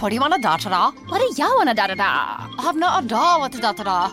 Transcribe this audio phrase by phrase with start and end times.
[0.00, 0.90] What do you want to da da da?
[1.08, 2.48] What do y'all wanna da da da?
[2.58, 4.10] I have no idea what to da da da.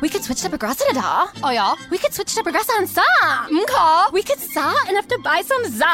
[0.00, 1.28] We could switch to Progressa da da.
[1.42, 1.74] Oh yeah?
[1.90, 3.02] We could switch to Progressa and sa.
[3.50, 4.12] Okay.
[4.12, 5.86] We could sa enough to buy some za.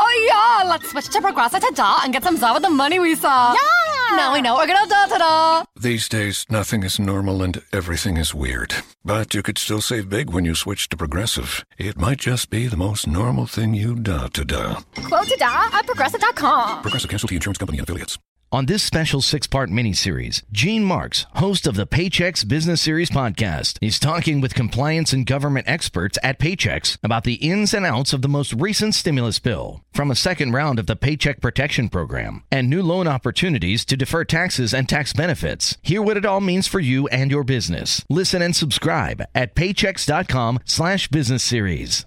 [0.00, 3.00] Oh yeah, let's switch to Progressa to da and get some za with the money
[3.00, 3.52] we saw.
[3.52, 4.16] Yeah.
[4.16, 5.64] Now we know we're gonna da da da.
[5.74, 8.76] These days, nothing is normal and everything is weird.
[9.04, 11.64] But you could still save big when you switch to Progressive.
[11.78, 14.82] It might just be the most normal thing you da to da.
[15.08, 16.82] Quote to da at progressive.com.
[16.82, 18.18] Progressive Casualty Insurance Company and affiliates.
[18.50, 23.76] On this special six part miniseries, Gene Marks, host of the Paychex Business Series podcast,
[23.82, 28.22] is talking with compliance and government experts at Paychex about the ins and outs of
[28.22, 32.70] the most recent stimulus bill, from a second round of the Paycheck Protection Program, and
[32.70, 35.76] new loan opportunities to defer taxes and tax benefits.
[35.82, 38.02] Hear what it all means for you and your business.
[38.08, 42.06] Listen and subscribe at paychex.com slash business series.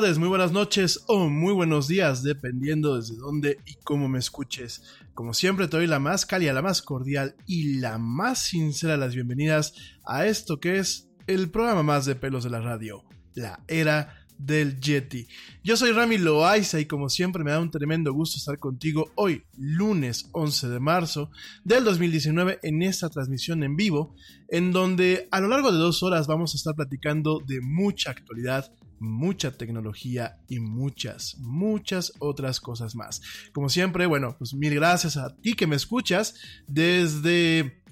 [0.00, 4.82] Muy buenas noches o muy buenos días, dependiendo desde dónde y cómo me escuches.
[5.12, 8.98] Como siempre, te doy la más cálida, la más cordial y la más sincera de
[8.98, 9.74] las bienvenidas
[10.06, 13.04] a esto que es el programa más de pelos de la radio,
[13.34, 15.28] la era del Yeti.
[15.62, 19.44] Yo soy Rami Loaiza y como siempre me da un tremendo gusto estar contigo hoy,
[19.58, 21.30] lunes 11 de marzo
[21.62, 24.14] del 2019, en esta transmisión en vivo,
[24.48, 28.72] en donde a lo largo de dos horas vamos a estar platicando de mucha actualidad,
[29.00, 33.20] mucha tecnología y muchas, muchas otras cosas más.
[33.52, 36.34] Como siempre, bueno, pues mil gracias a ti que me escuchas
[36.68, 37.82] desde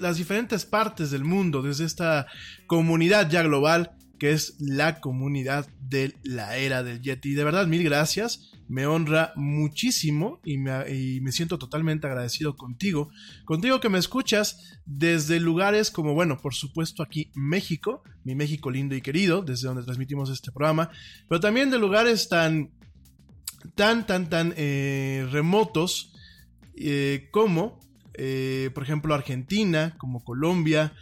[0.00, 2.26] las diferentes partes del mundo, desde esta
[2.66, 7.34] comunidad ya global que es la comunidad de la era del Yeti.
[7.34, 8.52] De verdad, mil gracias.
[8.68, 13.10] Me honra muchísimo y me, siento totalmente agradecido contigo.
[13.44, 18.94] Contigo que me escuchas desde lugares como, bueno, por supuesto aquí México, mi México lindo
[18.94, 20.90] y querido, desde donde transmitimos este programa,
[21.28, 22.70] pero también de lugares tan,
[23.74, 26.14] tan, tan, tan eh, remotos
[26.76, 27.80] eh, como,
[28.14, 30.92] eh, por ejemplo, Argentina, como Colombia,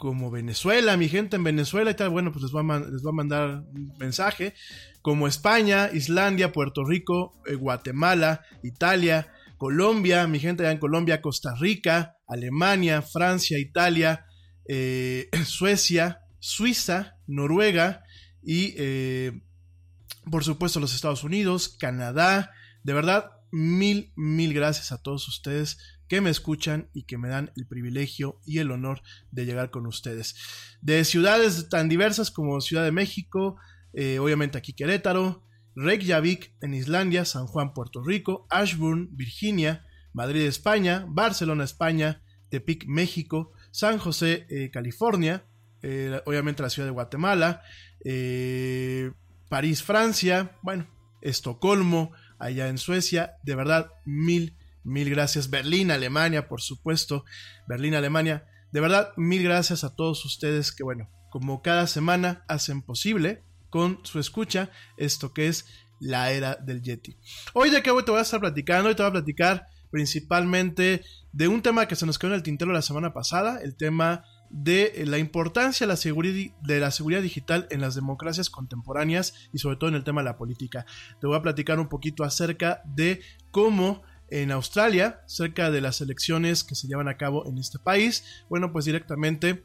[0.00, 3.12] como Venezuela, mi gente en Venezuela y tal, bueno, pues les voy a, les a
[3.12, 4.54] mandar un mensaje,
[5.02, 11.54] como España, Islandia, Puerto Rico, eh, Guatemala, Italia, Colombia, mi gente allá en Colombia, Costa
[11.54, 14.26] Rica, Alemania, Francia, Italia,
[14.68, 18.04] eh, Suecia, Suiza, Noruega
[18.42, 19.42] y eh,
[20.30, 22.52] por supuesto los Estados Unidos, Canadá,
[22.82, 25.78] de verdad, mil, mil gracias a todos ustedes
[26.08, 29.86] que me escuchan y que me dan el privilegio y el honor de llegar con
[29.86, 30.36] ustedes.
[30.80, 33.56] De ciudades tan diversas como Ciudad de México,
[33.92, 35.44] eh, obviamente aquí Querétaro,
[35.74, 43.52] Reykjavik en Islandia, San Juan, Puerto Rico, Ashburn, Virginia, Madrid, España, Barcelona, España, Tepic, México,
[43.70, 45.46] San José, eh, California,
[45.82, 47.62] eh, obviamente la ciudad de Guatemala,
[49.48, 50.88] París, Francia, bueno,
[51.22, 55.50] Estocolmo, allá en Suecia, de verdad, mil Mil gracias.
[55.50, 57.24] Berlín, Alemania, por supuesto.
[57.68, 58.46] Berlín, Alemania.
[58.72, 64.00] De verdad, mil gracias a todos ustedes que, bueno, como cada semana hacen posible con
[64.02, 65.66] su escucha esto que es
[66.00, 67.16] la era del Yeti.
[67.52, 71.48] Hoy de qué te voy a estar platicando, hoy te voy a platicar principalmente de
[71.48, 75.04] un tema que se nos quedó en el tintero la semana pasada, el tema de
[75.06, 79.76] la importancia de la, seguridad, de la seguridad digital en las democracias contemporáneas y sobre
[79.76, 80.86] todo en el tema de la política.
[81.20, 86.64] Te voy a platicar un poquito acerca de cómo en Australia, cerca de las elecciones
[86.64, 89.64] que se llevan a cabo en este país, bueno, pues directamente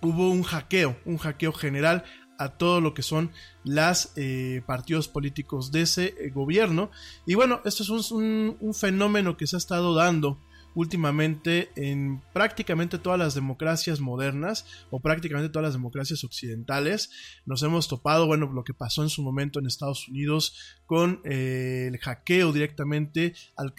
[0.00, 2.04] hubo un hackeo, un hackeo general
[2.38, 3.30] a todo lo que son
[3.64, 6.90] los eh, partidos políticos de ese eh, gobierno.
[7.26, 10.38] Y bueno, esto es un, un, fenómeno que se ha estado dando
[10.74, 17.10] últimamente en prácticamente todas las democracias modernas o prácticamente todas las democracias occidentales.
[17.46, 21.86] Nos hemos topado, bueno, lo que pasó en su momento en Estados Unidos con eh,
[21.88, 23.74] el hackeo directamente al,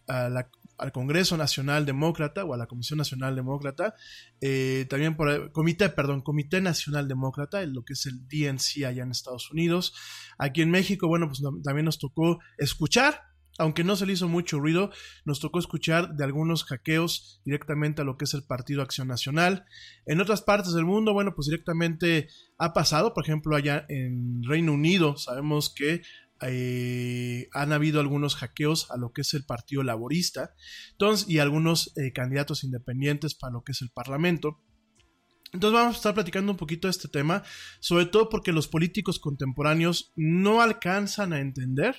[0.77, 3.95] al Congreso Nacional Demócrata o a la Comisión Nacional Demócrata,
[4.41, 9.11] eh, también por Comité, perdón, Comité Nacional Demócrata, lo que es el DNC allá en
[9.11, 9.93] Estados Unidos.
[10.37, 14.59] Aquí en México, bueno, pues también nos tocó escuchar aunque no se le hizo mucho
[14.59, 14.91] ruido,
[15.23, 19.65] nos tocó escuchar de algunos hackeos directamente a lo que es el Partido Acción Nacional.
[20.05, 22.27] En otras partes del mundo, bueno, pues directamente
[22.57, 26.01] ha pasado, por ejemplo, allá en Reino Unido, sabemos que
[26.47, 30.53] eh, han habido algunos hackeos a lo que es el Partido Laborista
[30.91, 34.61] entonces, y algunos eh, candidatos independientes para lo que es el Parlamento.
[35.53, 37.43] Entonces vamos a estar platicando un poquito de este tema,
[37.79, 41.95] sobre todo porque los políticos contemporáneos no alcanzan a entender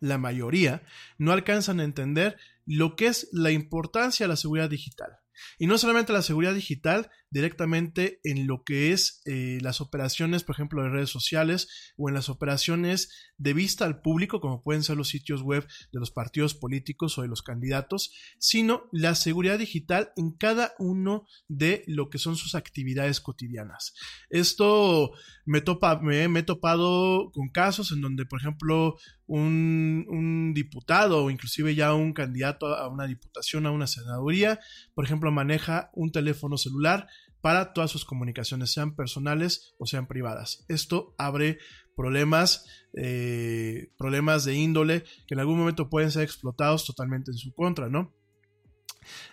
[0.00, 0.82] la mayoría,
[1.18, 5.10] no alcanzan a entender lo que es la importancia de la seguridad digital.
[5.58, 10.54] Y no solamente la seguridad digital, directamente en lo que es eh, las operaciones, por
[10.54, 14.96] ejemplo, de redes sociales o en las operaciones de vista al público, como pueden ser
[14.96, 20.12] los sitios web de los partidos políticos o de los candidatos, sino la seguridad digital
[20.16, 23.94] en cada uno de lo que son sus actividades cotidianas.
[24.30, 25.12] Esto
[25.44, 31.30] me, topa, me, he topado con casos en donde, por ejemplo, un, un diputado o
[31.30, 34.60] inclusive ya un candidato a una diputación, a una senaduría,
[34.94, 37.08] por ejemplo, maneja un teléfono celular
[37.40, 40.64] para todas sus comunicaciones, sean personales o sean privadas.
[40.68, 41.58] Esto abre
[41.96, 47.52] problemas, eh, problemas de índole que en algún momento pueden ser explotados totalmente en su
[47.54, 48.14] contra, ¿no?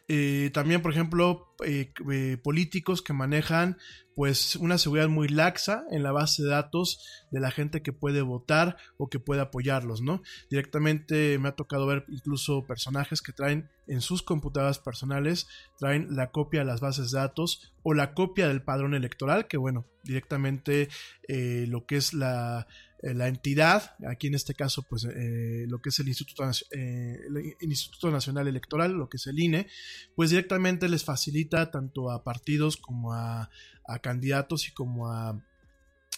[0.07, 3.77] Eh, también, por ejemplo, eh, eh, políticos que manejan
[4.15, 8.21] pues una seguridad muy laxa en la base de datos de la gente que puede
[8.21, 10.21] votar o que puede apoyarlos, ¿no?
[10.51, 15.47] Directamente me ha tocado ver incluso personajes que traen en sus computadoras personales,
[15.79, 19.57] traen la copia de las bases de datos o la copia del padrón electoral, que
[19.57, 20.89] bueno, directamente
[21.27, 22.67] lo que es la
[23.03, 27.17] eh, la entidad, aquí en este caso, pues eh, lo que es el Instituto, eh,
[27.59, 29.67] el Instituto Nacional Electoral, lo que es el INE,
[30.15, 33.49] pues directamente les facilita tanto a partidos como a,
[33.85, 35.37] a candidatos y como a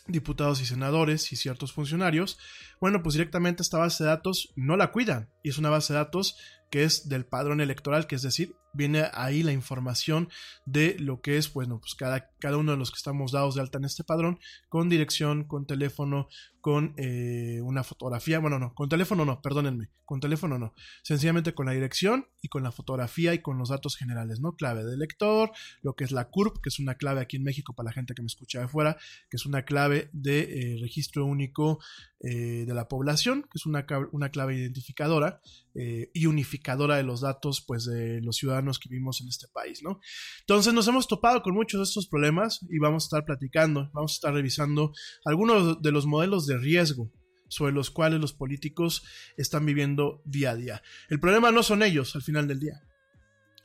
[0.07, 2.37] diputados y senadores y ciertos funcionarios,
[2.79, 5.99] bueno, pues directamente esta base de datos no la cuidan y es una base de
[5.99, 6.37] datos
[6.69, 10.29] que es del padrón electoral, que es decir, viene ahí la información
[10.65, 13.61] de lo que es, bueno, pues cada, cada uno de los que estamos dados de
[13.61, 14.39] alta en este padrón,
[14.69, 16.27] con dirección, con teléfono,
[16.65, 21.67] con eh, una fotografía, bueno, no, con teléfono no, perdónenme, con teléfono no, sencillamente con
[21.67, 24.55] la dirección y con la fotografía y con los datos generales, ¿no?
[24.55, 25.51] Clave de lector,
[25.83, 28.15] lo que es la CURP, que es una clave aquí en México para la gente
[28.15, 28.97] que me escucha de fuera,
[29.29, 31.77] que es una clave de eh, registro único
[32.21, 35.41] eh, de la población, que es una, una clave identificadora
[35.77, 39.99] y unificadora de los datos, pues, de los ciudadanos que vivimos en este país, ¿no?
[40.41, 44.13] Entonces nos hemos topado con muchos de estos problemas y vamos a estar platicando, vamos
[44.13, 44.91] a estar revisando
[45.23, 47.11] algunos de los modelos de riesgo
[47.47, 49.03] sobre los cuales los políticos
[49.37, 50.81] están viviendo día a día.
[51.09, 52.81] El problema no son ellos al final del día.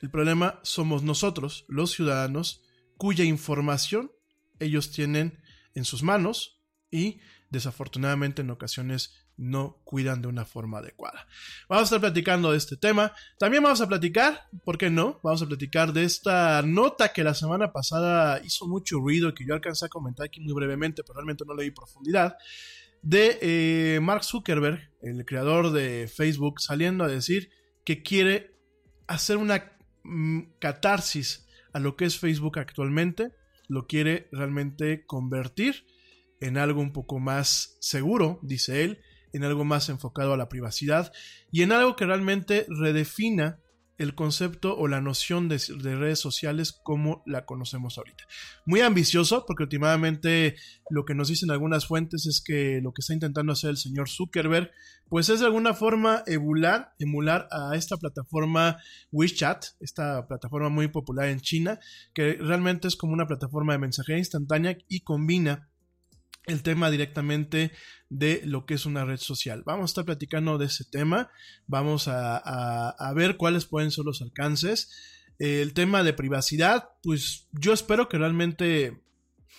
[0.00, 2.62] El problema somos nosotros, los ciudadanos,
[2.96, 4.12] cuya información
[4.58, 5.40] ellos tienen
[5.74, 11.26] en sus manos y desafortunadamente en ocasiones no cuidan de una forma adecuada.
[11.68, 13.12] Vamos a estar platicando de este tema.
[13.38, 15.18] También vamos a platicar, ¿por qué no?
[15.22, 19.54] Vamos a platicar de esta nota que la semana pasada hizo mucho ruido que yo
[19.54, 22.36] alcancé a comentar aquí muy brevemente, pero realmente no le di profundidad.
[23.02, 27.48] De eh, Mark Zuckerberg, el creador de Facebook, saliendo a decir
[27.82, 28.54] que quiere
[29.06, 29.72] hacer una
[30.04, 33.32] mm, catarsis a lo que es Facebook actualmente,
[33.68, 35.86] lo quiere realmente convertir
[36.40, 39.00] en algo un poco más seguro, dice él,
[39.32, 41.12] en algo más enfocado a la privacidad
[41.50, 43.58] y en algo que realmente redefina
[44.00, 48.24] el concepto o la noción de, redes sociales como la conocemos ahorita.
[48.64, 50.56] Muy ambicioso, porque últimamente
[50.88, 54.08] lo que nos dicen algunas fuentes es que lo que está intentando hacer el señor
[54.08, 54.70] Zuckerberg,
[55.10, 58.78] pues es de alguna forma emular, emular a esta plataforma
[59.12, 61.78] WeChat, esta plataforma muy popular en China,
[62.14, 65.69] que realmente es como una plataforma de mensajería instantánea y combina
[66.46, 67.72] el tema directamente
[68.08, 69.62] de lo que es una red social.
[69.64, 71.30] Vamos a estar platicando de ese tema,
[71.66, 74.90] vamos a, ver cuáles pueden ser los alcances.
[75.38, 79.00] El tema de privacidad, pues yo espero que realmente,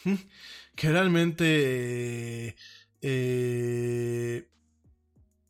[0.76, 2.56] que realmente
[3.02, 4.48] eh,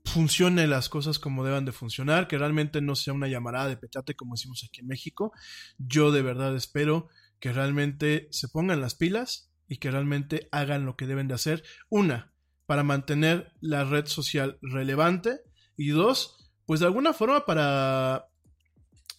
[0.06, 4.16] funcione las cosas como deban de funcionar, que realmente no sea una llamarada de petate
[4.16, 5.34] como decimos aquí en México.
[5.78, 7.10] Yo de verdad espero
[7.40, 11.64] que realmente se pongan las pilas, y que realmente hagan lo que deben de hacer.
[11.88, 12.34] Una,
[12.66, 15.40] para mantener la red social relevante
[15.78, 18.26] y dos, pues de alguna forma para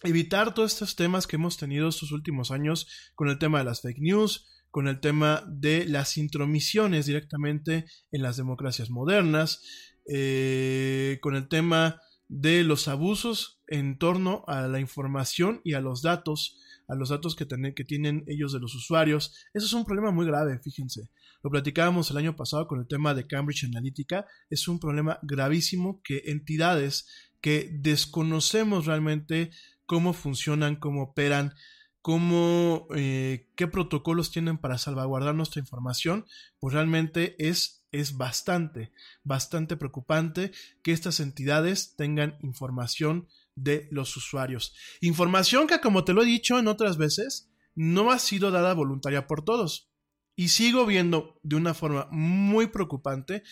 [0.03, 3.81] evitar todos estos temas que hemos tenido estos últimos años con el tema de las
[3.81, 9.63] fake news, con el tema de las intromisiones directamente en las democracias modernas,
[10.07, 16.03] eh, con el tema de los abusos en torno a la información y a los
[16.03, 16.59] datos
[16.93, 17.45] a los datos que,
[17.75, 19.35] que tienen ellos de los usuarios.
[19.53, 21.09] Eso es un problema muy grave, fíjense.
[21.43, 24.25] Lo platicábamos el año pasado con el tema de Cambridge Analytica.
[24.49, 27.07] Es un problema gravísimo que entidades
[27.41, 29.51] que desconocemos realmente
[29.85, 31.53] cómo funcionan, cómo operan,
[32.01, 36.25] cómo, eh, qué protocolos tienen para salvaguardar nuestra información,
[36.59, 38.91] pues realmente es, es bastante,
[39.23, 40.51] bastante preocupante
[40.83, 44.75] que estas entidades tengan información de los usuarios.
[45.01, 49.27] Información que, como te lo he dicho en otras veces, no ha sido dada voluntaria
[49.27, 49.91] por todos.
[50.35, 53.43] Y sigo viendo de una forma muy preocupante,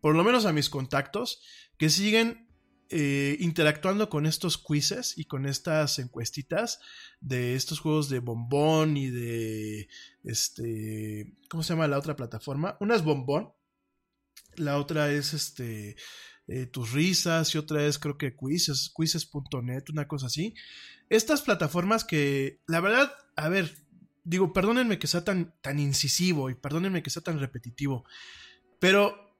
[0.00, 1.42] por lo menos a mis contactos,
[1.76, 2.48] que siguen
[2.90, 6.80] eh, interactuando con estos quizzes y con estas encuestitas
[7.20, 9.88] de estos juegos de bombón y de
[10.24, 12.78] este ¿cómo se llama la otra plataforma?
[12.80, 13.52] Una es bombón,
[14.56, 15.96] la otra es este
[16.48, 20.54] eh, tus risas y otra vez creo que quizzes, quizzes.net, una cosa así.
[21.10, 23.74] Estas plataformas que, la verdad, a ver,
[24.24, 28.04] digo, perdónenme que sea tan, tan incisivo y perdónenme que sea tan repetitivo,
[28.78, 29.36] pero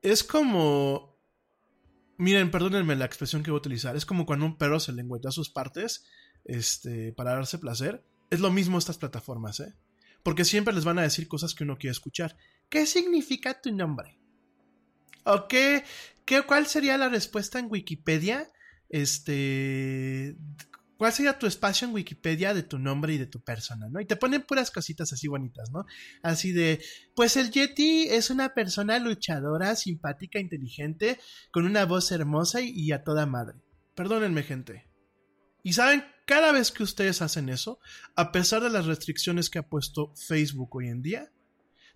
[0.00, 1.14] es como...
[2.16, 3.96] Miren, perdónenme la expresión que voy a utilizar.
[3.96, 6.04] Es como cuando un perro se lengüeta sus partes
[6.44, 8.04] este, para darse placer.
[8.30, 9.74] Es lo mismo estas plataformas, ¿eh?
[10.22, 12.36] Porque siempre les van a decir cosas que uno quiere escuchar.
[12.68, 14.20] ¿Qué significa tu nombre?
[15.24, 15.84] ¿O qué,
[16.46, 18.50] cuál sería la respuesta en Wikipedia?
[18.88, 20.36] Este,
[20.98, 24.00] ¿cuál sería tu espacio en Wikipedia de tu nombre y de tu persona, no?
[24.00, 25.86] Y te ponen puras cositas así bonitas, ¿no?
[26.22, 26.82] Así de,
[27.16, 31.18] pues el Yeti es una persona luchadora, simpática, inteligente,
[31.50, 33.58] con una voz hermosa y, y a toda madre.
[33.94, 34.88] Perdónenme, gente.
[35.62, 37.80] Y saben, cada vez que ustedes hacen eso,
[38.16, 41.30] a pesar de las restricciones que ha puesto Facebook hoy en día,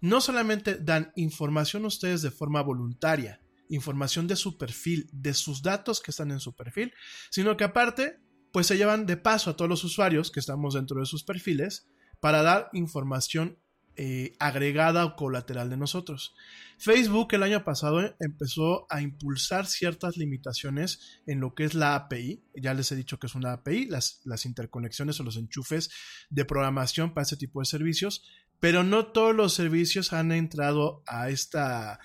[0.01, 5.63] no solamente dan información a ustedes de forma voluntaria, información de su perfil, de sus
[5.63, 6.93] datos que están en su perfil,
[7.31, 8.21] sino que aparte,
[8.53, 11.89] pues se llevan de paso a todos los usuarios que estamos dentro de sus perfiles
[12.21, 13.59] para dar información
[14.01, 16.37] eh, agregada o colateral de nosotros.
[16.79, 22.45] Facebook el año pasado empezó a impulsar ciertas limitaciones en lo que es la API.
[22.55, 25.91] Ya les he dicho que es una API, las, las interconexiones o los enchufes
[26.31, 28.23] de programación para ese tipo de servicios,
[28.61, 32.01] pero no todos los servicios han entrado a esta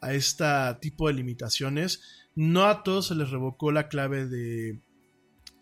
[0.00, 0.44] a este
[0.80, 2.02] tipo de limitaciones.
[2.34, 4.80] No a todos se les revocó la clave de,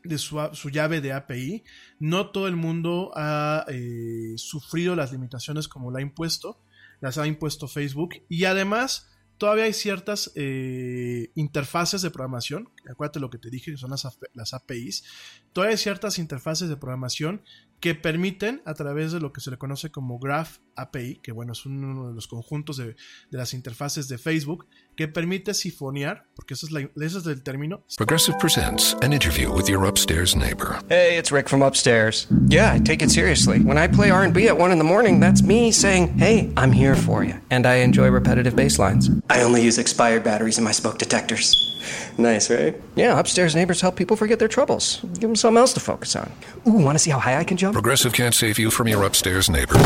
[0.04, 1.64] de su, llave de API.
[1.98, 6.62] No todo el mundo ha eh, sufrido las limitaciones como la ha impuesto.
[7.00, 8.14] Las ha impuesto Facebook.
[8.28, 12.70] Y además, todavía hay ciertas eh, interfaces de programación.
[12.88, 15.04] Acuérdate lo que te dije, que son las, las APIs.
[15.52, 17.42] Todavía hay ciertas interfaces de programación
[17.80, 21.52] que permiten a través de lo que se le conoce como Graph API, que bueno,
[21.52, 26.54] es uno de los conjuntos de, de las interfaces de Facebook, que permite sifonear, porque
[26.54, 27.82] ese es, la, ese es el término.
[27.96, 30.78] Progressive presents an interview with your upstairs neighbor.
[30.88, 32.26] Hey, it's Rick from upstairs.
[32.48, 33.60] Yeah, I take it seriously.
[33.60, 36.96] When I play R&B at 1 in the morning, that's me saying, hey, I'm here
[36.96, 37.34] for you.
[37.50, 39.10] And I enjoy repetitive bass lines.
[39.28, 41.62] I only use expired batteries in my smoke detectors.
[42.18, 42.74] Nice, right?
[42.96, 45.00] Yeah, upstairs neighbors help people forget their troubles.
[45.20, 46.32] Give them something else to focus on.
[46.66, 47.74] Ooh, want to see how high I can jump?
[47.74, 49.76] Progressive can't save you from your upstairs neighbor.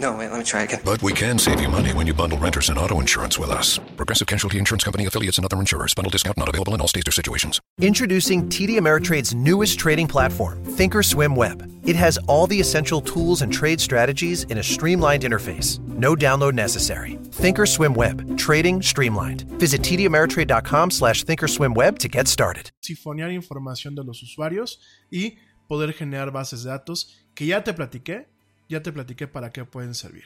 [0.00, 0.80] No, wait, let me try again.
[0.82, 3.78] But we can save you money when you bundle renters and auto insurance with us.
[3.96, 5.92] Progressive Casualty Insurance Company affiliates and other insurers.
[5.92, 7.60] Bundle discount not available in all states or situations.
[7.82, 11.70] Introducing TD Ameritrade's newest trading platform, Thinkorswim Web.
[11.84, 15.78] It has all the essential tools and trade strategies in a streamlined interface.
[15.88, 17.18] No download necessary.
[17.32, 18.38] Thinkorswim Web.
[18.38, 19.42] Trading streamlined.
[19.60, 22.70] Visit tdameritrade.com slash thinkorswimweb to get started.
[22.82, 24.78] Sifonear información de los usuarios
[25.12, 25.36] y
[25.68, 28.28] poder generar bases de datos que ya te platiqué,
[28.70, 30.24] ya te platiqué para qué pueden servir.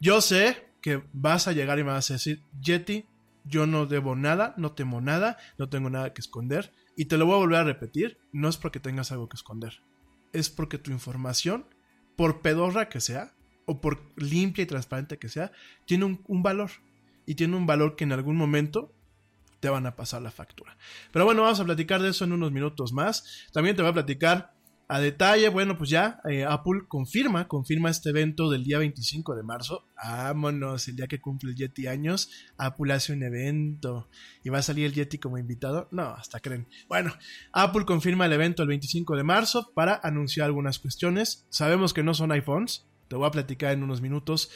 [0.00, 3.06] Yo sé que vas a llegar y me vas a decir, Yeti,
[3.44, 6.72] yo no debo nada, no temo nada, no tengo nada que esconder.
[6.96, 9.82] Y te lo voy a volver a repetir, no es porque tengas algo que esconder,
[10.32, 11.66] es porque tu información,
[12.16, 13.34] por pedorra que sea,
[13.66, 15.52] o por limpia y transparente que sea,
[15.84, 16.70] tiene un, un valor.
[17.26, 18.94] Y tiene un valor que en algún momento
[19.60, 20.76] te van a pasar la factura.
[21.12, 23.46] Pero bueno, vamos a platicar de eso en unos minutos más.
[23.52, 24.54] También te voy a platicar
[24.90, 29.42] a detalle, bueno, pues ya eh, Apple confirma, confirma este evento del día 25 de
[29.42, 29.84] marzo.
[30.02, 34.08] Vámonos, el día que cumple el Yeti años, Apple hace un evento
[34.42, 35.88] y va a salir el Yeti como invitado.
[35.90, 36.66] No, hasta creen.
[36.88, 37.12] Bueno,
[37.52, 41.46] Apple confirma el evento el 25 de marzo para anunciar algunas cuestiones.
[41.50, 44.50] Sabemos que no son iPhones, te voy a platicar en unos minutos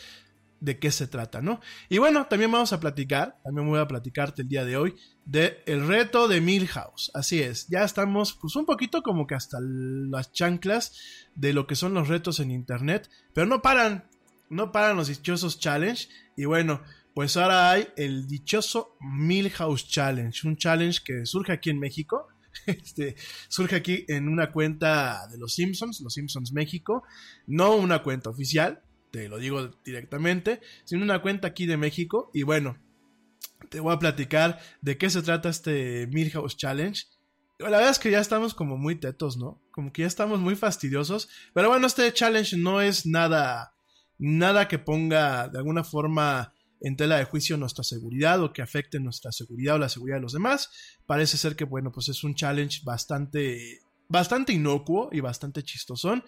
[0.63, 1.61] de qué se trata, ¿no?
[1.89, 4.95] Y bueno, también vamos a platicar, también voy a platicarte el día de hoy
[5.25, 7.11] de el reto de Milhouse.
[7.15, 10.97] Así es, ya estamos pues un poquito como que hasta las chanclas
[11.35, 14.09] de lo que son los retos en internet, pero no paran,
[14.51, 16.81] no paran los dichosos challenge y bueno,
[17.13, 22.29] pues ahora hay el dichoso Milhouse Challenge, un challenge que surge aquí en México.
[22.67, 23.17] Este,
[23.49, 27.03] surge aquí en una cuenta de los Simpsons, los Simpsons México,
[27.47, 32.31] no una cuenta oficial, te lo digo directamente, sino una cuenta aquí de México.
[32.33, 32.79] Y bueno,
[33.69, 37.05] te voy a platicar de qué se trata este Milhouse Challenge.
[37.59, 39.63] La verdad es que ya estamos como muy tetos, ¿no?
[39.71, 41.29] Como que ya estamos muy fastidiosos.
[41.55, 43.75] Pero bueno, este challenge no es nada,
[44.19, 48.99] nada que ponga de alguna forma en tela de juicio nuestra seguridad o que afecte
[48.99, 50.71] nuestra seguridad o la seguridad de los demás.
[51.07, 53.81] Parece ser que, bueno, pues es un challenge bastante
[54.13, 56.23] bastante inocuo y bastante chistosón.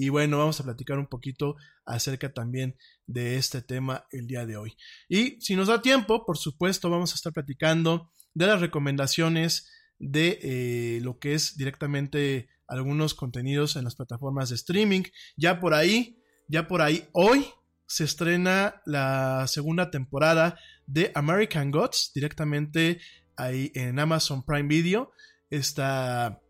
[0.00, 2.74] Y bueno, vamos a platicar un poquito acerca también
[3.06, 4.74] de este tema el día de hoy.
[5.10, 10.38] Y si nos da tiempo, por supuesto, vamos a estar platicando de las recomendaciones de
[10.40, 15.02] eh, lo que es directamente algunos contenidos en las plataformas de streaming.
[15.36, 17.44] Ya por ahí, ya por ahí, hoy
[17.86, 23.02] se estrena la segunda temporada de American Gods directamente
[23.36, 25.12] ahí en Amazon Prime Video.
[25.50, 26.40] Esta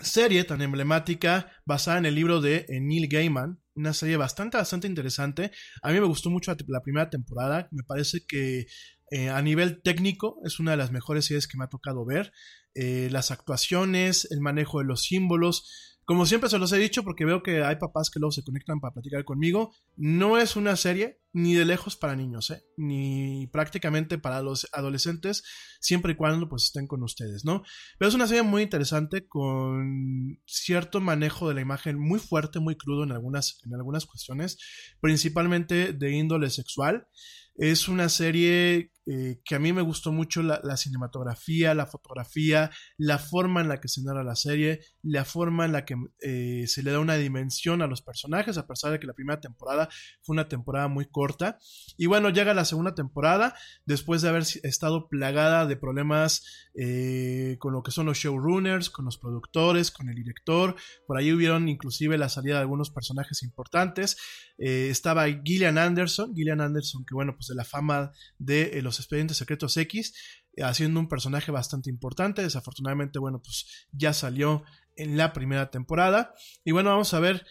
[0.00, 4.86] serie tan emblemática basada en el libro de eh, Neil Gaiman, una serie bastante, bastante
[4.86, 5.52] interesante.
[5.82, 8.66] A mí me gustó mucho la, primera temporada, me parece que
[9.10, 12.32] eh, a nivel técnico es una de las mejores series que me ha tocado ver.
[12.74, 17.24] Eh, las actuaciones, el manejo de los símbolos, como siempre se los he dicho, porque
[17.24, 21.20] veo que hay papás que luego se conectan para platicar conmigo, no es una serie
[21.32, 22.62] ni de lejos para niños, ¿eh?
[22.76, 25.42] ni prácticamente para los adolescentes,
[25.80, 27.64] siempre y cuando pues estén con ustedes, ¿no?
[27.98, 32.76] Pero es una serie muy interesante con cierto manejo de la imagen muy fuerte, muy
[32.76, 34.58] crudo en algunas, en algunas cuestiones,
[35.00, 37.08] principalmente de índole sexual.
[37.56, 43.18] Es una serie eh, que a mí me gustó mucho la, cinematografía, la fotografía, la
[43.18, 46.82] forma en la que se narra la serie, la forma en la que eh, se
[46.82, 49.88] le da una dimensión a los personajes, a pesar de que la primera temporada
[50.22, 51.58] fue una temporada muy corta.
[51.96, 56.42] Y bueno, llega la segunda temporada, después de haber estado plagada de problemas
[56.74, 60.74] eh, con lo que son los showrunners, con los productores, con el director,
[61.06, 64.16] por ahí hubieron inclusive la salida de algunos personajes importantes.
[64.58, 69.76] estaba Gillian Anderson, Gillian Anderson, que bueno, pues de la fama de los Expedientes Secretos
[69.76, 70.14] X,
[70.54, 72.42] eh, haciendo un personaje bastante importante.
[72.42, 74.64] Desafortunadamente, bueno, pues ya salió
[74.96, 76.34] en la primera temporada.
[76.64, 77.46] Y bueno, vamos a ver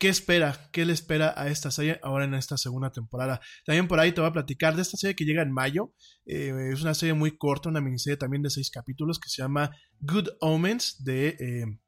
[0.00, 3.40] qué espera, qué le espera a esta serie ahora en esta segunda temporada.
[3.66, 5.92] También por ahí te voy a platicar de esta serie que llega en mayo.
[6.24, 9.70] Eh, es una serie muy corta, una miniserie también de seis capítulos que se llama
[10.00, 11.28] Good Omens de...
[11.38, 11.78] Eh,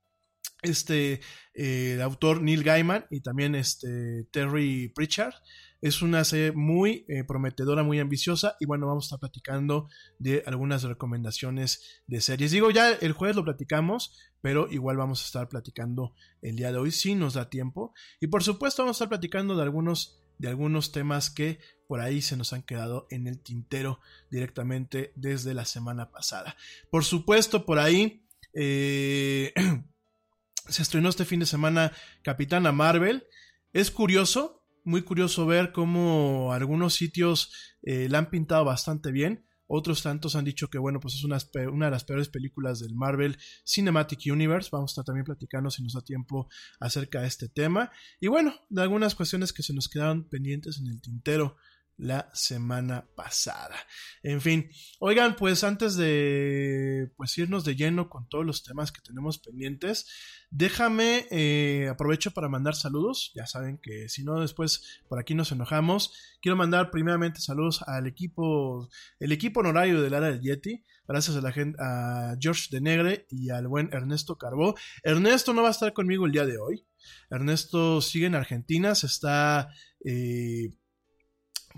[0.63, 1.21] este
[1.55, 5.35] el autor Neil Gaiman y también este Terry Pritchard.
[5.81, 10.45] Es una serie muy eh, prometedora, muy ambiciosa y bueno, vamos a estar platicando de
[10.47, 12.53] algunas recomendaciones de series.
[12.53, 16.79] Digo, ya el jueves lo platicamos, pero igual vamos a estar platicando el día de
[16.79, 17.93] hoy si nos da tiempo.
[18.21, 22.21] Y por supuesto vamos a estar platicando de algunos de algunos temas que por ahí
[22.21, 26.57] se nos han quedado en el tintero directamente desde la semana pasada.
[26.91, 29.53] Por supuesto, por ahí eh,
[30.69, 33.25] se estrenó este fin de semana Capitana Marvel.
[33.73, 39.47] Es curioso, muy curioso ver cómo algunos sitios eh, la han pintado bastante bien.
[39.67, 41.39] Otros tantos han dicho que, bueno, pues es una,
[41.73, 44.69] una, de las peores películas del Marvel Cinematic Universe.
[44.71, 46.49] Vamos a estar también platicando, si nos da tiempo,
[46.79, 47.91] acerca de este tema.
[48.21, 51.57] Y bueno, de algunas cuestiones que se nos quedaron pendientes en el tintero
[51.97, 53.77] la semana pasada.
[54.23, 59.01] En fin, oigan, pues antes de pues irnos de lleno con todos los temas que
[59.01, 60.07] tenemos pendientes,
[60.51, 65.53] déjame, eh, aprovecho para mandar saludos, ya saben que si no después por aquí nos
[65.53, 71.37] enojamos, quiero mandar primeramente saludos al equipo, el equipo honorario del área del Yeti, gracias
[71.37, 74.75] a la gente, a George de Negre y al buen Ernesto Carbó.
[75.03, 76.87] Ernesto no va a estar conmigo el día de hoy,
[77.31, 79.69] Ernesto sigue en Argentina, se está...
[80.05, 80.71] Eh,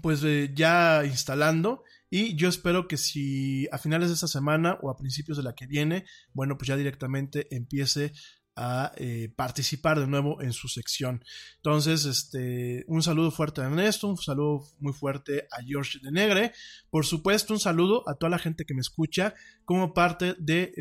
[0.02, 4.90] pues eh, ya instalando y yo espero que si a finales de esta semana o
[4.90, 8.12] a principios de la que viene, bueno, pues ya directamente empiece
[8.56, 11.24] a eh, participar de nuevo en su sección.
[11.56, 16.52] Entonces, este, un saludo fuerte a Ernesto, un saludo muy fuerte a George de Negre,
[16.90, 20.72] por supuesto, un saludo a toda la gente que me escucha como parte de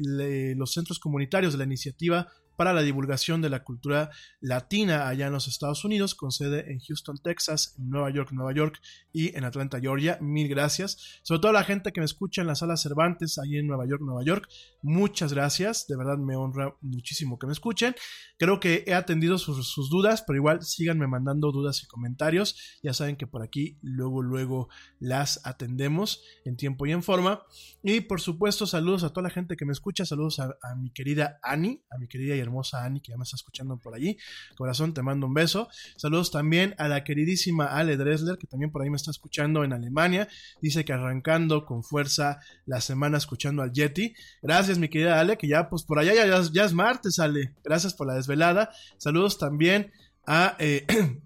[0.56, 4.12] los centros comunitarios de la iniciativa para la divulgación de la cultura
[4.42, 8.54] latina allá en los Estados Unidos, con sede en Houston, Texas, en Nueva York, Nueva
[8.54, 8.80] York
[9.12, 10.18] y en Atlanta, Georgia.
[10.22, 11.22] Mil gracias.
[11.24, 13.86] Sobre todo a la gente que me escucha en la sala Cervantes, allí en Nueva
[13.88, 14.48] York, Nueva York.
[14.82, 15.88] Muchas gracias.
[15.88, 17.96] De verdad me honra muchísimo que me escuchen.
[18.38, 22.80] Creo que he atendido sus, dudas, pero igual síganme mandando dudas y comentarios.
[22.84, 27.44] Ya saben que por aquí luego, luego las atendemos en tiempo y en forma.
[27.84, 30.06] Y por supuesto, saludos a toda la gente que me escucha.
[30.06, 33.36] Saludos a, a mi querida Annie, a mi querida hermosa Ani, que ya me está
[33.36, 34.18] escuchando por allí.
[34.56, 35.68] Corazón, te mando un beso.
[35.98, 39.74] Saludos también a la queridísima Ale Dresler, que también por ahí me está escuchando en
[39.74, 40.28] Alemania.
[40.62, 44.14] Dice que arrancando con fuerza la semana escuchando al Yeti.
[44.42, 47.54] Gracias, mi querida Ale, que ya, pues por allá ya, ya, es martes, Ale.
[47.64, 48.72] Gracias por la desvelada.
[48.98, 49.92] Saludos también
[50.26, 50.56] a...
[50.60, 50.86] Eh,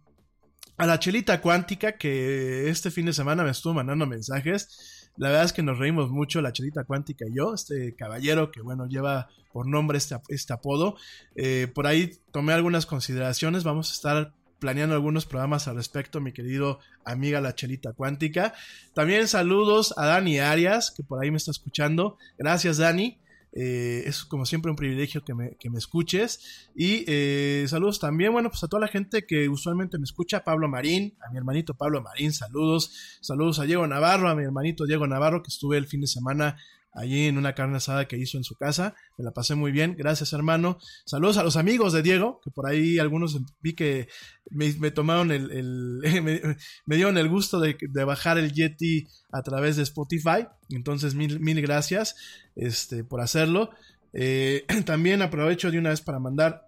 [0.78, 5.46] a la chelita cuántica que este fin de semana me estuvo mandando mensajes la verdad
[5.46, 9.30] es que nos reímos mucho, la Chelita Cuántica y yo, este caballero que, bueno, lleva
[9.52, 10.96] por nombre este, este apodo.
[11.36, 16.32] Eh, por ahí tomé algunas consideraciones, vamos a estar planeando algunos programas al respecto, mi
[16.32, 18.54] querido amiga la Chelita Cuántica.
[18.94, 22.18] También saludos a Dani Arias, que por ahí me está escuchando.
[22.38, 23.20] Gracias, Dani.
[23.60, 26.70] Eh, es como siempre un privilegio que me, escuches.
[26.76, 30.68] Y eh, saludos también, bueno, pues a toda la gente que usualmente me escucha, Pablo
[30.68, 32.92] Marín, a mi hermanito Pablo Marín, saludos.
[33.20, 36.58] Saludos a Diego Navarro, a mi hermanito Diego Navarro, que estuve el fin de semana
[36.98, 38.96] allí en una carne asada que hizo en su casa.
[39.18, 39.96] Me la pasé muy bien.
[39.98, 40.80] Gracias, hermano.
[41.06, 44.08] Saludos a los amigos de Diego, que por ahí algunos vi que
[44.50, 46.02] me, tomaron el,
[46.86, 50.48] me, dieron el gusto de, bajar el Yeti a través de Spotify.
[50.70, 52.16] Entonces, mil, mil gracias
[52.56, 53.70] este, por hacerlo.
[54.14, 56.68] Eh, también aprovecho de una vez para mandar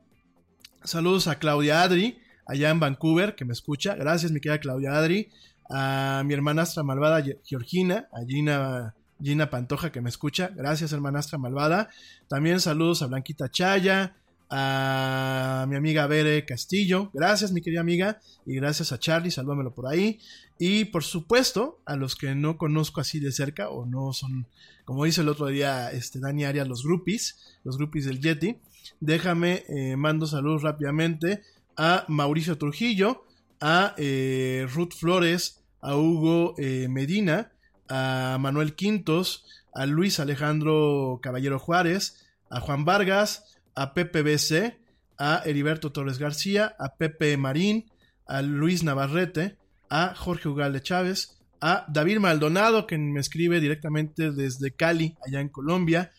[0.83, 3.95] saludos a Claudia Adri, allá en Vancouver, que me escucha.
[3.95, 5.29] Gracias, mi querida Claudia Adri.
[5.71, 10.51] A mi hermanastra malvada Georgina, a Gina Gina Pantoja que me escucha.
[10.55, 11.89] Gracias, hermanastra malvada.
[12.27, 14.15] También saludos a Blanquita Chaya,
[14.49, 17.11] a mi amiga Bere Castillo.
[17.13, 18.19] Gracias, mi querida amiga.
[18.45, 20.19] Y gracias a Charlie, salvámelo por ahí.
[20.57, 24.47] Y por supuesto, a los que no conozco así de cerca o no son,
[24.85, 28.57] como dice el otro día este, Dani Arias, los groupies, los groupies del Yeti.
[28.99, 31.43] Déjame, eh, mando saludos rápidamente
[31.77, 33.23] a Mauricio Trujillo,
[33.61, 37.51] a eh, Ruth Flores, a Hugo eh, Medina,
[37.89, 44.77] a Manuel Quintos, a Luis Alejandro Caballero Juárez, a Juan Vargas, a Pepe BC,
[45.17, 47.91] a Heriberto Torres García, a Pepe Marín,
[48.25, 49.57] a Luis Navarrete,
[49.89, 55.49] a Jorge Ugalde Chávez, a David Maldonado, que me escribe directamente desde Cali, allá en
[55.49, 56.11] Colombia,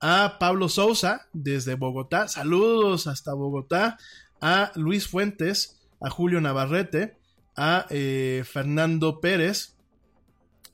[0.00, 3.98] a Pablo Sousa, desde Bogotá, saludos hasta Bogotá,
[4.40, 7.16] a Luis Fuentes, a Julio Navarrete,
[7.56, 9.76] a eh, Fernando Pérez,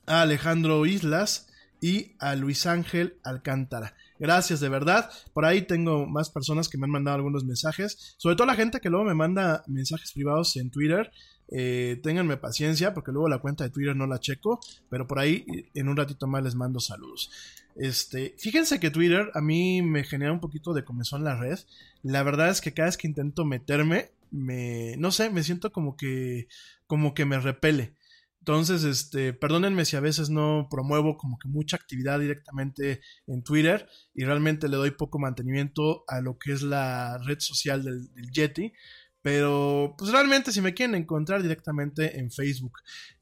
[0.05, 1.47] a Alejandro Islas
[1.81, 3.95] y a Luis Ángel Alcántara.
[4.17, 5.09] Gracias de verdad.
[5.33, 8.15] Por ahí tengo más personas que me han mandado algunos mensajes.
[8.17, 11.11] Sobre todo la gente que luego me manda mensajes privados en Twitter.
[11.49, 14.59] Eh, ténganme paciencia porque luego la cuenta de Twitter no la checo.
[14.89, 17.29] Pero por ahí en un ratito más les mando saludos.
[17.75, 21.59] Este, fíjense que Twitter a mí me genera un poquito de comezón la red.
[22.03, 25.97] La verdad es que cada vez que intento meterme, me, no sé, me siento como
[25.97, 26.47] que,
[26.87, 27.93] como que me repele.
[28.47, 33.89] Entonces, este, perdónenme si a veces no promuevo como que mucha actividad directamente en Twitter
[34.13, 38.29] y realmente le doy poco mantenimiento a lo que es la red social del, del
[38.29, 38.71] Yeti.
[39.25, 42.73] Pero, pues realmente si me quieren encontrar directamente en Facebook.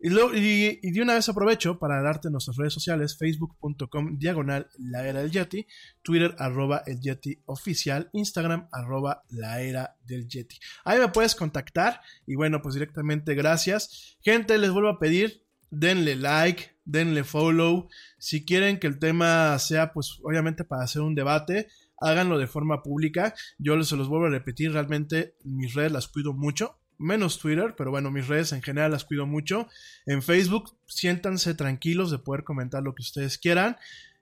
[0.01, 5.07] Y, y, y, de una vez aprovecho para darte nuestras redes sociales, facebook.com diagonal la
[5.07, 5.65] era del Yeti,
[6.01, 10.57] Twitter arroba el Yeti oficial, Instagram arroba la era del Yeti.
[10.83, 14.17] Ahí me puedes contactar y bueno, pues directamente gracias.
[14.19, 17.87] Gente, les vuelvo a pedir, denle like, denle follow.
[18.17, 22.83] Si quieren que el tema sea, pues obviamente para hacer un debate, háganlo de forma
[22.83, 23.33] pública.
[23.57, 26.79] Yo se los vuelvo a repetir, realmente mis redes las cuido mucho.
[26.97, 29.67] Menos Twitter, pero bueno, mis redes en general las cuido mucho.
[30.05, 33.77] En Facebook, siéntanse tranquilos de poder comentar lo que ustedes quieran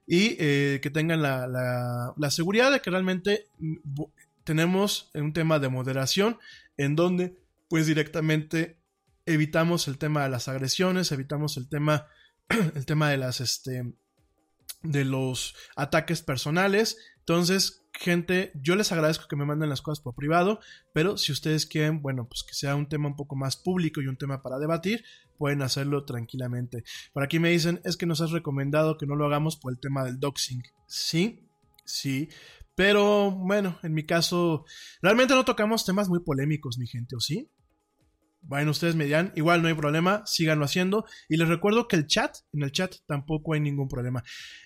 [0.06, 3.46] y eh, que tengan la, la, la, seguridad de que realmente
[4.42, 6.38] tenemos un tema de moderación
[6.76, 8.78] en donde pues directamente
[9.26, 12.06] evitamos el tema de las agresiones, evitamos el tema,
[12.74, 13.94] el tema de las, este,
[14.82, 16.96] de los ataques personales.
[17.20, 20.60] Entonces, gente, yo les agradezco que me manden las cosas por privado,
[20.92, 24.08] pero si ustedes quieren, bueno, pues que sea un tema un poco más público y
[24.08, 25.04] un tema para debatir,
[25.38, 26.84] pueden hacerlo tranquilamente.
[27.12, 29.80] Por aquí me dicen, es que nos has recomendado que no lo hagamos por el
[29.80, 30.62] tema del doxing.
[30.86, 31.48] Sí,
[31.84, 32.28] sí,
[32.74, 34.64] pero bueno, en mi caso,
[35.02, 37.50] realmente no tocamos temas muy polémicos, mi gente, ¿o sí?
[38.42, 41.04] Bueno, ustedes me igual no hay problema, síganlo haciendo.
[41.28, 44.24] Y les recuerdo que el chat, en el chat tampoco hay ningún problema.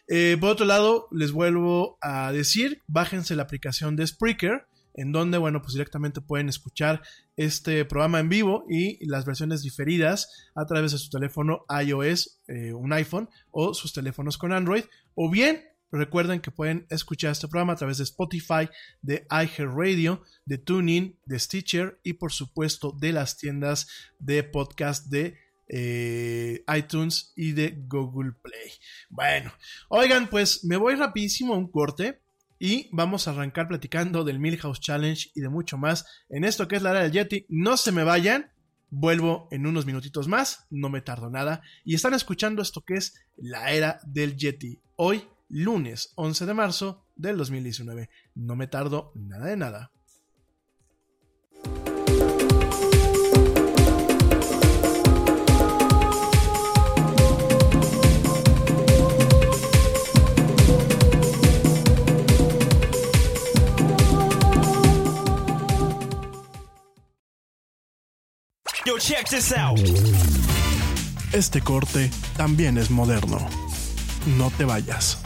[0.08, 5.38] Eh, por otro lado, les vuelvo a decir, bájense la aplicación de Spreaker, en donde,
[5.38, 7.02] bueno, pues directamente pueden escuchar
[7.36, 12.72] este programa en vivo y las versiones diferidas a través de su teléfono iOS, eh,
[12.72, 14.84] un iPhone o sus teléfonos con Android,
[15.14, 15.62] o bien
[15.96, 18.68] Recuerden que pueden escuchar este programa a través de Spotify,
[19.00, 25.38] de iHeartRadio, de TuneIn, de Stitcher y por supuesto de las tiendas de podcast de
[25.68, 28.72] eh, iTunes y de Google Play.
[29.08, 29.52] Bueno,
[29.88, 32.20] oigan, pues me voy rapidísimo a un corte
[32.58, 36.76] y vamos a arrancar platicando del Milhouse Challenge y de mucho más en esto que
[36.76, 37.46] es la era del Yeti.
[37.48, 38.52] No se me vayan.
[38.88, 43.14] Vuelvo en unos minutitos más, no me tardo nada, y están escuchando esto que es
[43.36, 44.78] la era del Yeti.
[44.94, 48.10] Hoy lunes 11 de marzo del 2019.
[48.34, 49.92] No me tardo nada de nada.
[68.84, 69.80] Yo, check this out.
[71.32, 73.38] Este corte también es moderno.
[74.38, 75.25] No te vayas.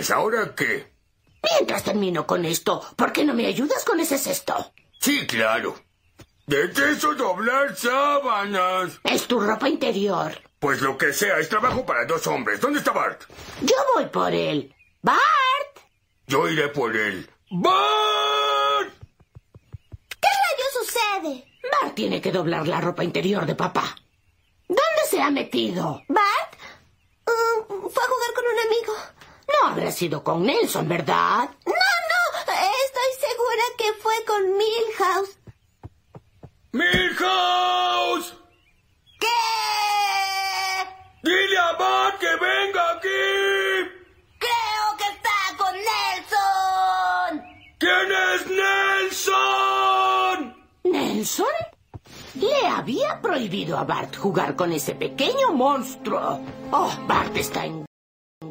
[0.00, 0.92] Calcetines, ¿ahora qué?
[1.42, 4.72] Mientras termino con esto, ¿por qué no me ayudas con ese cesto?
[5.00, 5.74] Sí, claro.
[6.46, 9.00] Detesto doblar sábanas.
[9.04, 10.32] Es tu ropa interior.
[10.58, 12.60] Pues lo que sea, es trabajo para dos hombres.
[12.60, 13.22] ¿Dónde está Bart?
[13.62, 14.74] Yo voy por él.
[15.02, 15.18] ¡Bart!
[16.26, 17.30] Yo iré por él.
[17.50, 18.92] ¡Bart!
[20.20, 21.46] ¿Qué rayos sucede?
[21.80, 23.96] Bart tiene que doblar la ropa interior de papá.
[24.68, 26.02] ¿Dónde se ha metido?
[26.08, 26.56] ¿Bart?
[27.26, 29.19] Uh, fue a jugar con un amigo.
[29.52, 31.50] No habrá sido con Nelson, ¿verdad?
[31.66, 31.76] No, no.
[32.40, 35.38] Estoy segura que fue con Milhouse.
[36.72, 38.34] ¡Milhouse!
[39.18, 39.26] ¿Qué?
[41.22, 43.08] ¡Dile a Bart que venga aquí!
[44.38, 47.42] Creo que está con Nelson.
[47.78, 48.46] ¿Quién es
[49.10, 50.38] Nelson?
[50.84, 51.46] ¿Nelson?
[52.34, 56.40] Le había prohibido a Bart jugar con ese pequeño monstruo.
[56.70, 57.89] Oh, Bart está en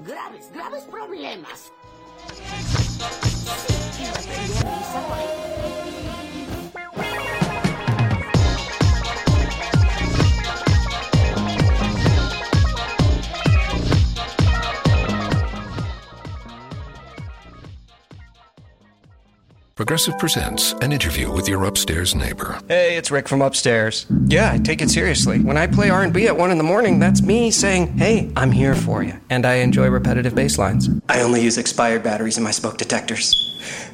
[0.09, 1.71] graves, graves problemas.
[19.79, 22.59] Progressive presents an interview with your upstairs neighbor.
[22.67, 24.05] Hey, it's Rick from upstairs.
[24.27, 25.39] Yeah, I take it seriously.
[25.39, 28.75] When I play R&B at 1 in the morning, that's me saying, "Hey, I'm here
[28.75, 30.89] for you." And I enjoy repetitive bass lines.
[31.07, 33.33] I only use expired batteries in my smoke detectors.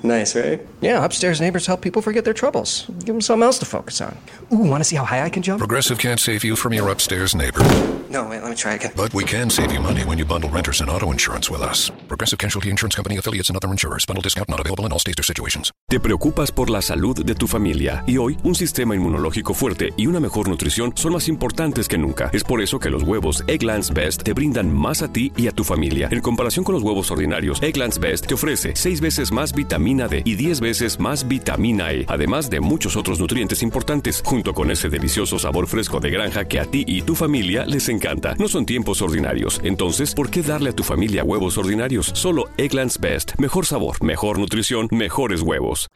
[0.01, 0.59] Nice, right?
[0.81, 2.86] Yeah, upstairs neighbors help people forget their troubles.
[3.05, 4.17] Give them something else to focus on.
[4.51, 5.59] Ooh, want to see how high I can jump?
[5.59, 7.61] Progressive can't save you from your upstairs neighbor,
[8.10, 8.91] No, wait, let me try again.
[8.95, 11.91] but we can save you money when you bundle renters and auto insurance with us.
[12.08, 14.06] Progressive Casualty Insurance Company affiliates and other insurers.
[14.06, 15.72] Bundle discount not available in all states or situations.
[15.89, 20.08] Te preocupas por la salud de tu familia y hoy un sistema inmunológico fuerte y
[20.08, 22.30] una mejor nutrición son más importantes que nunca.
[22.34, 25.51] Es por eso que los huevos Egglands Best te brindan más a ti y a
[25.51, 26.08] tu familia.
[26.12, 30.22] En comparación con los huevos ordinarios, Egglands Best te ofrece 6 veces más vitamina D
[30.26, 34.89] y 10 veces más vitamina E, además de muchos otros nutrientes importantes, junto con ese
[34.89, 37.95] delicioso sabor fresco de granja que a ti y tu familia les encanta.
[38.38, 42.12] No son tiempos ordinarios, entonces, ¿por qué darle a tu familia huevos ordinarios?
[42.14, 43.34] Solo Egglands Best.
[43.39, 45.88] Mejor sabor, mejor nutrición, mejores huevos.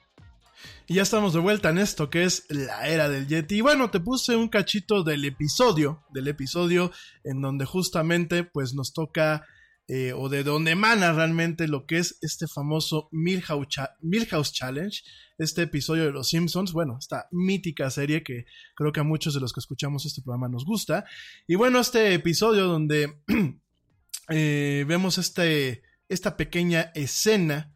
[0.88, 3.58] Y ya estamos de vuelta en esto que es la era del Yeti.
[3.58, 6.92] Y bueno, te puse un cachito del episodio, del episodio
[7.24, 9.46] en donde justamente pues nos toca
[9.88, 15.04] eh, o de donde emana realmente lo que es este famoso Milhouse, Challenge,
[15.40, 19.40] este episodio de Los Simpsons, bueno, esta mítica serie que creo que a muchos de
[19.40, 21.06] los que escuchamos este programa nos gusta.
[21.48, 23.22] Y bueno, este episodio donde
[24.30, 27.74] eh, vemos este, esta pequeña escena,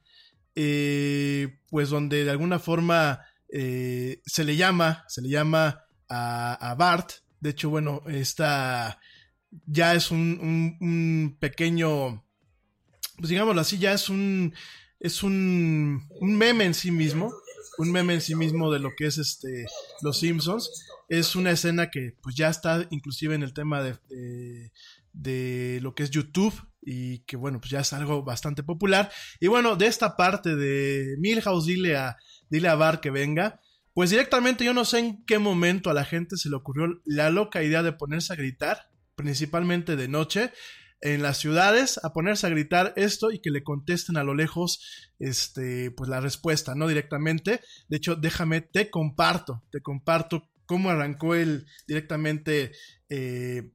[0.55, 7.49] eh, pues donde de alguna forma se le llama, se le llama a, Bart, de
[7.51, 8.99] hecho, bueno, esta
[9.66, 12.24] ya es un, pequeño,
[13.18, 14.53] pues digámoslo así, ya es un,
[14.99, 17.34] es un, un meme en sí mismo,
[17.78, 19.66] un meme en sí mismo de lo que es este
[20.02, 20.70] Los Simpsons.
[21.10, 24.72] Es una escena que pues ya está inclusive en el tema de,
[25.14, 29.12] de, lo que es YouTube y que bueno, pues ya es algo bastante popular.
[29.40, 32.18] Y bueno, de esta parte de Milhouse, dile a,
[32.50, 33.60] dile a Bar que venga.
[33.94, 37.30] Pues directamente yo no sé en qué momento a la gente se le ocurrió la
[37.30, 40.52] loca idea de ponerse a gritar principalmente de noche,
[41.04, 45.12] en las ciudades a ponerse a gritar esto y que le contesten a lo lejos
[45.20, 47.60] este pues la respuesta no directamente.
[47.89, 52.72] De hecho déjame te comparto te comparto cómo arrancó el directamente
[53.10, 53.74] eh,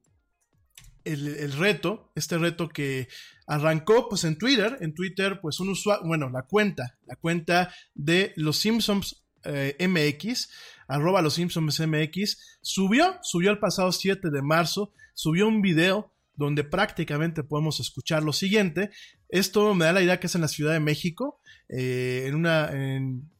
[1.05, 3.09] el, reto este reto que
[3.47, 8.33] arrancó pues en Twitter en Twitter pues un usuario bueno la cuenta la cuenta de
[8.37, 10.49] los Simpsons eh, MX
[10.87, 16.65] arroba los Simpsons MX subió subió el pasado 7 de marzo subió un video donde
[16.65, 18.91] prácticamente podemos escuchar lo siguiente.
[19.29, 22.71] Esto me da la idea que es en la Ciudad de México, eh, en una,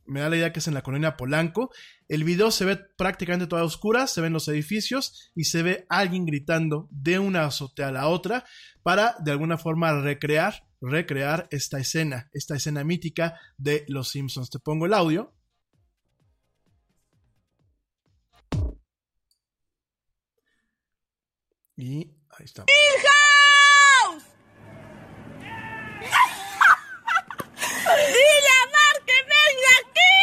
[0.05, 1.71] me da la idea que es en la colonia Polanco.
[2.09, 6.27] El video se ve prácticamente toda oscura, se ven los edificios y se ve alguien
[6.27, 8.45] gritando de una azotea a la otra
[8.83, 14.51] para de alguna forma recrear, recrear esta escena, esta escena mítica de Los Simpsons.
[14.51, 15.33] Te pongo el audio.
[21.77, 22.65] Y ahí está.
[22.65, 24.25] ¡Milhouse!
[27.89, 30.19] ¡Dile a Mar que venga aquí!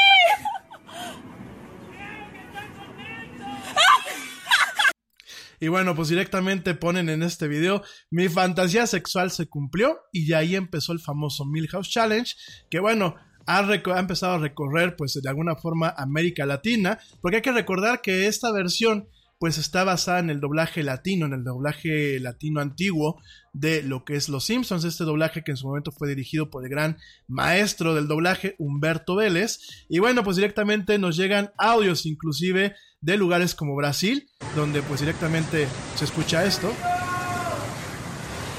[5.59, 10.35] Y bueno, pues directamente ponen en este video, mi fantasía sexual se cumplió y de
[10.35, 12.35] ahí empezó el famoso Milhouse Challenge,
[12.69, 13.15] que bueno,
[13.47, 18.01] ha, ha, empezado a recorrer pues de alguna forma América Latina, porque hay que recordar
[18.01, 19.07] que esta versión
[19.39, 23.21] pues está basada en el doblaje latino, en el doblaje latino antiguo
[23.53, 26.63] de lo que es Los Simpsons, este doblaje que en su momento fue dirigido por
[26.63, 29.59] el gran maestro del doblaje, Humberto Vélez.
[29.89, 35.67] Y bueno, pues directamente nos llegan audios inclusive de lugares como Brasil, donde pues directamente
[35.95, 36.73] se escucha esto.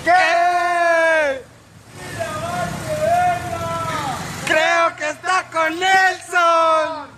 [0.05, 0.13] ¿Qué?
[4.47, 7.17] Creo que está con Nelson.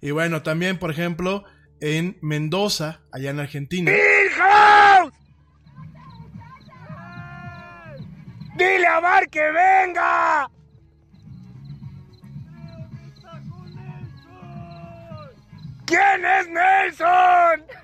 [0.00, 1.44] Y bueno, también, por ejemplo,
[1.80, 3.92] en Mendoza, allá en Argentina.
[3.92, 5.12] ¡Hijos!
[8.56, 10.50] ¡Dile a Bar que venga!
[15.86, 17.80] ¿Quién es Nelson?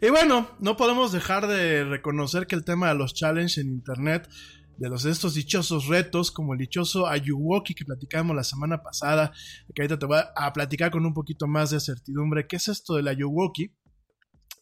[0.00, 4.28] Y bueno, no podemos dejar de reconocer que el tema de los challenges en internet
[4.76, 9.32] de los estos dichosos retos, como el dichoso Ayuwoki que platicamos la semana pasada,
[9.74, 12.46] que ahorita te voy a platicar con un poquito más de certidumbre.
[12.46, 13.72] ¿Qué es esto del Ayuwoki?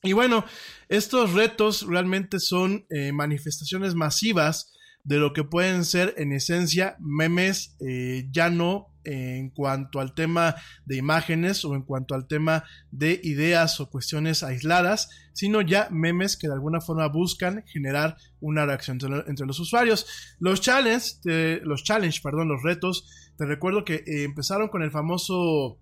[0.05, 0.45] Y bueno,
[0.89, 7.77] estos retos realmente son eh, manifestaciones masivas de lo que pueden ser en esencia memes
[7.81, 13.21] eh, ya no en cuanto al tema de imágenes o en cuanto al tema de
[13.23, 18.99] ideas o cuestiones aisladas, sino ya memes que de alguna forma buscan generar una reacción
[19.27, 20.07] entre, los usuarios.
[20.39, 21.21] Los challenges,
[21.63, 25.79] los challenge, perdón, los retos, te recuerdo que eh, empezaron con el famoso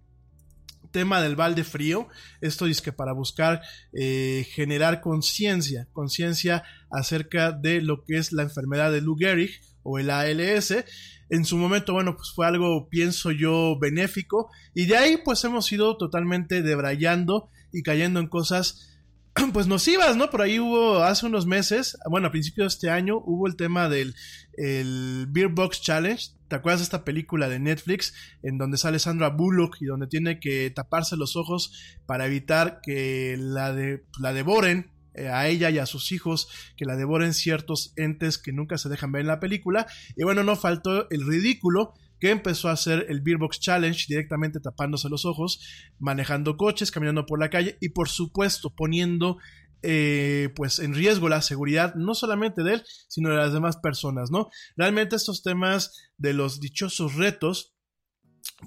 [0.92, 2.08] tema del balde frío.
[2.40, 3.62] Esto es que para buscar
[3.92, 9.98] eh, generar conciencia, conciencia acerca de lo que es la enfermedad de Lou Gehrig o
[9.98, 10.84] el ALS.
[11.32, 14.50] En su momento, bueno, pues fue algo, pienso yo, benéfico.
[14.74, 19.00] Y de ahí, pues hemos ido totalmente debrayando y cayendo en cosas
[19.54, 20.28] pues nocivas, ¿no?
[20.28, 23.88] Por ahí hubo hace unos meses, bueno, a principios de este año, hubo el tema
[23.88, 24.14] del
[24.58, 26.22] el Beer Box Challenge.
[26.48, 28.12] ¿Te acuerdas de esta película de Netflix
[28.42, 31.72] en donde sale Sandra Bullock y donde tiene que taparse los ojos
[32.04, 36.96] para evitar que la, de, la devoren a ella y a sus hijos, que la
[36.96, 39.86] devoren ciertos entes que nunca se dejan ver en la película?
[40.16, 45.08] Y bueno, no faltó el ridículo que empezó a hacer el Beerbox Challenge directamente tapándose
[45.08, 45.60] los ojos,
[45.98, 49.38] manejando coches, caminando por la calle y por supuesto poniendo
[49.82, 54.30] eh, pues en riesgo la seguridad no solamente de él, sino de las demás personas,
[54.30, 54.48] ¿no?
[54.76, 57.71] Realmente estos temas de los dichosos retos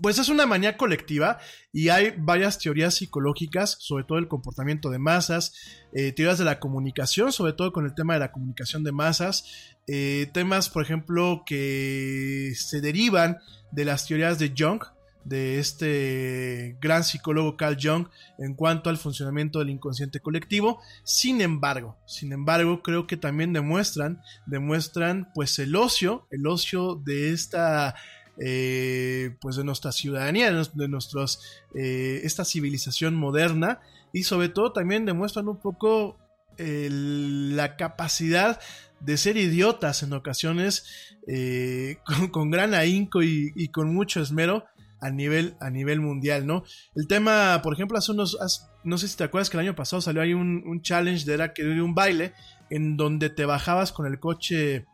[0.01, 1.39] pues es una manía colectiva
[1.71, 5.53] y hay varias teorías psicológicas, sobre todo el comportamiento de masas,
[5.93, 9.75] eh, teorías de la comunicación, sobre todo con el tema de la comunicación de masas,
[9.87, 13.37] eh, temas, por ejemplo, que se derivan
[13.71, 14.81] de las teorías de Jung,
[15.23, 18.07] de este gran psicólogo Carl Jung
[18.37, 20.79] en cuanto al funcionamiento del inconsciente colectivo.
[21.03, 27.33] Sin embargo, sin embargo, creo que también demuestran, demuestran pues el ocio, el ocio de
[27.33, 27.95] esta
[28.39, 31.41] eh, pues de nuestra ciudadanía, de nuestros,
[31.73, 33.79] eh, esta civilización moderna
[34.13, 36.17] y sobre todo también demuestran un poco
[36.57, 38.61] la capacidad
[39.01, 40.85] de ser idiotas en ocasiones
[41.27, 41.97] eh,
[42.31, 44.65] con, gran ahínco y, con mucho esmero
[44.99, 46.63] a nivel, a nivel mundial, ¿no?
[46.95, 48.37] El tema, por ejemplo, hace unos,
[48.83, 51.53] no sé si te acuerdas que el año pasado salió ahí un, challenge de era
[51.55, 52.33] de un baile
[52.69, 54.85] en donde te bajabas con el coche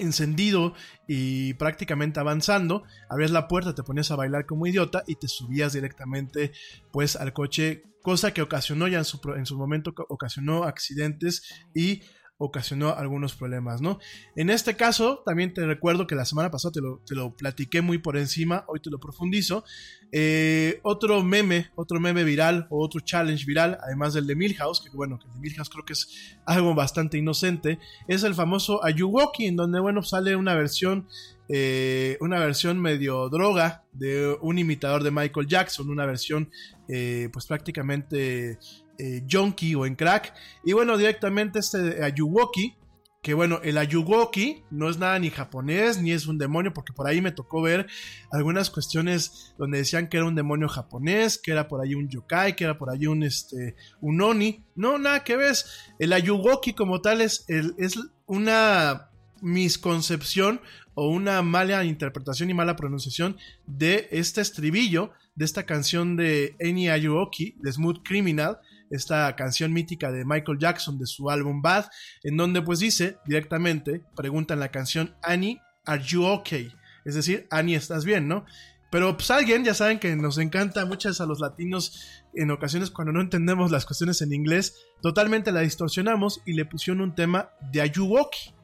[0.00, 0.74] encendido
[1.06, 5.72] y prácticamente avanzando, abrías la puerta, te ponías a bailar como idiota y te subías
[5.72, 6.52] directamente
[6.92, 11.42] pues al coche, cosa que ocasionó ya en su, en su momento, ocasionó accidentes
[11.74, 12.02] y
[12.38, 13.98] ocasionó algunos problemas, ¿no?
[14.36, 18.16] En este caso, también te recuerdo que la semana pasada te lo, platiqué muy por
[18.16, 19.64] encima, hoy te lo profundizo.
[20.12, 24.90] Eh, otro meme, otro meme viral o otro challenge viral, además del de Milhouse, que
[24.90, 29.46] bueno, que el de Milhouse creo que es algo bastante inocente, es el famoso Ayuwoki,
[29.46, 31.08] en donde bueno, sale una versión
[31.50, 36.50] eh, una versión medio droga de un imitador de Michael Jackson, una versión
[36.88, 38.58] eh, pues prácticamente
[38.98, 40.34] eh, junkie o en crack.
[40.64, 42.76] Y bueno, directamente este Ayuwoki,
[43.22, 47.06] que bueno, el Ayuwoki no es nada ni japonés ni es un demonio, porque por
[47.06, 47.86] ahí me tocó ver
[48.30, 52.56] algunas cuestiones donde decían que era un demonio japonés, que era por ahí un yokai,
[52.56, 54.64] que era por ahí un, este, un oni.
[54.74, 55.66] No, nada que ves.
[55.98, 60.60] El Ayuwoki como tal es, es una misconcepción
[60.94, 63.36] o una mala interpretación y mala pronunciación
[63.66, 68.58] de este estribillo de esta canción de Eni Ayuoki, de Smooth Criminal,
[68.90, 71.86] esta canción mítica de Michael Jackson de su álbum Bad,
[72.22, 76.72] en donde pues dice directamente, pregunta en la canción Annie, ¿are you okay?
[77.04, 78.44] Es decir, Annie, ¿estás bien, no?
[78.90, 83.12] Pero pues alguien, ya saben que nos encanta muchas a los latinos en ocasiones cuando
[83.12, 87.82] no entendemos las cuestiones en inglés, totalmente la distorsionamos y le pusieron un tema de
[87.82, 88.54] Ayuwoki.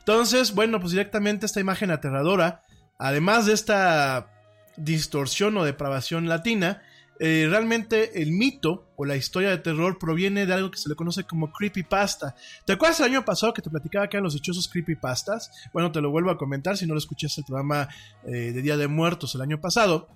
[0.00, 2.64] Entonces, bueno, pues directamente esta imagen aterradora,
[2.98, 4.30] además de esta
[4.76, 6.82] distorsión o depravación latina,
[7.20, 10.94] eh, realmente el mito o la historia de terror proviene de algo que se le
[10.94, 12.34] conoce como creepypasta.
[12.64, 15.50] ¿Te acuerdas el año pasado que te platicaba que eran los dichosos creepypastas?
[15.72, 17.88] Bueno, te lo vuelvo a comentar si no lo escuchaste el programa
[18.24, 20.08] eh, de Día de Muertos el año pasado.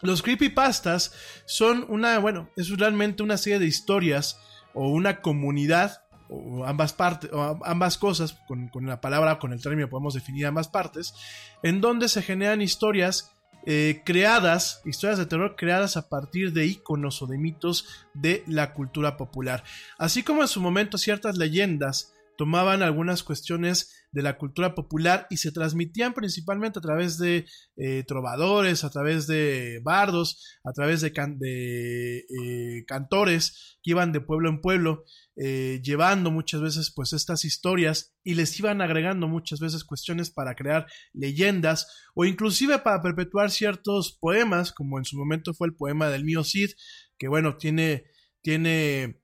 [0.00, 1.12] Los creepypastas
[1.44, 4.38] son una, bueno, es realmente una serie de historias
[4.74, 9.88] o una comunidad o ambas partes, o ambas cosas, con, la palabra, con el término
[9.88, 11.14] podemos definir ambas partes,
[11.62, 13.31] en donde se generan historias
[13.64, 18.72] eh, creadas, historias de terror creadas a partir de iconos o de mitos de la
[18.72, 19.64] cultura popular.
[19.98, 25.38] Así como en su momento ciertas leyendas tomaban algunas cuestiones de la cultura popular y
[25.38, 31.08] se transmitían principalmente a través de eh, trovadores, a través de bardos, a través de,
[31.08, 35.04] eh, cantores que iban de pueblo en pueblo,
[35.36, 40.54] eh, llevando muchas veces pues estas historias y les iban agregando muchas veces cuestiones para
[40.54, 46.10] crear leyendas o inclusive para perpetuar ciertos poemas, como en su momento fue el poema
[46.10, 46.70] del mío Cid,
[47.18, 48.04] que bueno, tiene,
[48.42, 49.21] tiene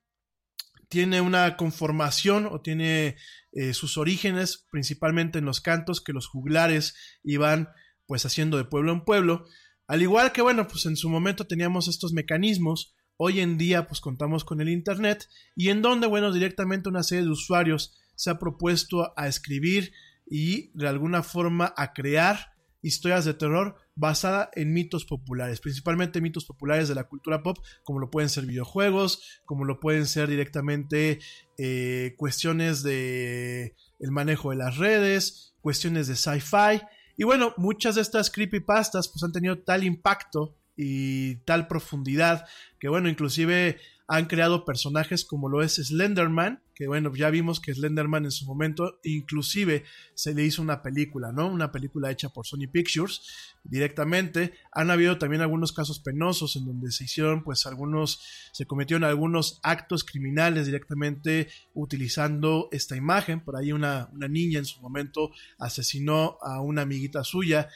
[0.89, 3.16] tiene una conformación o tiene
[3.53, 7.68] eh, sus orígenes principalmente en los cantos que los juglares iban
[8.07, 9.45] pues haciendo de pueblo en pueblo.
[9.86, 14.01] Al igual que bueno, pues en su momento teníamos estos mecanismos, hoy en día pues
[14.01, 18.39] contamos con el Internet y en donde bueno, directamente una serie de usuarios se ha
[18.39, 19.93] propuesto a escribir
[20.26, 22.53] y de alguna forma a crear
[22.83, 27.99] historias de terror basada en mitos populares, principalmente mitos populares de la cultura pop, como
[27.99, 31.18] lo pueden ser videojuegos, como lo pueden ser directamente
[31.59, 36.81] eh, cuestiones de el manejo de las redes, cuestiones de sci-fi.
[37.16, 42.47] Y bueno, muchas de estas creepypastas pues han tenido tal impacto y tal profundidad
[42.79, 43.79] que bueno, inclusive
[44.09, 48.47] han creado personajes como lo es Slenderman, que bueno, ya vimos que Slenderman en su
[48.47, 49.85] momento inclusive
[50.15, 51.47] se le hizo una película, ¿no?
[51.47, 53.21] Una película hecha por Sony Pictures
[53.65, 54.55] directamente.
[54.73, 59.61] Han habido también algunos casos penosos en donde se hicieron pues algunos, se cometieron algunos
[59.63, 63.41] actos criminales directamente utilizando esta imagen.
[63.41, 67.69] Por ahí una, una niña en su momento asesinó a una amiguita suya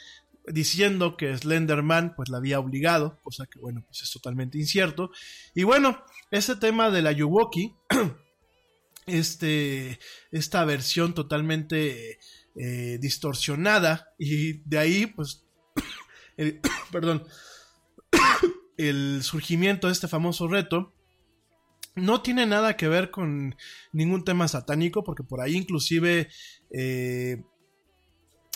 [0.47, 5.11] diciendo que Slenderman pues la había obligado, cosa que bueno, pues es totalmente incierto.
[5.55, 7.75] Y bueno, ese tema de la Yuwoki,
[9.05, 9.99] este,
[10.31, 12.19] esta versión totalmente
[12.55, 15.45] eh, distorsionada y de ahí pues,
[16.91, 17.25] perdón,
[18.77, 20.93] el surgimiento de este famoso reto
[21.95, 23.55] no tiene nada que ver con
[23.91, 26.27] ningún tema satánico, porque por ahí inclusive
[26.71, 27.43] eh,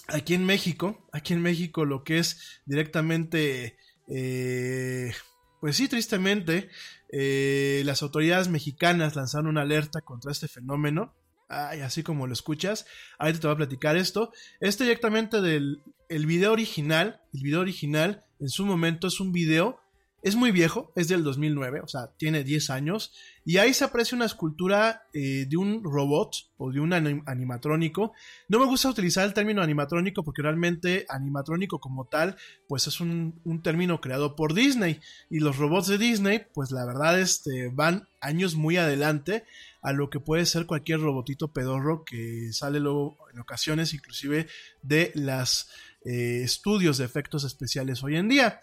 [0.08, 3.78] aquí en México, aquí en México lo que es directamente,
[4.08, 5.12] eh,
[5.60, 6.70] pues sí, tristemente,
[7.12, 11.14] eh, las autoridades mexicanas lanzaron una alerta contra este fenómeno.
[11.50, 12.86] Ay, así como lo escuchas,
[13.20, 14.32] ahorita te voy a platicar esto.
[14.60, 17.22] Es directamente del el video original.
[17.34, 19.80] El video original en su momento es un video
[20.24, 23.14] es muy viejo, es del 2009, o sea, tiene 10 años,
[23.46, 28.14] y ahí se aprecia una escultura eh, de un robot o de un animatrónico.
[28.50, 32.36] No me gusta utilizar el término animatrónico porque realmente animatrónico como tal,
[32.68, 35.00] pues es un, término creado por Disney,
[35.30, 39.46] y los robots de Disney, pues la verdad este, van años muy adelante
[39.82, 44.48] a lo que puede ser cualquier robotito pedorro que sale luego en ocasiones inclusive
[44.82, 45.70] de los
[46.04, 48.60] eh, estudios de efectos especiales hoy en día.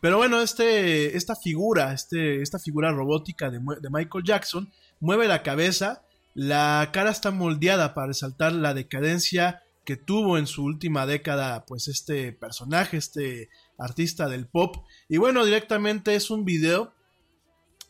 [0.00, 6.04] Pero bueno, este, esta figura, este, esta figura robótica de, Michael Jackson mueve la cabeza,
[6.34, 11.88] la cara está moldeada para resaltar la decadencia que tuvo en su última década, pues
[11.88, 14.76] este personaje, este artista del pop.
[15.08, 16.92] Y bueno, directamente es un video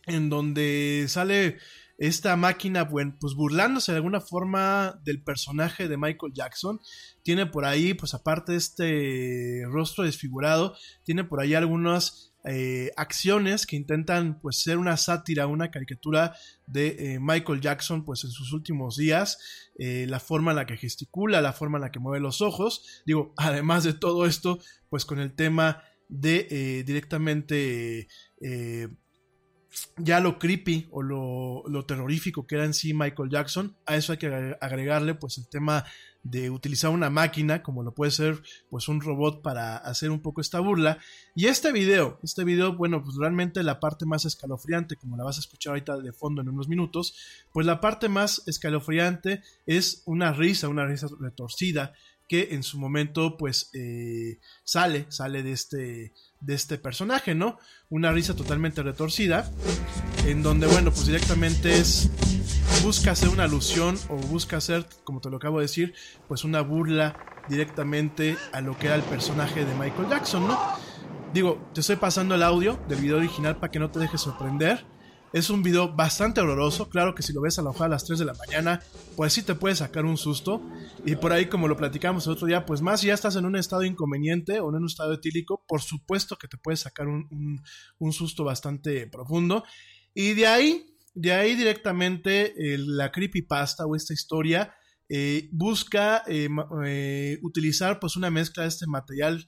[0.06, 1.58] en donde sale
[1.98, 6.80] esta máquina, pues burlándose de alguna forma del personaje de Michael Jackson.
[7.22, 10.74] Tiene por ahí, pues aparte de este rostro desfigurado,
[11.04, 16.36] tiene por ahí algunas eh, acciones que intentan pues ser una sátira, una caricatura
[16.66, 19.38] de eh, Michael Jackson pues en sus últimos días,
[19.80, 23.02] eh, la forma en la que gesticula, la forma en la que mueve los ojos,
[23.04, 28.06] digo, además de todo esto pues con el tema de directamente
[29.98, 34.18] ya lo creepy o lo, terrorífico que era en sí Michael Jackson, a eso hay
[34.18, 35.84] que agregarle pues el tema
[36.22, 40.40] de utilizar una máquina como lo puede ser pues un robot para hacer un poco
[40.40, 40.98] esta burla.
[41.34, 45.36] Y este video, este video bueno pues realmente la parte más escalofriante como la vas
[45.36, 47.14] a escuchar ahorita de fondo en unos minutos,
[47.52, 51.94] pues la parte más escalofriante es una risa, una risa retorcida
[52.28, 57.58] que en su momento pues eh, sale, sale de este, de este personaje, ¿no?
[57.88, 59.50] Una risa totalmente retorcida,
[60.26, 62.10] en donde bueno pues directamente es,
[62.82, 65.94] busca hacer una alusión o busca hacer, como te lo acabo de decir,
[66.28, 67.16] pues una burla
[67.48, 70.58] directamente a lo que era el personaje de Michael Jackson, ¿no?
[71.32, 74.84] Digo, te estoy pasando el audio del video original para que no te dejes sorprender.
[75.32, 76.88] Es un video bastante horroroso.
[76.88, 78.80] Claro que si lo ves a la a las 3 de la mañana,
[79.16, 80.62] pues sí te puede sacar un susto.
[81.04, 83.44] Y por ahí, como lo platicamos el otro día, pues más si ya estás en
[83.44, 87.62] un estado inconveniente o en un estado etílico, por supuesto que te puede sacar un,
[88.12, 89.64] susto bastante profundo.
[90.14, 94.74] Y de ahí, de ahí directamente la creepypasta o esta historia
[95.08, 96.48] eh, busca eh,
[96.84, 99.44] eh, utilizar pues una mezcla de este material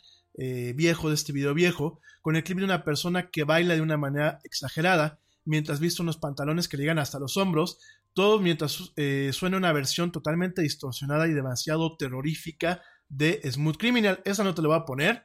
[0.77, 3.97] viejo, de este video viejo, con el clip de una persona que baila de una
[3.97, 5.19] manera exagerada
[5.49, 7.79] mientras viste unos pantalones que llegan hasta los hombros,
[8.13, 14.21] todo mientras eh, suena una versión totalmente distorsionada y demasiado terrorífica de Smooth Criminal.
[14.25, 15.25] Esa no te la voy a poner.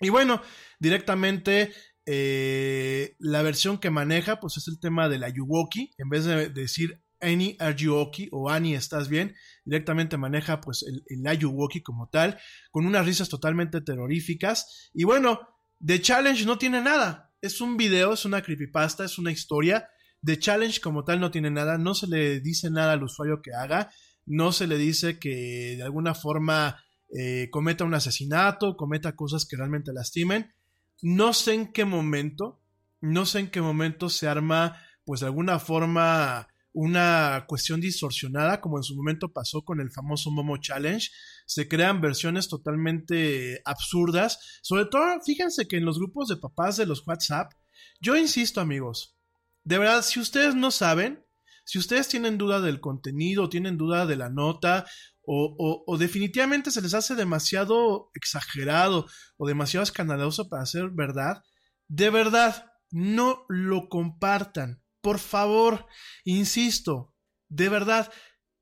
[0.00, 0.42] Y bueno,
[0.78, 1.72] directamente
[2.04, 5.92] eh, la versión que maneja, pues es el tema de la Yuwoki.
[5.96, 8.28] En vez de decir Annie, are you okay?
[8.30, 9.34] o Annie, ¿estás bien?
[9.64, 12.38] Directamente maneja pues el, el Ayuwoki como tal,
[12.70, 14.90] con unas risas totalmente terroríficas.
[14.92, 15.40] Y bueno,
[15.84, 19.88] The Challenge no tiene nada es un video, es una creepypasta, es una historia.
[20.22, 23.52] De challenge como tal no tiene nada, no se le dice nada al usuario que
[23.52, 23.90] haga,
[24.24, 26.82] no se le dice que de alguna forma
[27.14, 30.54] eh, cometa un asesinato, cometa cosas que realmente lastimen.
[31.02, 32.62] No sé en qué momento,
[33.02, 38.78] no sé en qué momento se arma pues de alguna forma una cuestión distorsionada, como
[38.78, 41.10] en su momento pasó con el famoso Momo Challenge.
[41.46, 44.60] Se crean versiones totalmente absurdas.
[44.62, 47.52] Sobre todo, fíjense que en los grupos de papás de los WhatsApp,
[48.00, 49.16] yo insisto amigos,
[49.62, 51.24] de verdad, si ustedes no saben,
[51.64, 54.86] si ustedes tienen duda del contenido, tienen duda de la nota,
[55.26, 59.06] o, o, definitivamente se les hace demasiado exagerado
[59.38, 61.42] o demasiado escandaloso para ser verdad,
[61.88, 65.86] de verdad, no lo compartan por favor,
[66.24, 67.14] insisto,
[67.50, 68.10] de verdad,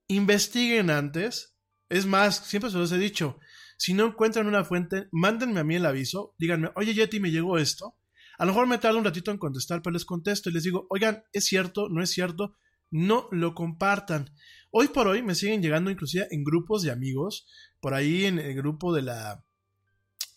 [0.09, 1.52] investiguen antes.
[1.93, 3.39] Es más, siempre se los he dicho,
[3.77, 7.59] si no encuentran una fuente, mándenme a mí el aviso, díganme, oye Yeti, me llegó
[7.59, 7.99] esto.
[8.39, 10.87] A lo mejor me tardo un ratito en contestar, pero les contesto y les digo,
[10.89, 11.91] oigan, ¿es cierto?
[11.91, 12.57] ¿No es cierto?
[12.91, 14.31] No lo compartan.
[14.71, 17.47] Hoy por hoy me siguen llegando inclusive en grupos de amigos,
[17.79, 19.45] por ahí en el grupo de la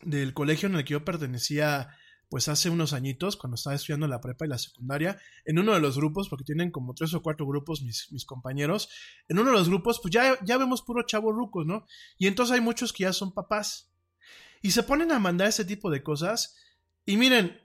[0.02, 1.88] del colegio en el que yo pertenecía
[2.36, 5.80] pues hace unos añitos, cuando estaba estudiando la prepa y la secundaria, en uno de
[5.80, 8.90] los grupos, porque tienen como tres o cuatro grupos mis, mis compañeros,
[9.30, 11.86] en uno de los grupos, pues ya, ya vemos puro chavo rucos, ¿no?
[12.18, 13.90] Y entonces hay muchos que ya son papás.
[14.62, 16.58] Y se ponen a mandar ese tipo de cosas.
[17.06, 17.58] Y miren,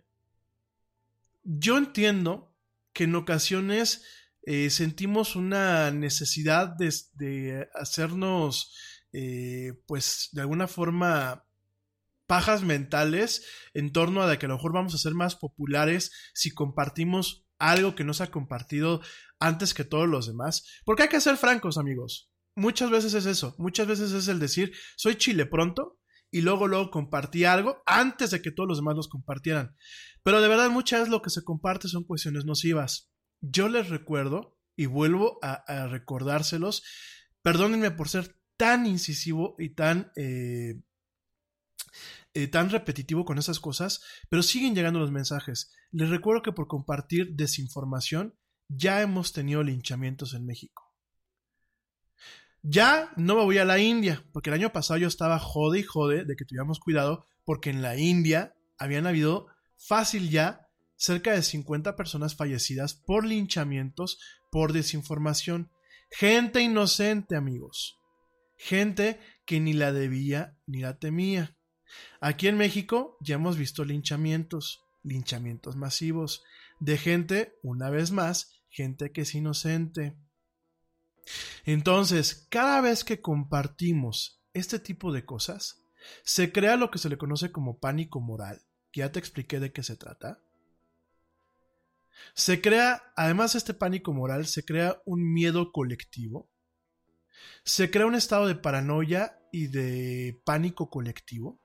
[1.42, 2.54] yo entiendo
[2.92, 4.04] que en ocasiones
[4.44, 8.72] eh, sentimos una necesidad de, de hacernos,
[9.12, 11.44] eh, pues, de alguna forma
[12.30, 16.12] pajas mentales en torno a de que a lo mejor vamos a ser más populares
[16.32, 19.00] si compartimos algo que no se ha compartido
[19.40, 20.64] antes que todos los demás.
[20.84, 22.30] Porque hay que ser francos, amigos.
[22.54, 23.56] Muchas veces es eso.
[23.58, 25.98] Muchas veces es el decir, soy chile pronto
[26.30, 29.74] y luego luego compartí algo antes de que todos los demás los compartieran.
[30.22, 33.10] Pero de verdad muchas veces lo que se comparte son cuestiones nocivas.
[33.40, 36.84] Yo les recuerdo y vuelvo a, a recordárselos.
[37.42, 40.74] Perdónenme por ser tan incisivo y tan eh,
[42.34, 45.72] eh, tan repetitivo con esas cosas, pero siguen llegando los mensajes.
[45.90, 48.34] Les recuerdo que por compartir desinformación
[48.68, 50.90] ya hemos tenido linchamientos en México.
[52.62, 55.82] Ya no me voy a la India, porque el año pasado yo estaba jode y
[55.82, 59.46] jode de que tuviéramos cuidado, porque en la India habían habido
[59.78, 64.18] fácil ya cerca de 50 personas fallecidas por linchamientos,
[64.50, 65.70] por desinformación.
[66.10, 67.98] Gente inocente, amigos.
[68.58, 71.56] Gente que ni la debía ni la temía.
[72.20, 76.44] Aquí en México ya hemos visto linchamientos, linchamientos masivos,
[76.78, 80.16] de gente, una vez más, gente que es inocente.
[81.64, 85.82] Entonces, cada vez que compartimos este tipo de cosas,
[86.24, 88.62] se crea lo que se le conoce como pánico moral,
[88.92, 90.40] ya te expliqué de qué se trata.
[92.34, 96.48] Se crea, además de este pánico moral, se crea un miedo colectivo.
[97.64, 101.59] Se crea un estado de paranoia y de pánico colectivo.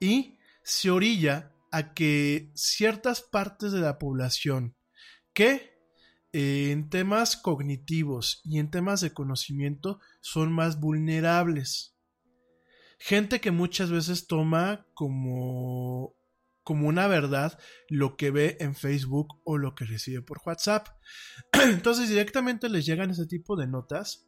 [0.00, 4.76] Y se orilla a que ciertas partes de la población
[5.32, 5.78] que
[6.32, 11.96] eh, en temas cognitivos y en temas de conocimiento son más vulnerables.
[12.98, 16.14] Gente que muchas veces toma como,
[16.64, 20.88] como una verdad lo que ve en Facebook o lo que recibe por WhatsApp.
[21.52, 24.27] Entonces directamente les llegan ese tipo de notas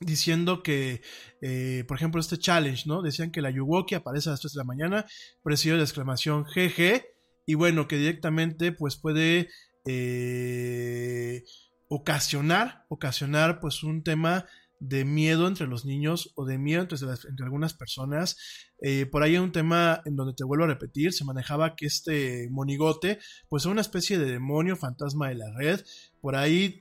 [0.00, 1.02] diciendo que,
[1.42, 3.02] eh, por ejemplo, este challenge, ¿no?
[3.02, 5.06] Decían que la Yuwoki aparece a las 3 de la mañana,
[5.42, 7.04] presidio la exclamación GG,
[7.46, 9.48] y bueno, que directamente pues puede
[9.86, 11.44] eh,
[11.88, 14.46] ocasionar, ocasionar pues un tema
[14.78, 18.38] de miedo entre los niños o de miedo entre, algunas personas.
[18.80, 21.84] Eh, por ahí hay un tema en donde te vuelvo a repetir, se manejaba que
[21.84, 23.18] este monigote
[23.50, 25.80] pues era una especie de demonio fantasma de la red.
[26.22, 26.80] Por ahí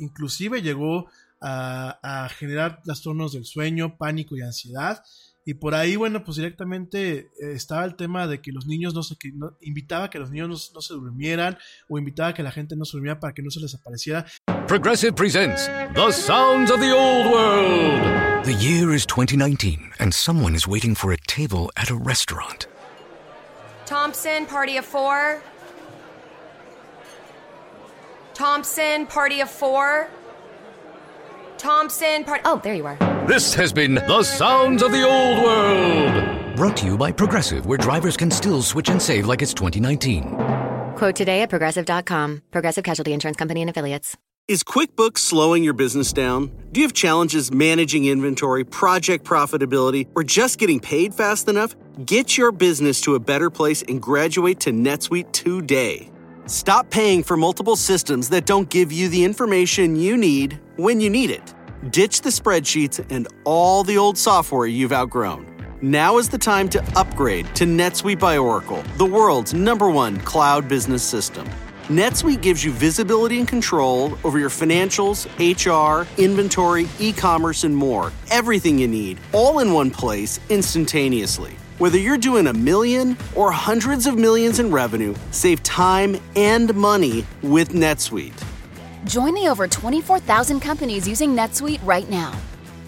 [0.00, 1.08] inclusive llegó
[1.40, 5.02] a, a generar trastornos del sueño, pánico y ansiedad.
[5.48, 9.02] Y por ahí, bueno, pues directamente eh, estaba el tema de que los niños no
[9.02, 11.56] se, que no, invitaba a que los niños no, no, se durmieran
[11.88, 14.26] o invitaba a que la gente no se durmiera para que no se les apareciera.
[14.66, 18.44] Progressive presents The Sounds of the Old World.
[18.44, 22.66] The year is 2019 and someone is waiting for a table at a restaurant.
[23.86, 25.40] Thompson, party of four.
[28.34, 30.10] Thompson, party of four.
[31.58, 32.40] Thompson, part.
[32.44, 32.96] Oh, there you are.
[33.26, 36.56] This has been The Sounds of the Old World.
[36.56, 40.34] Brought to you by Progressive, where drivers can still switch and save like it's 2019.
[40.96, 42.42] Quote today at progressive.com.
[42.50, 44.16] Progressive Casualty Insurance Company and Affiliates.
[44.48, 46.50] Is QuickBooks slowing your business down?
[46.72, 51.76] Do you have challenges managing inventory, project profitability, or just getting paid fast enough?
[52.06, 56.10] Get your business to a better place and graduate to NetSuite today.
[56.48, 61.10] Stop paying for multiple systems that don't give you the information you need when you
[61.10, 61.52] need it.
[61.90, 65.46] Ditch the spreadsheets and all the old software you've outgrown.
[65.82, 70.68] Now is the time to upgrade to NetSuite by Oracle, the world's number one cloud
[70.68, 71.46] business system.
[71.88, 78.10] NetSuite gives you visibility and control over your financials, HR, inventory, e commerce, and more.
[78.30, 81.58] Everything you need, all in one place, instantaneously.
[81.78, 87.24] Whether you're doing a million or hundreds of millions in revenue, save time and money
[87.40, 88.42] with NetSuite.
[89.06, 92.32] Join the over 24,000 companies using NetSuite right now.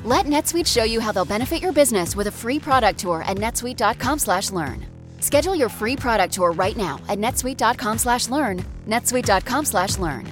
[0.02, 3.36] Let NetSuite show you how they'll benefit your business with a free product tour at
[3.36, 4.86] netsuite.com/learn.
[5.20, 8.64] Schedule your free product tour right now at netsuite.com/learn.
[8.88, 10.26] netsuite.com/learn.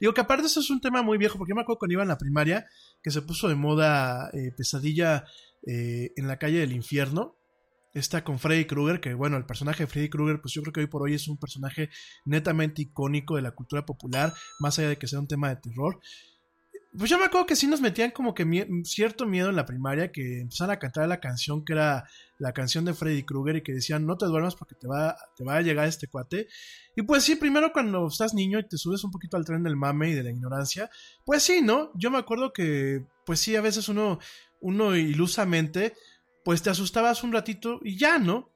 [0.00, 2.02] Digo que aparte eso es un tema muy viejo porque yo me acuerdo cuando iba
[2.02, 2.64] en la primaria
[3.02, 5.24] que se puso de moda eh, pesadilla
[5.66, 7.36] eh, en la calle del infierno.
[7.94, 10.80] Esta con Freddy Krueger, que bueno, el personaje de Freddy Krueger, pues yo creo que
[10.80, 11.90] hoy por hoy es un personaje
[12.24, 16.00] netamente icónico de la cultura popular, más allá de que sea un tema de terror.
[16.96, 18.44] Pues yo me acuerdo que sí nos metían como que
[18.84, 22.06] cierto miedo en la primaria, que empezaban a cantar la canción que era
[22.38, 25.42] la canción de Freddy Krueger y que decían no te duermas porque te va, te
[25.42, 26.48] va a llegar este cuate.
[26.94, 29.76] Y pues sí, primero cuando estás niño y te subes un poquito al tren del
[29.76, 30.90] mame y de la ignorancia,
[31.24, 31.92] pues sí, ¿no?
[31.94, 34.18] Yo me acuerdo que, pues sí, a veces uno,
[34.62, 35.94] uno ilusamente
[36.44, 38.52] pues te asustabas un ratito y ya, ¿no?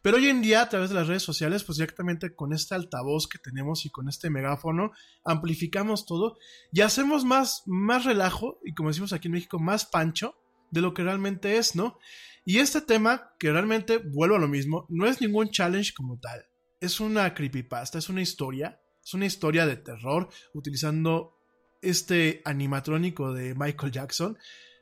[0.00, 3.28] Pero hoy en día, a través de las redes sociales, pues directamente con este altavoz
[3.28, 4.92] que tenemos y con este megáfono,
[5.24, 6.38] amplificamos todo
[6.72, 10.36] y hacemos más, más relajo y como decimos aquí en México, más pancho
[10.70, 11.98] de lo que realmente es, ¿no?
[12.44, 16.46] Y este tema, que realmente, vuelvo a lo mismo, no es ningún challenge como tal.
[16.80, 21.36] Es una creepypasta, es una historia, es una historia de terror utilizando
[21.82, 24.38] este animatrónico de Michael Jackson.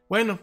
[0.08, 0.40] Bueno,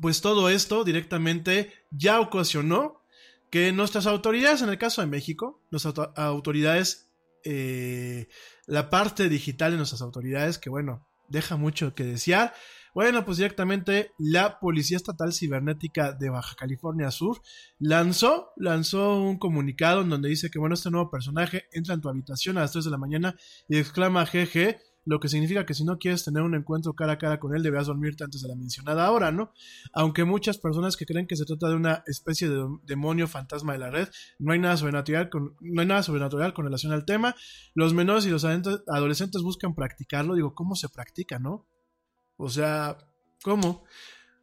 [0.00, 3.02] pues todo esto directamente ya ocasionó
[3.50, 7.08] que nuestras autoridades, en el caso de México, nuestras autoridades,
[7.44, 8.28] eh,
[8.66, 12.52] la parte digital de nuestras autoridades, que bueno, deja mucho que desear.
[12.94, 17.40] Bueno, pues directamente la Policía Estatal Cibernética de Baja California Sur
[17.78, 22.08] lanzó, lanzó un comunicado en donde dice que bueno, este nuevo personaje entra en tu
[22.08, 23.36] habitación a las 3 de la mañana
[23.68, 27.18] y exclama GG lo que significa que si no quieres tener un encuentro cara a
[27.18, 29.52] cara con él, debes dormirte antes de la mencionada hora, ¿no?
[29.92, 33.78] Aunque muchas personas que creen que se trata de una especie de demonio fantasma de
[33.78, 37.34] la red, no hay nada sobrenatural con, no hay nada sobrenatural con relación al tema.
[37.74, 40.34] Los menores y los adolescentes buscan practicarlo.
[40.34, 41.66] Digo, ¿cómo se practica, no?
[42.36, 42.96] O sea,
[43.42, 43.84] ¿cómo?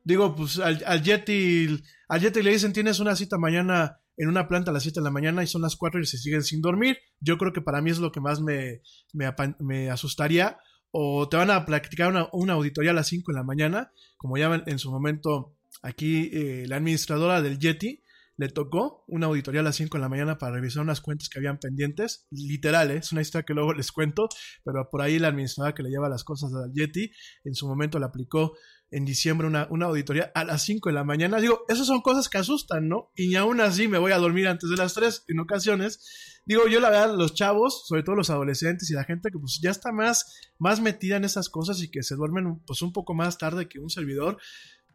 [0.03, 4.47] Digo, pues al, al Yeti, al Yeti le dicen tienes una cita mañana en una
[4.47, 6.61] planta a las 7 de la mañana y son las 4 y se siguen sin
[6.61, 6.97] dormir.
[7.19, 8.81] Yo creo que para mí es lo que más me,
[9.13, 10.57] me, asustaría.
[10.91, 14.37] O te van a practicar una, una, auditoría a las 5 de la mañana, como
[14.37, 18.03] ya en su momento aquí eh, la administradora del Yeti
[18.41, 21.37] le tocó una auditoría a las 5 de la mañana para revisar unas cuentas que
[21.37, 22.25] habían pendientes.
[22.31, 22.97] Literal, ¿eh?
[22.97, 24.29] es una historia que luego les cuento,
[24.63, 27.11] pero por ahí la administradora que le lleva las cosas al Yeti
[27.43, 28.57] en su momento le aplicó
[28.91, 31.39] en diciembre una, una auditoría a las 5 de la mañana.
[31.39, 33.09] Digo, esas son cosas que asustan, ¿no?
[33.15, 36.41] Y aún así me voy a dormir antes de las 3 en ocasiones.
[36.45, 39.59] Digo, yo la verdad, los chavos, sobre todo los adolescentes y la gente que pues
[39.61, 43.13] ya está más, más metida en esas cosas y que se duermen pues un poco
[43.13, 44.37] más tarde que un servidor,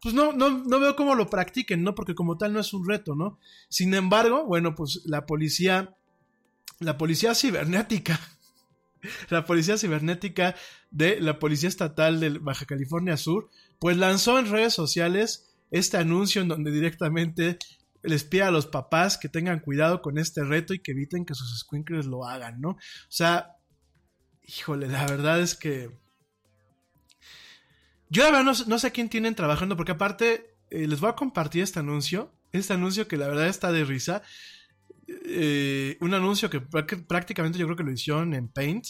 [0.01, 1.95] pues no, no, no veo cómo lo practiquen, ¿no?
[1.95, 3.39] Porque como tal no es un reto, ¿no?
[3.69, 5.95] Sin embargo, bueno, pues la policía,
[6.79, 8.19] la policía cibernética,
[9.29, 10.55] la policía cibernética
[10.91, 16.41] de la Policía Estatal de Baja California Sur, pues lanzó en redes sociales este anuncio
[16.41, 17.59] en donde directamente
[18.03, 21.35] les pide a los papás que tengan cuidado con este reto y que eviten que
[21.35, 22.69] sus squinkles lo hagan, ¿no?
[22.69, 22.77] O
[23.09, 23.57] sea,
[24.43, 25.91] híjole, la verdad es que...
[28.09, 31.63] Yo la verdad no, sé quién tienen trabajando, porque aparte eh, les voy a compartir
[31.63, 34.21] este anuncio, este anuncio que la verdad está de risa.
[35.25, 38.85] Eh, un anuncio que prácticamente yo creo que lo hicieron en Paint.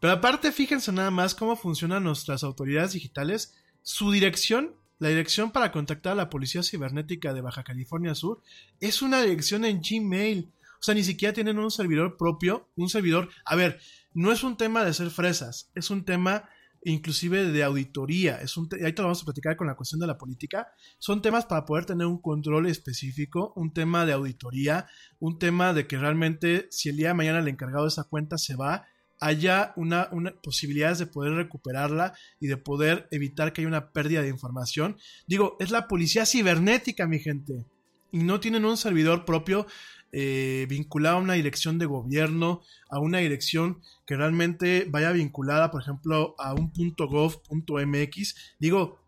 [0.00, 3.54] Pero aparte, fíjense nada más cómo funcionan nuestras autoridades digitales
[3.88, 8.42] su dirección, la dirección para contactar a la Policía Cibernética de Baja California Sur,
[8.80, 10.52] es una dirección en Gmail.
[10.78, 13.30] O sea, ni siquiera tienen un servidor propio, un servidor...
[13.46, 13.80] A ver,
[14.12, 16.50] no es un tema de ser fresas, es un tema
[16.84, 18.42] inclusive de auditoría.
[18.42, 20.68] Es un ahí te lo vamos a platicar con la cuestión de la política.
[20.98, 24.86] Son temas para poder tener un control específico, un tema de auditoría,
[25.18, 28.36] un tema de que realmente si el día de mañana el encargado de esa cuenta
[28.36, 28.84] se va,
[29.20, 34.22] haya una, una posibilidades de poder recuperarla y de poder evitar que haya una pérdida
[34.22, 34.96] de información.
[35.26, 37.66] Digo, es la policía cibernética, mi gente.
[38.10, 39.66] Y no tienen un servidor propio
[40.10, 45.82] eh, vinculado a una dirección de gobierno, a una dirección que realmente vaya vinculada, por
[45.82, 48.34] ejemplo, a un .gov.mx.
[48.58, 48.98] Digo,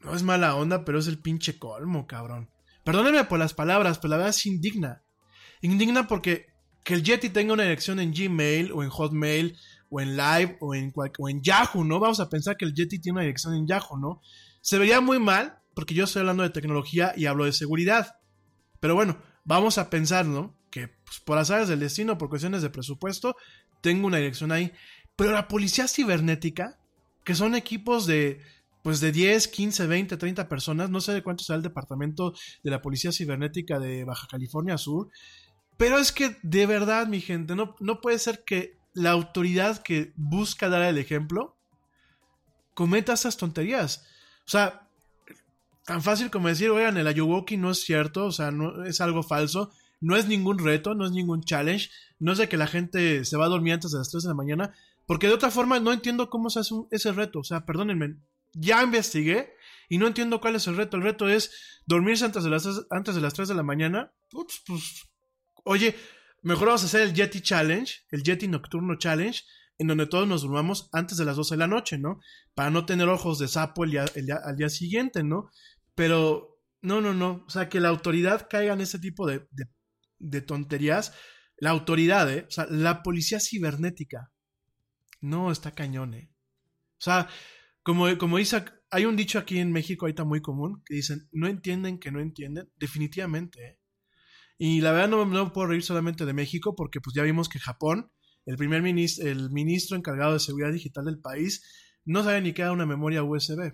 [0.00, 2.50] no es mala onda, pero es el pinche colmo, cabrón.
[2.84, 5.02] Perdónenme por las palabras, pero la verdad es indigna.
[5.62, 6.53] Indigna porque
[6.84, 9.56] que el Yeti tenga una dirección en Gmail o en Hotmail
[9.88, 11.98] o en Live o en, o en Yahoo, ¿no?
[11.98, 14.20] Vamos a pensar que el Yeti tiene una dirección en Yahoo, ¿no?
[14.60, 18.16] Se vería muy mal porque yo estoy hablando de tecnología y hablo de seguridad.
[18.80, 20.56] Pero bueno, vamos a pensar, ¿no?
[20.70, 23.34] Que pues, por azares del destino, por cuestiones de presupuesto,
[23.80, 24.72] tengo una dirección ahí.
[25.16, 26.78] Pero la policía cibernética,
[27.24, 28.40] que son equipos de
[28.82, 32.70] pues de 10, 15, 20, 30 personas, no sé de cuánto sea el departamento de
[32.70, 35.08] la Policía Cibernética de Baja California Sur,
[35.76, 40.12] pero es que de verdad, mi gente, no, no puede ser que la autoridad que
[40.16, 41.56] busca dar el ejemplo
[42.74, 44.06] cometa esas tonterías.
[44.46, 44.88] O sea,
[45.84, 49.22] tan fácil como decir, oigan, el Ayuwoki no es cierto, o sea, no es algo
[49.22, 53.24] falso, no es ningún reto, no es ningún challenge, no es de que la gente
[53.24, 54.74] se va a dormir antes de las 3 de la mañana,
[55.06, 58.16] porque de otra forma no entiendo cómo se hace ese reto, o sea, perdónenme,
[58.52, 59.54] ya investigué
[59.88, 61.52] y no entiendo cuál es el reto, el reto es
[61.86, 65.04] dormirse antes de las, antes de las 3 de la mañana, pues, pues
[65.64, 65.96] oye,
[66.42, 69.42] mejor vamos a hacer el Yeti Challenge, el Yeti Nocturno Challenge,
[69.78, 72.20] en donde todos nos durmamos antes de las 12 de la noche, ¿no?
[72.54, 74.04] Para no tener ojos de sapo el día,
[74.44, 75.50] al día siguiente, ¿no?
[75.94, 77.44] Pero, no, no, no.
[77.46, 79.46] O sea, que la autoridad caiga en ese tipo de,
[80.18, 81.12] de, tonterías.
[81.56, 82.46] La autoridad, ¿eh?
[82.48, 84.32] O sea, la policía cibernética.
[85.20, 86.30] No, está cañón, ¿eh?
[86.98, 87.28] O sea,
[87.82, 88.38] como, como
[88.90, 92.20] hay un dicho aquí en México ahorita muy común que dicen, no entienden que no
[92.20, 93.60] entienden, definitivamente.
[93.60, 93.78] ¿eh?
[94.56, 97.58] Y la verdad no, no puedo reír solamente de México porque pues ya vimos que
[97.58, 98.10] Japón,
[98.46, 101.62] el primer ministro, el ministro encargado de seguridad digital del país,
[102.04, 103.72] no sabe ni qué era una memoria USB.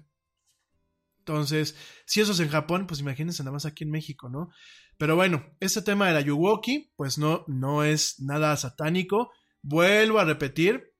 [1.18, 1.76] Entonces,
[2.06, 4.50] si eso es en Japón, pues imagínense nada más aquí en México, ¿no?
[4.96, 9.30] Pero bueno, este tema de la Yuwoki, pues no, no es nada satánico.
[9.62, 10.92] Vuelvo a repetir,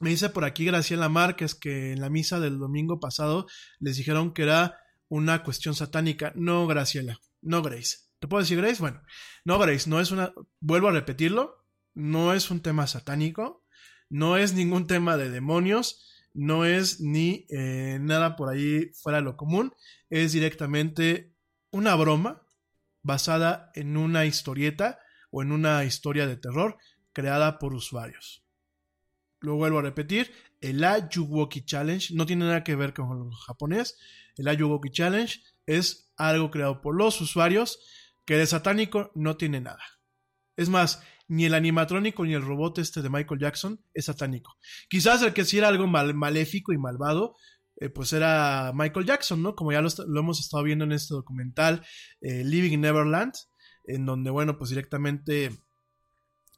[0.00, 3.46] me dice por aquí Graciela Márquez que en la misa del domingo pasado
[3.80, 4.78] les dijeron que era
[5.08, 6.32] una cuestión satánica.
[6.36, 8.07] No, Graciela, no Grace.
[8.18, 8.80] ¿Te puedo decir Grace?
[8.80, 9.02] Bueno,
[9.44, 11.64] no Grace, no es una, vuelvo a repetirlo,
[11.94, 13.64] no es un tema satánico,
[14.08, 16.04] no es ningún tema de demonios,
[16.34, 19.72] no es ni eh, nada por ahí fuera de lo común,
[20.10, 21.32] es directamente
[21.70, 22.42] una broma
[23.02, 24.98] basada en una historieta
[25.30, 26.76] o en una historia de terror
[27.12, 28.44] creada por usuarios.
[29.40, 33.96] Lo vuelvo a repetir, el Ayuwoki Challenge no tiene nada que ver con los japonés.
[34.36, 37.78] El Ayuwoki Challenge es algo creado por los usuarios
[38.28, 39.82] que de satánico no tiene nada.
[40.54, 44.58] Es más, ni el animatrónico ni el robot este de Michael Jackson es satánico.
[44.90, 47.36] Quizás el que sí era algo maléfico y malvado,
[47.76, 49.54] eh, pues era Michael Jackson, ¿no?
[49.54, 49.88] Como ya lo,
[50.20, 51.86] hemos estado viendo en este documental,
[52.20, 53.32] eh, Living Neverland,
[53.84, 55.50] en donde, bueno, pues directamente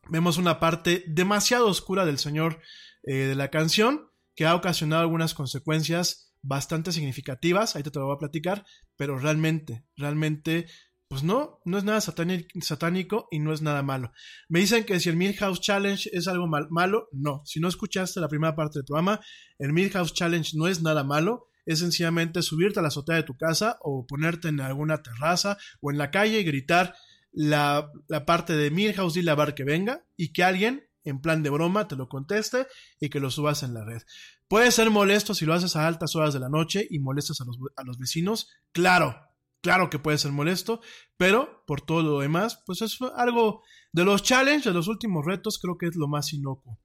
[0.09, 2.61] vemos una parte demasiado oscura del señor
[3.05, 8.17] eh, de la canción que ha ocasionado algunas consecuencias bastante significativas, ahí te lo voy
[8.17, 8.65] a platicar,
[8.97, 10.67] pero realmente, realmente,
[11.11, 14.13] pues no, no es nada satánico y no es nada malo.
[14.49, 17.43] Me dicen que si el Milhouse Challenge es algo malo, no.
[17.45, 19.19] Si no escuchaste la primera parte del programa,
[19.59, 23.37] el Milhouse Challenge no es nada malo, es sencillamente subirte a la azotea de tu
[23.37, 26.95] casa o ponerte en alguna terraza o en la calle y gritar
[27.33, 27.91] la,
[28.25, 31.89] parte de Milhouse y la bar que venga y que alguien en plan de broma
[31.89, 32.69] te lo conteste
[33.01, 34.03] y que lo subas en la red.
[34.47, 37.83] Puede ser molesto si lo haces a altas horas de la noche y molestas a
[37.83, 38.49] los vecinos.
[38.71, 39.17] Claro,
[39.61, 40.81] claro que puede ser molesto,
[41.17, 45.59] pero por todo lo demás, pues es algo de los challenges, de los últimos retos,
[45.61, 46.79] creo que es lo más inocuo.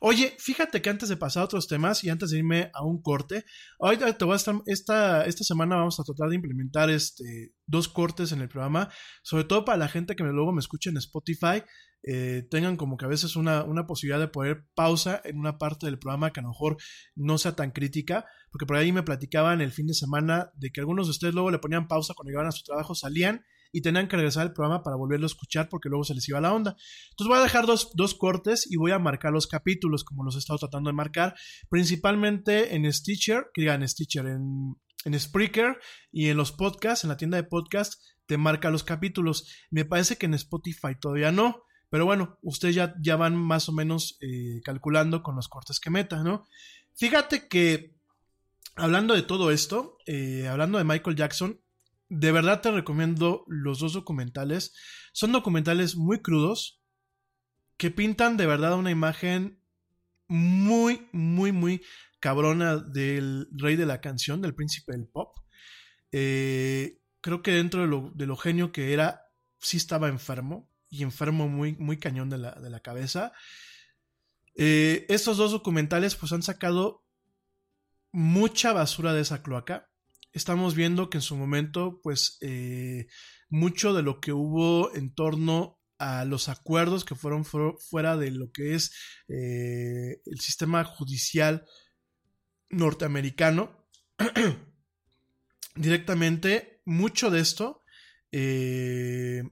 [0.00, 3.00] Oye, fíjate que antes de pasar a otros temas y antes de irme a un
[3.00, 3.44] corte,
[3.78, 7.88] hoy te voy a estar, esta, esta semana vamos a tratar de implementar este, dos
[7.88, 8.90] cortes en el programa,
[9.22, 11.62] sobre todo para la gente que luego me escuche en Spotify,
[12.06, 15.86] eh, tengan como que a veces una, una posibilidad de poner pausa en una parte
[15.86, 16.76] del programa que a lo mejor
[17.14, 20.80] no sea tan crítica, porque por ahí me platicaban el fin de semana de que
[20.80, 24.06] algunos de ustedes luego le ponían pausa cuando iban a su trabajo, salían y tenían
[24.06, 26.76] que regresar al programa para volverlo a escuchar porque luego se les iba la onda.
[27.10, 30.36] Entonces voy a dejar dos, dos cortes y voy a marcar los capítulos como los
[30.36, 31.34] he estado tratando de marcar,
[31.68, 35.80] principalmente en Stitcher, que digan Stitcher, en, en Spreaker
[36.12, 39.52] y en los podcasts, en la tienda de podcast, te marca los capítulos.
[39.72, 41.64] Me parece que en Spotify todavía no.
[41.90, 45.90] Pero bueno, ustedes ya, ya van más o menos eh, calculando con los cortes que
[45.90, 46.46] meta, ¿no?
[46.94, 47.96] Fíjate que,
[48.76, 51.60] hablando de todo esto, eh, hablando de Michael Jackson,
[52.08, 54.74] de verdad te recomiendo los dos documentales.
[55.12, 56.80] Son documentales muy crudos
[57.76, 59.60] que pintan de verdad una imagen
[60.28, 61.82] muy, muy, muy
[62.20, 65.36] cabrona del rey de la canción, del príncipe del pop.
[66.12, 69.22] Eh, creo que dentro de lo, de lo, genio que era,
[69.58, 73.32] sí estaba enfermo y enfermo muy, muy cañón de la, de la cabeza.
[74.56, 77.04] Eh, estos dos documentales pues han sacado
[78.12, 79.90] mucha basura de esa cloaca
[80.34, 83.06] estamos viendo que en su momento, pues, eh,
[83.48, 88.50] mucho de lo que hubo en torno a los acuerdos que fueron fuera de lo
[88.50, 88.92] que es
[89.28, 91.64] eh, el sistema judicial
[92.68, 93.86] norteamericano,
[95.76, 97.84] directamente, mucho de esto,
[98.32, 99.44] eh,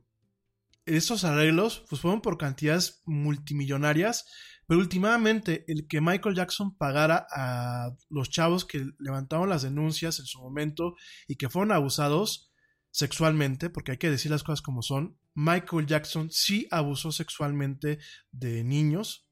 [0.84, 4.26] estos arreglos, pues fueron por cantidades multimillonarias,
[4.66, 10.26] pero últimamente el que Michael Jackson pagara a los chavos que levantaron las denuncias en
[10.26, 10.94] su momento
[11.26, 12.52] y que fueron abusados
[12.90, 17.98] sexualmente, porque hay que decir las cosas como son, Michael Jackson sí abusó sexualmente
[18.30, 19.28] de niños.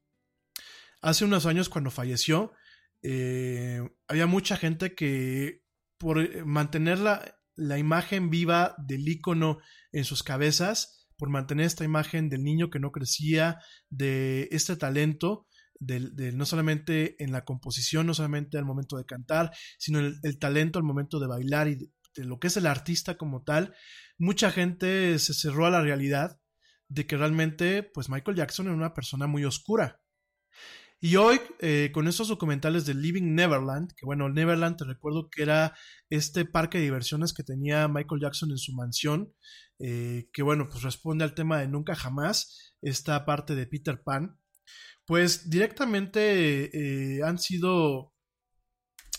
[1.01, 2.53] Hace unos años cuando falleció,
[3.03, 5.63] eh, había mucha gente que
[5.97, 9.59] por mantener la, la imagen viva del ícono
[9.91, 13.59] en sus cabezas, por mantener esta imagen del niño que no crecía,
[13.91, 15.45] de este talento,
[15.79, 20.39] de, no solamente en la composición, no solamente al momento de cantar, sino el, el
[20.39, 21.91] talento al momento de bailar y de,
[22.25, 23.75] lo que es el artista como tal.
[24.17, 26.39] Mucha gente se cerró a la realidad
[26.87, 30.01] de que realmente, pues Michael Jackson era una persona muy oscura.
[31.03, 35.41] Y hoy, eh, con estos documentales de Living Neverland, que bueno, Neverland te recuerdo que
[35.41, 35.75] era
[36.11, 39.33] este parque de diversiones que tenía Michael Jackson en su mansión,
[39.83, 44.39] eh, que bueno, pues responde al tema de Nunca Jamás, esta parte de Peter Pan,
[45.05, 46.69] pues directamente
[47.17, 48.13] eh, han sido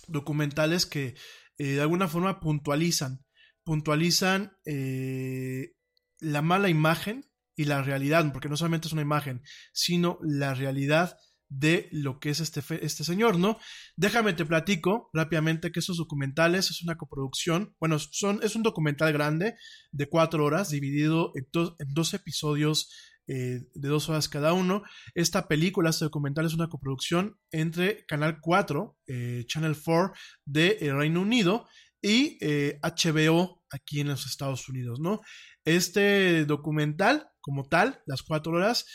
[0.07, 1.17] documentales que
[1.59, 3.25] eh, de alguna forma puntualizan,
[3.65, 9.43] puntualizan la mala imagen y la realidad, porque no solamente es una imagen,
[9.73, 11.19] sino la realidad
[11.59, 13.59] de lo que es este, este señor, ¿no?
[13.97, 19.13] Déjame te platico rápidamente que estos documentales es una coproducción, bueno, son, es un documental
[19.13, 19.55] grande
[19.91, 22.91] de cuatro horas, dividido en, dos episodios
[23.27, 24.83] eh, de dos horas cada uno.
[25.15, 30.13] Esta película, este documental es una coproducción entre Canal 4, eh, Channel 4
[30.47, 31.69] de eh, Reino Unido
[32.01, 32.39] y
[32.83, 35.21] HBO aquí en los Estados Unidos, ¿no?
[35.65, 38.87] Este documental, como tal, las cuatro horas,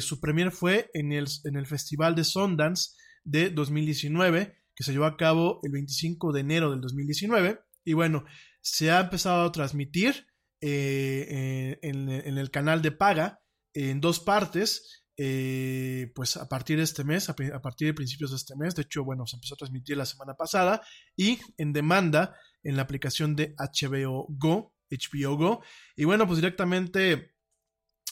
[0.00, 2.92] su premier fue en el, en el Festival de Sundance
[3.24, 7.60] de 2019, que se llevó a cabo el 25 de enero del 2019.
[7.84, 8.24] Y bueno,
[8.60, 10.26] se ha empezado a transmitir
[10.60, 13.40] en, en, el canal de paga
[13.74, 18.36] en dos partes, eh, pues a partir de este mes, a, partir de principios de
[18.36, 20.82] este mes, de hecho, bueno, se empezó a transmitir la semana pasada,
[21.16, 25.64] y en demanda en la aplicación de HBO Go, HBO Go,
[25.96, 27.34] y bueno, pues directamente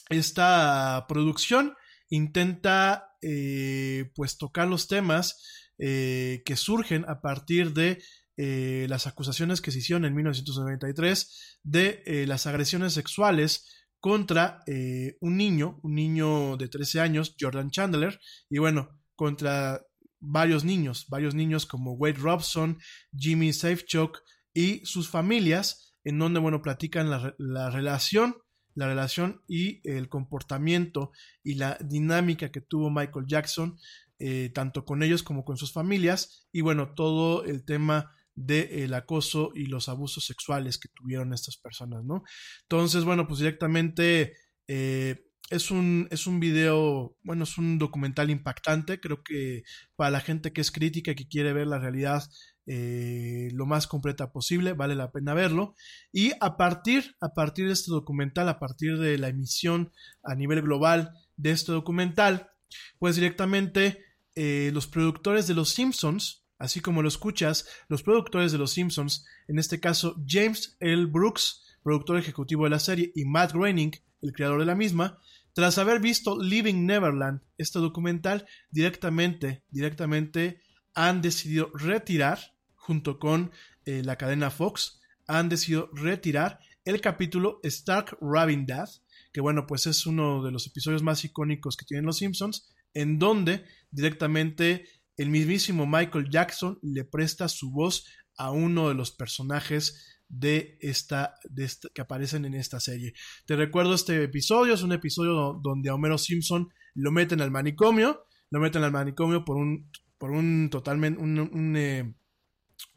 [0.09, 1.75] esta producción
[2.09, 8.01] intenta eh, pues tocar los temas eh, que surgen a partir de
[8.41, 13.65] las acusaciones que se hicieron en 1993 de las agresiones sexuales
[13.99, 18.19] contra eh, un niño, un niño de 13 años, Jordan Chandler,
[18.49, 19.81] y bueno, contra
[20.19, 22.79] varios niños, varios niños como Wade Robson,
[23.15, 24.19] Jimmy Safechuck
[24.53, 28.37] y sus familias, en donde, bueno, platican la, relación,
[28.75, 31.11] la relación y el comportamiento
[31.43, 33.77] y la dinámica que tuvo Michael Jackson,
[34.19, 39.51] eh, tanto con ellos como con sus familias, y bueno, todo el tema del acoso
[39.53, 42.23] y los abusos sexuales que tuvieron estas personas, ¿no?
[42.61, 44.33] Entonces, bueno, pues directamente
[44.67, 49.63] eh, es, un, es un video, bueno, es un documental impactante, creo que
[49.95, 52.23] para la gente que es crítica y que quiere ver la realidad
[52.71, 55.73] eh, lo más completa posible, vale la pena verlo.
[56.11, 59.91] Y a partir, a partir de este documental, a partir de la emisión
[60.21, 62.51] a nivel global de este documental,
[62.99, 64.05] pues directamente
[64.35, 69.25] eh, los productores de Los Simpsons, Así como lo escuchas, los productores de Los Simpsons,
[69.47, 71.05] en este caso James L.
[71.05, 75.19] Brooks, productor ejecutivo de la serie, y Matt Groening, el creador de la misma,
[75.53, 80.61] tras haber visto Living Neverland, este documental, directamente, directamente
[80.93, 82.39] han decidido retirar,
[82.79, 83.51] junto con
[83.85, 88.89] eh, la cadena Fox, han decidido retirar el capítulo Stark Robin Dad,
[89.31, 93.19] que bueno, pues es uno de los episodios más icónicos que tienen los Simpsons, en
[93.19, 94.87] donde directamente
[95.17, 98.05] el mismísimo Michael Jackson le presta su voz
[98.37, 103.13] a uno de los personajes de esta, de que aparecen en esta serie.
[103.45, 108.25] Te recuerdo este episodio, es un episodio donde a Homero Simpson lo meten al manicomio,
[108.49, 111.21] lo meten al manicomio por un, por un totalmente,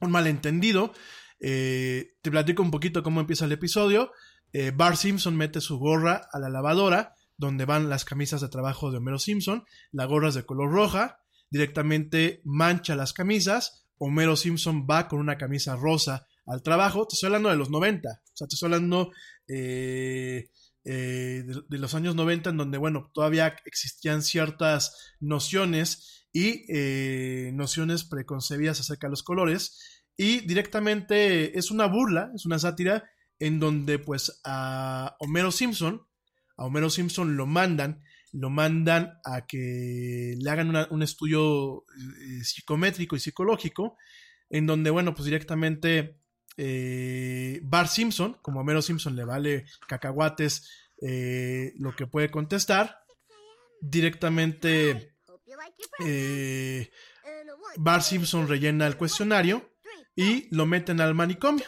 [0.00, 0.92] malentendido.
[1.40, 4.12] Eh, te platico un poquito cómo empieza el episodio.
[4.52, 8.90] Eh, Bart Simpson mete su gorra a la lavadora, donde van las camisas de trabajo
[8.90, 9.64] de Homero Simpson.
[9.90, 13.86] La gorra es de color roja, directamente mancha las camisas.
[13.98, 17.06] Homero Simpson va con una camisa rosa al trabajo.
[17.06, 18.08] Te estoy hablando de los 90.
[18.10, 19.10] O sea, te estoy hablando
[19.48, 20.50] eh,
[20.84, 28.04] eh, de, los años 90 en donde, bueno, todavía existían ciertas nociones y eh, nociones
[28.04, 30.04] preconcebidas acerca de los colores.
[30.16, 36.06] Y directamente es una burla, es una sátira en donde pues a Homero Simpson,
[36.56, 38.02] a Homero Simpson lo mandan
[38.32, 43.98] lo mandan a que le hagan un estudio eh, psicométrico y psicológico,
[44.48, 46.18] en donde, bueno, pues directamente
[46.56, 50.68] eh, Bart Simpson, como Homero Simpson le vale cacahuates
[51.02, 53.00] eh, lo que puede contestar,
[53.80, 55.11] directamente
[57.76, 59.70] Bart Simpson rellena el cuestionario
[60.16, 61.66] y lo meten al manicomio.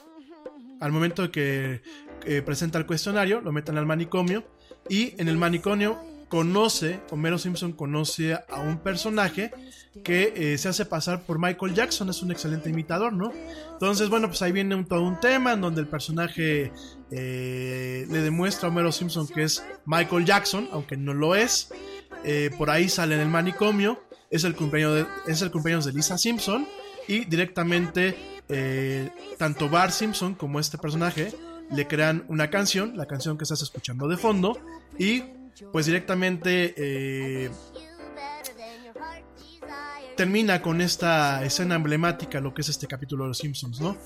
[0.80, 4.44] Al momento de que presenta el cuestionario, lo meten al manicomio
[4.88, 5.98] y en el manicomio
[6.34, 9.52] conoce, Homero Simpson conoce a un personaje
[10.02, 13.32] que eh, se hace pasar por Michael Jackson, es un excelente imitador, ¿no?
[13.72, 16.72] Entonces, bueno, pues ahí viene un, todo un tema en donde el personaje
[17.12, 21.72] eh, le demuestra a Homero Simpson que es Michael Jackson, aunque no lo es.
[22.24, 25.92] Eh, por ahí sale en el manicomio, es el cumpleaños de, es el cumpleaños de
[25.92, 26.66] Lisa Simpson.
[27.06, 28.16] Y directamente
[29.38, 31.34] tanto Bart Simpson como este personaje
[31.70, 34.58] le crean una canción, la canción que estás escuchando de fondo,
[34.98, 35.22] y
[35.72, 37.50] pues directamente eh,
[40.16, 43.96] termina con esta escena emblemática, lo que es este capítulo de Los Simpsons, ¿no?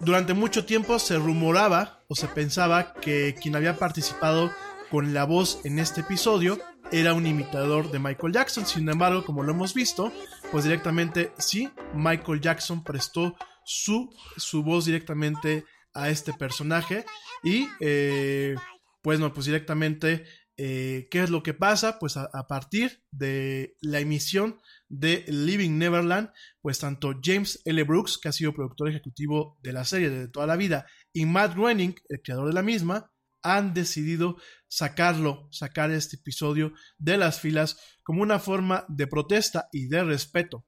[0.00, 4.50] Durante mucho tiempo se rumoraba o se pensaba que quien había participado
[4.90, 6.58] con la voz en este episodio
[6.92, 8.66] era un imitador de Michael Jackson.
[8.66, 10.12] Sin embargo, como lo hemos visto,
[10.50, 15.64] pues directamente sí, Michael Jackson prestó su, su voz directamente
[15.94, 17.04] a este personaje
[17.42, 18.54] y eh,
[19.02, 20.24] pues no, pues directamente
[20.56, 21.98] eh, ¿qué es lo que pasa?
[21.98, 27.82] Pues a, a, partir de la emisión de Living Neverland, pues tanto James L.
[27.84, 31.54] Brooks, que ha sido productor ejecutivo de la serie de toda la vida, y Matt
[31.54, 33.11] Groening, el creador de la misma,
[33.42, 34.36] han decidido
[34.68, 40.66] sacarlo, sacar este episodio de las filas como una forma de protesta y de respeto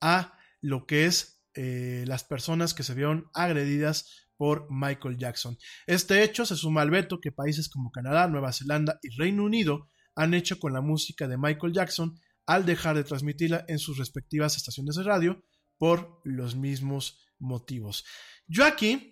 [0.00, 5.56] a lo que es eh, las personas que se vieron agredidas por Michael Jackson.
[5.86, 9.88] Este hecho se suma al veto que países como Canadá, Nueva Zelanda y Reino Unido
[10.14, 14.56] han hecho con la música de Michael Jackson al dejar de transmitirla en sus respectivas
[14.56, 15.44] estaciones de radio
[15.78, 18.04] por los mismos motivos.
[18.46, 19.11] Yo aquí,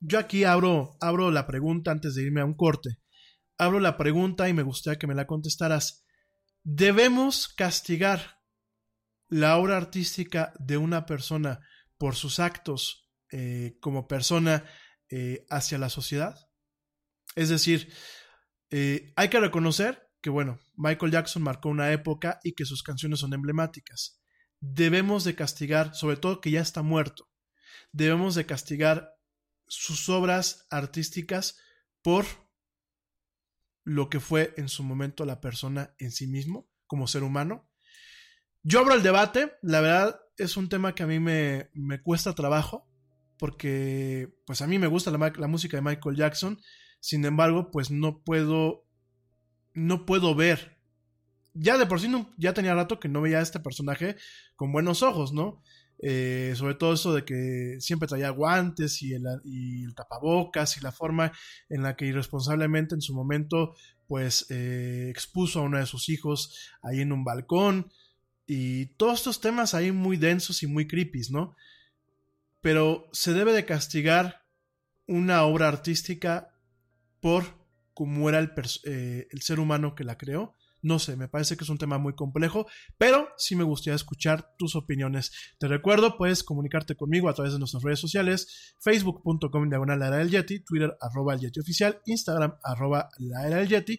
[0.00, 2.98] yo aquí abro, abro la pregunta antes de irme a un corte.
[3.56, 6.04] Abro la pregunta y me gustaría que me la contestaras.
[6.62, 8.38] ¿Debemos castigar
[9.28, 11.60] la obra artística de una persona
[11.96, 14.64] por sus actos eh, como persona
[15.10, 16.36] eh, hacia la sociedad?
[17.34, 17.92] Es decir,
[18.70, 23.20] eh, hay que reconocer que, bueno, Michael Jackson marcó una época y que sus canciones
[23.20, 24.20] son emblemáticas.
[24.60, 27.28] Debemos de castigar, sobre todo que ya está muerto,
[27.92, 29.17] debemos de castigar
[29.68, 31.58] sus obras artísticas
[32.02, 32.24] por
[33.84, 37.70] lo que fue en su momento la persona en sí mismo, como ser humano.
[38.62, 42.34] Yo abro el debate, la verdad es un tema que a mí me, me cuesta
[42.34, 42.88] trabajo,
[43.38, 46.60] porque pues a mí me gusta la, música de Michael Jackson,
[47.00, 48.84] sin embargo, pues no puedo
[49.74, 50.76] no puedo ver.
[51.54, 54.16] Ya de por sí ya tenía rato que no veía a este personaje
[54.56, 55.62] con buenos ojos, ¿no?
[56.00, 61.32] Eh, sobre todo eso de que siempre traía guantes y el, tapabocas y la forma
[61.68, 63.74] en la que irresponsablemente en su momento
[64.06, 67.90] pues eh, expuso a uno de sus hijos ahí en un balcón
[68.46, 71.54] y todos estos temas ahí muy densos y muy creepy, ¿no?
[72.62, 74.42] Pero se debe de castigar
[75.06, 76.54] una obra artística
[77.20, 77.44] por
[77.92, 78.40] cómo era
[78.84, 80.54] eh, el, ser humano que la creó.
[80.80, 82.66] No sé, me parece que es un tema muy complejo,
[82.98, 85.32] pero sí me gustaría escuchar tus opiniones.
[85.58, 90.16] Te recuerdo, puedes comunicarte conmigo a través de nuestras redes sociales, facebook.com diagonal la era
[90.18, 93.98] del Yeti, Twitter arroba el Yeti oficial, Instagram arroba la era del Yeti.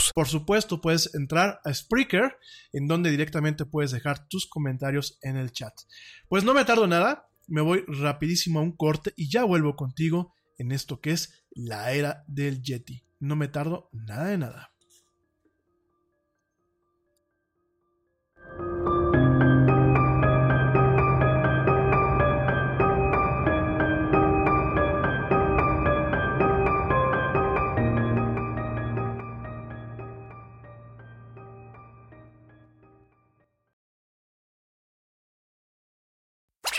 [0.13, 2.37] Por supuesto, puedes entrar a Spreaker,
[2.73, 5.73] en donde directamente puedes dejar tus comentarios en el chat.
[6.27, 10.33] Pues no me tardo nada, me voy rapidísimo a un corte y ya vuelvo contigo
[10.57, 13.03] en esto que es la era del Yeti.
[13.19, 14.70] No me tardo nada de nada.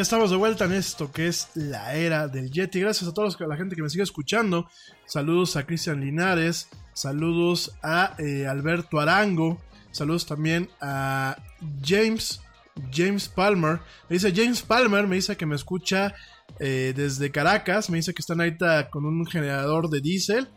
[0.00, 2.80] Ya estamos de vuelta en esto que es la era del Yeti.
[2.80, 4.66] Gracias a todos la gente que me sigue escuchando.
[5.04, 6.70] Saludos a Cristian Linares.
[6.94, 9.60] Saludos a eh, Alberto Arango.
[9.90, 11.36] Saludos también a
[11.84, 12.40] James.
[12.90, 13.80] James Palmer.
[14.08, 16.14] Me dice James Palmer, me dice que me escucha
[16.58, 17.90] eh, desde Caracas.
[17.90, 20.48] Me dice que están ahorita con un generador de diésel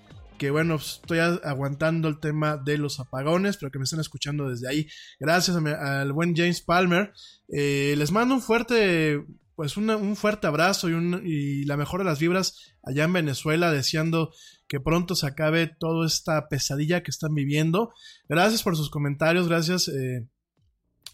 [0.44, 4.68] que bueno, estoy aguantando el tema de los apagones, pero que me están escuchando desde
[4.68, 4.90] ahí.
[5.18, 7.14] Gracias al buen James Palmer.
[7.48, 9.24] Eh, les mando un fuerte,
[9.56, 14.34] pues un fuerte abrazo y la mejor de las vibras allá en Venezuela, deseando
[14.68, 17.94] que pronto se acabe toda esta pesadilla que están viviendo.
[18.28, 20.28] Gracias por sus comentarios, gracias eh,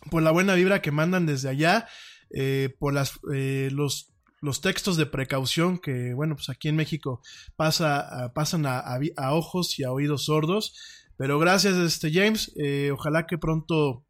[0.10, 1.88] por la buena vibra que mandan desde allá,
[2.34, 4.12] eh, por las, los
[4.42, 7.22] los textos de precaución que, bueno, pues aquí en México
[7.56, 9.00] pasa, pasan a,
[9.32, 10.74] ojos y a oídos sordos.
[11.18, 12.54] Pero gracias, este James.
[12.58, 14.06] Eh, ojalá que pronto,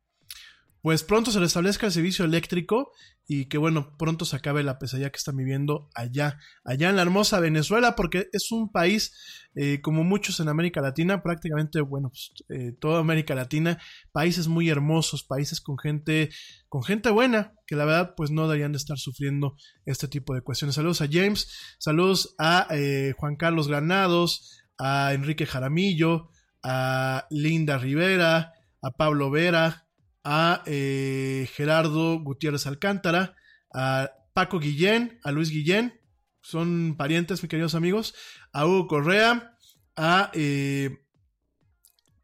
[0.82, 2.92] pues pronto se restablezca el servicio eléctrico
[3.32, 7.04] y que bueno, pronto se acabe la pesadilla que están viviendo allá, allá en la
[7.04, 9.14] hermosa Venezuela, porque es un país,
[9.54, 13.78] eh, como muchos en América Latina, prácticamente, bueno, pues, eh, toda América Latina,
[14.12, 16.32] países muy hermosos, países con gente,
[16.70, 20.42] con gente buena, que la verdad, pues no deberían de estar sufriendo este tipo de
[20.42, 20.74] cuestiones.
[20.74, 26.32] Saludos a James, saludos a eh, Juan Carlos Granados, a Enrique Jaramillo,
[26.64, 29.89] a Linda Rivera, a Pablo Vera,
[30.24, 33.36] a eh, Gerardo Gutiérrez Alcántara,
[33.74, 36.00] a Paco Guillén, a Luis Guillén,
[36.42, 38.16] son parientes, mis queridos amigos,
[38.54, 39.56] a Hugo Correa,
[39.96, 40.98] a eh,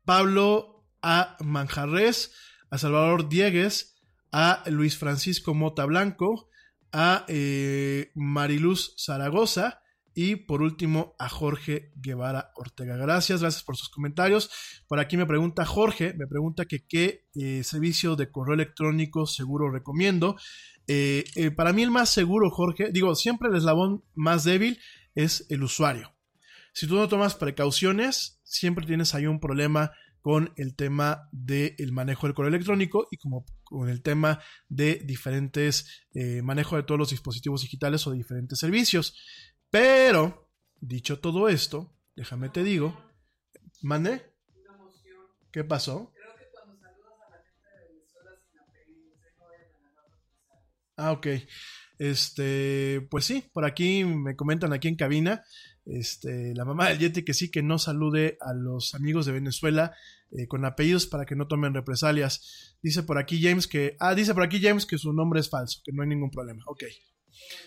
[0.06, 1.38] Pablo A.
[1.44, 2.32] Manjarres,
[2.70, 3.96] a Salvador Diegues,
[4.32, 6.50] a Luis Francisco Mota Blanco,
[6.92, 9.82] a eh, Mariluz Zaragoza,
[10.16, 12.96] y por último, a Jorge Guevara Ortega.
[12.96, 14.50] Gracias, gracias por sus comentarios.
[14.88, 19.70] Por aquí me pregunta Jorge, me pregunta que qué eh, servicio de correo electrónico seguro
[19.70, 20.38] recomiendo.
[20.88, 24.80] Eh, eh, para mí el más seguro, Jorge, digo, siempre el eslabón más débil
[25.16, 26.16] es el usuario.
[26.72, 32.26] Si tú no tomas precauciones, siempre tienes ahí un problema con el tema del manejo
[32.26, 34.40] del correo electrónico y como con el tema
[34.70, 36.08] de diferentes
[36.42, 39.16] manejo de todos los dispositivos digitales o de diferentes servicios.
[39.78, 40.48] Pero,
[40.80, 42.98] dicho todo esto, déjame te digo,
[43.82, 44.22] ¿mande?
[45.52, 46.14] ¿Qué pasó?
[50.96, 51.28] Ah, ok.
[52.00, 55.44] Este, pues sí, por aquí me comentan aquí en cabina,
[55.86, 59.94] este, la mamá del Yeti que sí que no salude a los amigos de Venezuela
[60.32, 62.78] eh, con apellidos para que no tomen represalias.
[62.82, 65.82] Dice por aquí James que, ah, dice por aquí James que su nombre es falso,
[65.84, 66.64] que no hay ningún problema.
[66.68, 66.86] Ok.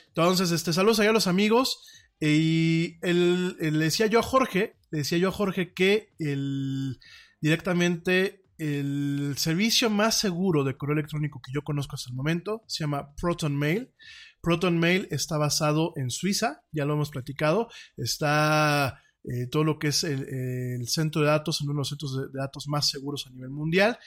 [0.09, 1.81] Entonces, este, saludos allá a los amigos.
[2.21, 6.99] Y el, le decía yo a Jorge, le decía yo a Jorge que el,
[7.41, 12.83] directamente el servicio más seguro de correo electrónico que yo conozco hasta el momento se
[12.83, 13.93] llama Proton Mail.
[14.41, 17.69] Proton Mail está basado en Suiza, ya lo hemos platicado.
[17.97, 22.17] Está eh, todo lo que es el, centro de datos, en uno de los centros
[22.17, 23.99] de datos más seguros a nivel mundial.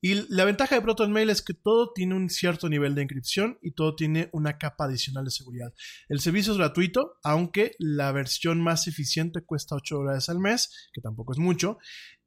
[0.00, 3.72] Y la ventaja de ProtonMail es que todo tiene un cierto nivel de encripción y
[3.72, 5.72] todo tiene una capa adicional de seguridad.
[6.08, 11.00] El servicio es gratuito, aunque la versión más eficiente cuesta 8 dólares al mes, que
[11.00, 11.78] tampoco es mucho.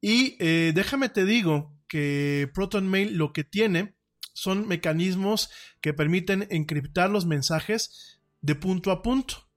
[0.02, 3.96] Y eh, déjame te digo que ProtonMail lo que tiene
[4.34, 5.50] son mecanismos
[5.82, 9.49] que permiten encriptar los mensajes de punto a punto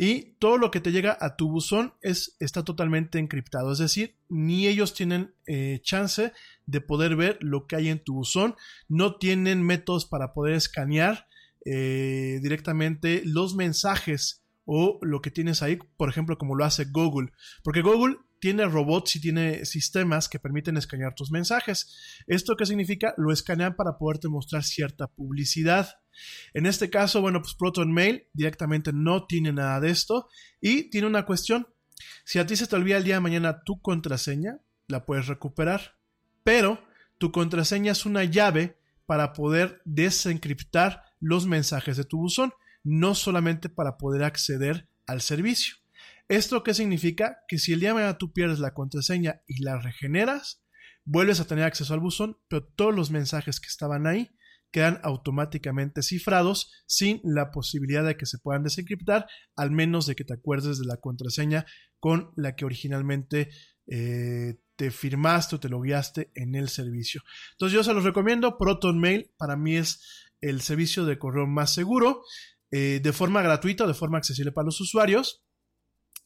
[0.00, 3.72] y todo lo que te llega a tu buzón es, está totalmente encriptado.
[3.72, 6.32] Es decir, ni ellos tienen eh, chance
[6.66, 8.54] de poder ver lo que hay en tu buzón.
[8.88, 11.26] No tienen métodos para poder escanear
[11.64, 17.32] eh, directamente los mensajes o lo que tienes ahí, por ejemplo, como lo hace Google.
[17.64, 22.22] Porque Google tiene robots y tiene sistemas que permiten escanear tus mensajes.
[22.28, 23.14] ¿Esto qué significa?
[23.16, 25.88] Lo escanean para poderte mostrar cierta publicidad.
[26.54, 30.28] En este caso, bueno, pues Proton Mail directamente no tiene nada de esto
[30.60, 31.68] y tiene una cuestión.
[32.24, 35.98] Si a ti se te olvida el día de mañana tu contraseña, la puedes recuperar,
[36.44, 36.82] pero
[37.18, 42.52] tu contraseña es una llave para poder desencriptar los mensajes de tu buzón,
[42.84, 45.76] no solamente para poder acceder al servicio.
[46.28, 47.38] ¿Esto qué significa?
[47.48, 50.62] Que si el día de mañana tú pierdes la contraseña y la regeneras,
[51.04, 54.30] vuelves a tener acceso al buzón, pero todos los mensajes que estaban ahí
[54.70, 59.26] quedan automáticamente cifrados sin la posibilidad de que se puedan desencriptar,
[59.56, 61.66] al menos de que te acuerdes de la contraseña
[61.98, 63.50] con la que originalmente
[63.86, 67.22] eh, te firmaste o te logueaste en el servicio.
[67.52, 71.74] Entonces yo se los recomiendo, Proton Mail para mí es el servicio de correo más
[71.74, 72.22] seguro,
[72.70, 75.42] eh, de forma gratuita, de forma accesible para los usuarios.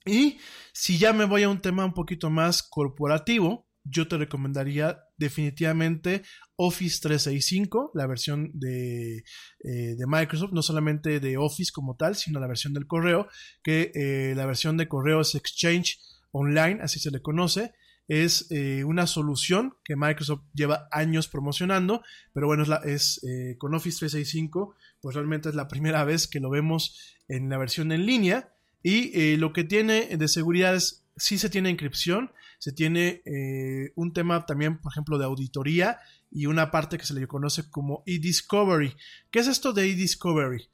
[0.05, 0.39] Y
[0.73, 6.23] si ya me voy a un tema un poquito más corporativo, yo te recomendaría definitivamente
[6.57, 9.19] Office 365, la versión de,
[9.65, 13.29] eh, de, Microsoft, no solamente de Office como tal, sino la versión del correo,
[13.63, 15.99] que eh, la versión de correo es Exchange
[16.31, 17.73] Online, así se le conoce.
[18.09, 22.03] Es eh, una solución que Microsoft lleva años promocionando,
[22.33, 23.21] pero bueno, es,
[23.59, 27.93] con Office 365, pues realmente es la primera vez que lo vemos en la versión
[27.93, 28.55] en línea.
[28.83, 32.33] Y lo que tiene de seguridad es, sí se tiene inscripción,
[32.63, 35.99] se tiene eh, un tema también, por ejemplo, de auditoría
[36.31, 38.95] y una parte que se le conoce como e-discovery.
[39.33, 40.71] ¿Qué es esto de e-discovery?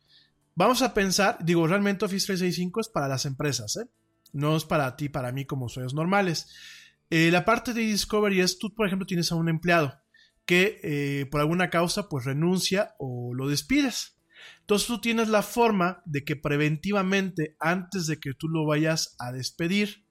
[0.55, 3.89] Vamos a pensar, digo, realmente Office 365 es para las empresas, ¿eh?
[4.35, 6.55] no es para ti, para mí como usuarios normales.
[7.09, 9.99] Eh, la parte de e-discovery es, tú, por ejemplo, tienes a un empleado
[10.45, 14.19] que por alguna causa pues renuncia o lo despides.
[14.61, 19.33] Entonces tú tienes la forma de que preventivamente, antes de que tú lo vayas a
[19.33, 20.07] despedir,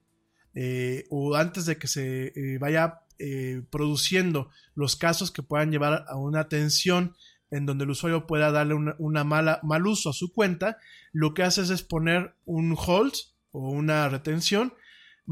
[0.54, 6.04] eh, o antes de que se eh, vaya eh, produciendo los casos que puedan llevar
[6.08, 7.14] a una tensión
[7.50, 10.78] en donde el usuario pueda darle una, mala, mal uso a su cuenta,
[11.12, 13.14] lo que haces es poner un hold
[13.52, 14.74] o una retención,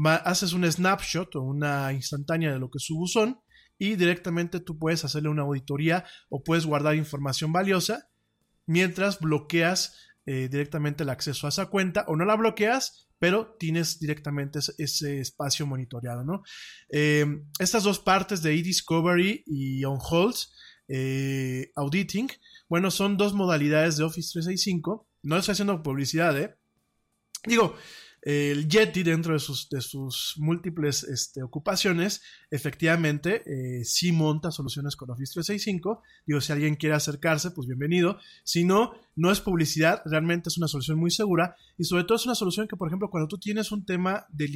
[0.03, 3.39] haces un snapshot o una instantánea de lo que es su buzón
[3.77, 8.09] y directamente tú puedes hacerle una auditoría o puedes guardar información valiosa
[8.65, 9.95] mientras bloqueas
[10.25, 15.65] directamente el acceso a esa cuenta o no la bloqueas, pero tienes directamente ese, espacio
[15.65, 16.43] monitoreado, ¿no?
[16.89, 17.25] Eh,
[17.59, 20.35] estas dos partes de eDiscovery y OnHold
[20.87, 22.29] eh, Auditing,
[22.69, 25.07] bueno, son dos modalidades de Office 365.
[25.23, 26.55] No estoy haciendo publicidad, ¿eh?
[27.45, 27.75] Digo,
[28.21, 32.21] el Yeti dentro de sus, de sus múltiples este, ocupaciones,
[32.51, 36.01] efectivamente, eh, sí monta soluciones con Office 365.
[36.25, 38.19] Digo, si alguien quiere acercarse, pues bienvenido.
[38.43, 42.25] Si no, no es publicidad, realmente es una solución muy segura y sobre todo es
[42.25, 44.47] una solución que, por ejemplo, cuando tú tienes un tema de,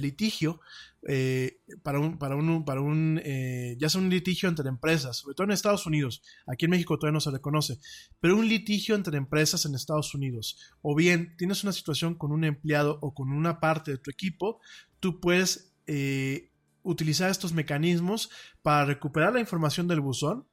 [0.00, 0.60] litigio,
[1.06, 5.34] eh, para un, para un, para un eh, ya sea un litigio entre empresas, sobre
[5.34, 7.78] todo en Estados Unidos, aquí en México todavía no se le conoce,
[8.20, 12.44] pero un litigio entre empresas en Estados Unidos, o bien tienes una situación con un
[12.44, 14.60] empleado o con una parte de tu equipo,
[15.00, 16.52] tú puedes eh,
[16.84, 18.30] utilizar estos mecanismos
[18.62, 20.46] para recuperar la información del buzón.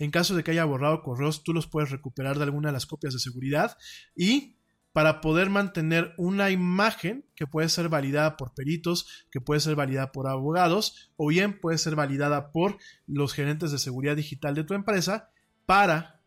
[0.00, 2.86] En caso de que haya borrado correos, tú los puedes recuperar de alguna de las
[2.86, 3.76] copias de seguridad.
[4.16, 4.56] Y
[4.92, 10.10] para poder mantener una imagen que puede ser validada por peritos, que puede ser validada
[10.10, 14.72] por abogados o bien puede ser validada por los gerentes de seguridad digital de tu
[14.72, 15.30] empresa
[15.66, 16.19] para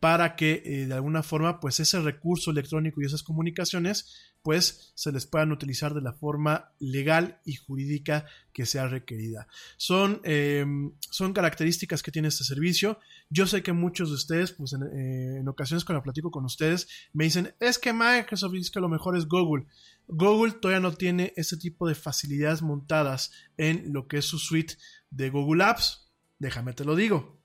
[0.00, 5.12] para que eh, de alguna forma pues ese recurso electrónico y esas comunicaciones pues se
[5.12, 8.24] les puedan utilizar de la forma legal y jurídica
[8.54, 9.46] que sea requerida.
[9.76, 12.98] Son, em, son características que tiene este servicio.
[13.28, 16.88] Yo sé que muchos de ustedes pues en, eh, en ocasiones cuando platico con ustedes
[17.12, 19.66] me dicen es que Microsoft dice que lo mejor es Google.
[20.08, 24.76] Google todavía no tiene ese tipo de facilidades montadas en lo que es su suite
[25.10, 26.10] de Google Apps.
[26.38, 27.39] Déjame te lo digo.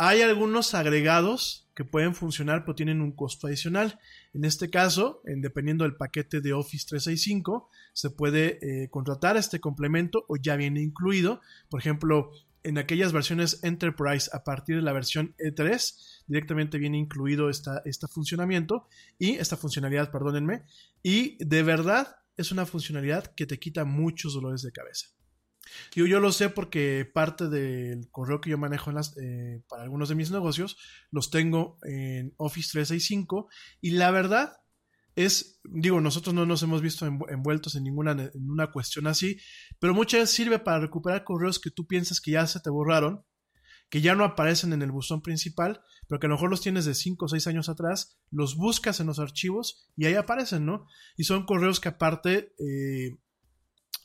[0.00, 3.98] Hay algunos agregados que pueden funcionar pero tienen un costo adicional.
[4.32, 9.60] En este caso, en, dependiendo del paquete de Office 365, se puede eh, contratar este
[9.60, 11.40] complemento o ya viene incluido.
[11.68, 12.30] Por ejemplo,
[12.62, 18.06] en aquellas versiones Enterprise a partir de la versión E3 directamente viene incluido esta, este
[18.06, 18.86] funcionamiento
[19.18, 20.62] y esta funcionalidad, perdónenme,
[21.02, 25.08] y de verdad es una funcionalidad que te quita muchos dolores de cabeza.
[25.94, 30.14] Yo, yo lo sé porque parte del correo que yo manejo eh, para algunos de
[30.14, 30.76] mis negocios
[31.10, 33.48] los tengo en Office 365
[33.80, 34.58] y la verdad
[35.16, 39.38] es, digo, nosotros no nos hemos visto envueltos en ninguna en una cuestión así,
[39.80, 43.24] pero muchas veces sirve para recuperar correos que tú piensas que ya se te borraron,
[43.90, 46.84] que ya no aparecen en el buzón principal, pero que a lo mejor los tienes
[46.84, 50.86] de 5 o 6 años atrás, los buscas en los archivos y ahí aparecen, ¿no?
[51.16, 53.18] Y son correos que aparte eh,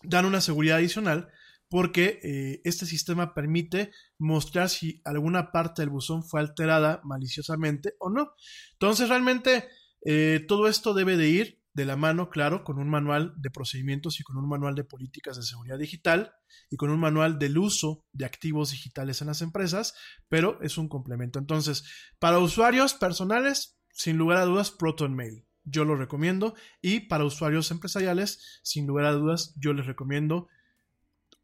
[0.03, 1.29] dan una seguridad adicional
[1.73, 3.89] porque eh, este sistema permite
[4.19, 8.35] mostrar si alguna parte del buzón fue alterada maliciosamente o no.
[8.73, 9.67] Entonces realmente
[10.05, 14.19] eh, todo esto debe de ir de la mano, claro, con un manual de procedimientos
[14.19, 16.35] y con un manual de políticas de seguridad digital
[16.69, 19.95] y con un manual del uso de activos digitales en las empresas,
[20.29, 21.39] pero es un complemento.
[21.39, 21.85] Entonces,
[22.19, 25.47] para usuarios personales, sin lugar a dudas, Proton Mail.
[25.63, 26.53] Yo lo recomiendo.
[26.83, 30.49] Y para usuarios empresariales, sin lugar a dudas, yo les recomiendo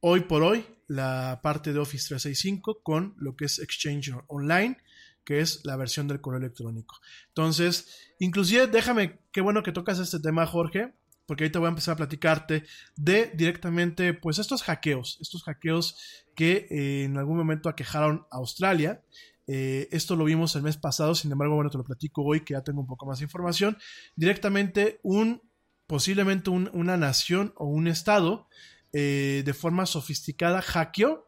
[0.02, 4.78] hoy por hoy la parte de Office 365 con lo que es Exchange Online,
[5.24, 7.00] que es la versión del correo electrónico.
[7.28, 10.94] Entonces, inclusive déjame, qué bueno que tocas este tema, Jorge,
[11.28, 12.64] porque ahorita voy a empezar a platicarte
[12.96, 15.96] de directamente, pues estos hackeos, estos hackeos
[16.34, 19.04] que eh, en algún momento aquejaron a Australia.
[19.46, 22.54] Eh, esto lo vimos el mes pasado, sin embargo, bueno, te lo platico hoy que
[22.54, 23.78] ya tengo un poco más de información.
[24.16, 25.44] Directamente un,
[25.86, 28.48] posiblemente una nación o un estado
[28.92, 31.28] eh, de forma sofisticada hackeó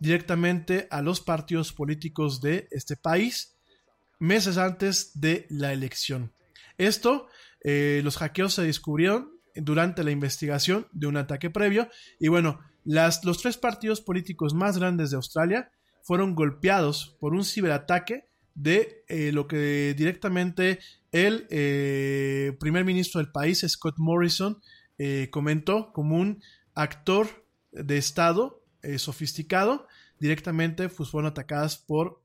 [0.00, 3.56] directamente a los partidos políticos de este país
[4.18, 6.32] meses antes de la elección.
[6.76, 7.28] Esto,
[7.62, 11.88] eh, los hackeos se descubrieron durante la investigación de un ataque previo
[12.18, 15.70] y bueno, las, los tres partidos políticos más grandes de Australia
[16.02, 20.80] fueron golpeados por un ciberataque de eh, lo que directamente
[21.12, 21.46] el
[22.58, 24.60] primer ministro del país, Scott Morrison,
[25.30, 26.42] comentó como un
[26.78, 28.64] actor de Estado
[28.96, 29.86] sofisticado.
[30.18, 32.22] Directamente pues, fueron atacadas por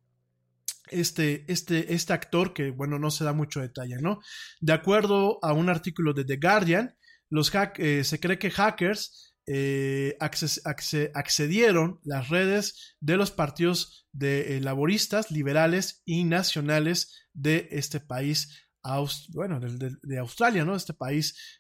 [0.90, 4.20] este, este, este actor que, bueno, no se da mucho detalle, ¿no?
[4.60, 6.96] De acuerdo a un artículo de The Guardian,
[7.30, 14.62] los eh, se cree que hackers eh, accedieron las redes de los partidos de eh,
[14.62, 18.68] laboristas, liberales y nacionales de este país,
[19.30, 20.76] bueno, de, Australia, ¿no?
[20.76, 21.60] Este país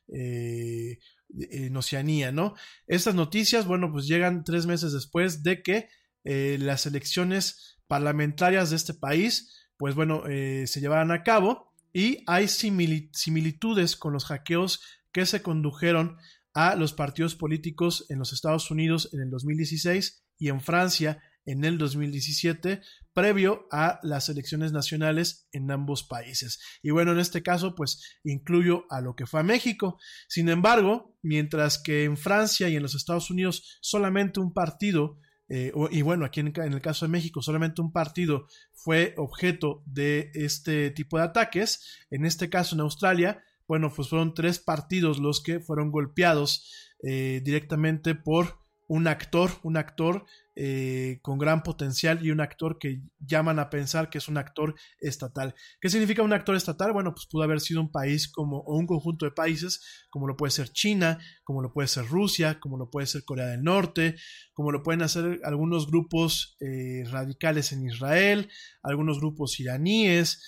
[1.38, 2.56] en Oceanía, ¿no?
[2.88, 5.90] Estas noticias, bueno, pues llegan tres meses después de que
[6.26, 12.48] las elecciones parlamentarias de este país, pues bueno, eh, se llevaron a cabo y hay
[12.48, 14.82] similitudes con los hackeos
[15.12, 16.18] que se condujeron
[16.54, 21.66] a los partidos políticos en los Estados Unidos en el 2016 y en Francia en
[21.66, 22.82] el 2017,
[23.14, 26.60] previo a las elecciones nacionales en ambos países.
[26.82, 30.00] Y bueno, en este caso, pues incluyo a lo que fue a México.
[30.28, 35.72] Sin embargo, mientras que en Francia y en los Estados Unidos solamente un partido eh,
[35.92, 40.90] y bueno, aquí en, el caso de México solamente un partido fue objeto de este
[40.90, 42.06] tipo de ataques.
[42.10, 47.42] En este caso en Australia, bueno, pues fueron tres partidos los que fueron golpeados eh,
[47.44, 53.58] directamente por un actor, un actor eh, con gran potencial y un actor que llaman
[53.58, 55.56] a pensar que es un actor estatal.
[55.82, 56.94] ¿Qué significa un actor estatal?
[56.94, 60.38] Bueno, pues pudo haber sido un país como, o un conjunto de países, como lo
[60.38, 64.16] puede ser China, como lo puede ser Rusia, como lo puede ser Corea del Norte,
[64.54, 68.48] como lo pueden hacer algunos grupos eh, radicales en Israel,
[68.84, 70.44] algunos grupos iraníes.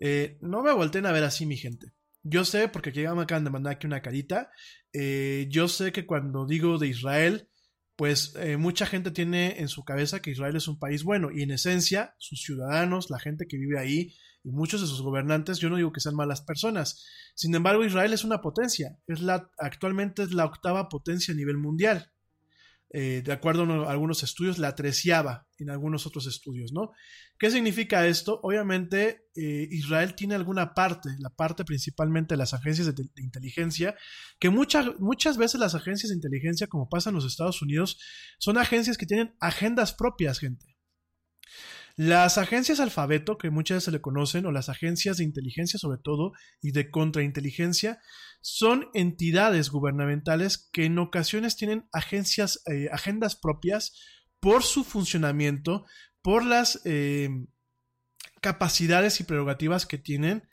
[0.00, 1.92] Eh, no me volteen a ver así, mi gente.
[2.22, 4.50] Yo sé, porque aquí me acaban de mandar aquí una carita,
[4.92, 7.50] yo sé que cuando digo de Israel,
[8.00, 11.42] pues eh, mucha gente tiene en su cabeza que Israel es un país bueno y
[11.42, 15.68] en esencia sus ciudadanos, la gente que vive ahí y muchos de sus gobernantes, yo
[15.68, 17.04] no digo que sean malas personas.
[17.34, 21.58] Sin embargo, Israel es una potencia, es la, actualmente es la octava potencia a nivel
[21.58, 22.10] mundial.
[22.92, 26.90] Eh, de acuerdo a algunos estudios, la treceava en algunos otros estudios, ¿no?
[27.38, 28.40] ¿Qué significa esto?
[28.42, 33.94] Obviamente, eh, Israel tiene alguna parte, la parte principalmente de las agencias de, inteligencia,
[34.40, 37.98] que muchas muchas veces las agencias de inteligencia, como pasa en los Estados Unidos,
[38.38, 40.66] son agencias que tienen agendas propias, gente.
[42.02, 46.00] Las agencias alfabeto, que muchas veces se le conocen, o las agencias de inteligencia sobre
[46.02, 46.32] todo,
[46.62, 48.00] y de contrainteligencia,
[48.40, 53.92] son entidades gubernamentales que en ocasiones tienen agencias, eh, agendas propias
[54.40, 55.84] por su funcionamiento,
[56.22, 57.28] por las eh,
[58.40, 60.48] capacidades y prerrogativas que tienen,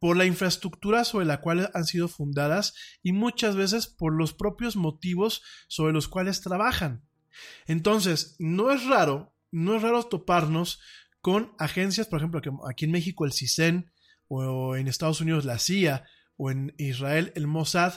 [0.00, 4.74] por la infraestructura sobre la cual han sido fundadas y muchas veces por los propios
[4.74, 7.04] motivos sobre los cuales trabajan.
[7.68, 10.80] Entonces, no es raro, no es raro toparnos
[11.20, 13.90] con agencias, por ejemplo, aquí en México el CISEN
[14.28, 16.04] o en Estados Unidos la CIA
[16.36, 17.94] o en Israel el Mossad,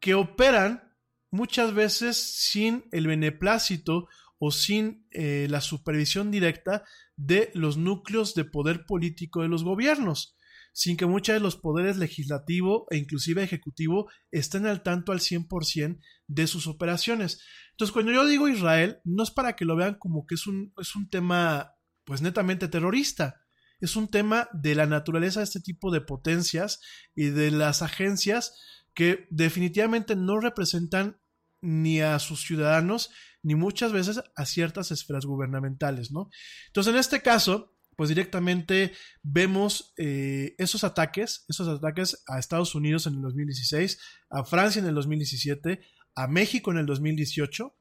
[0.00, 0.92] que operan
[1.30, 4.08] muchas veces sin el beneplácito
[4.38, 6.84] o sin eh, la supervisión directa
[7.16, 10.36] de los núcleos de poder político de los gobiernos,
[10.72, 16.00] sin que muchos de los poderes legislativo e inclusive ejecutivo estén al tanto al 100%
[16.26, 17.40] de sus operaciones.
[17.72, 20.72] Entonces, cuando yo digo Israel, no es para que lo vean como que es un,
[20.78, 21.72] es un tema
[22.04, 23.40] pues netamente terrorista,
[23.80, 26.80] es un tema de la naturaleza de este tipo de potencias
[27.14, 28.54] y de las agencias
[28.94, 31.20] que definitivamente no representan
[31.62, 33.10] ni a sus ciudadanos
[33.42, 36.28] ni muchas veces a ciertas esferas gubernamentales, ¿no?
[36.66, 38.92] Entonces, en este caso, pues directamente
[39.22, 43.98] vemos eh, esos ataques, esos ataques a Estados Unidos en el 2016,
[44.30, 45.80] a Francia en el 2017,
[46.14, 47.76] a México en el 2018,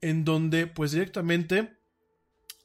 [0.00, 1.78] en donde pues directamente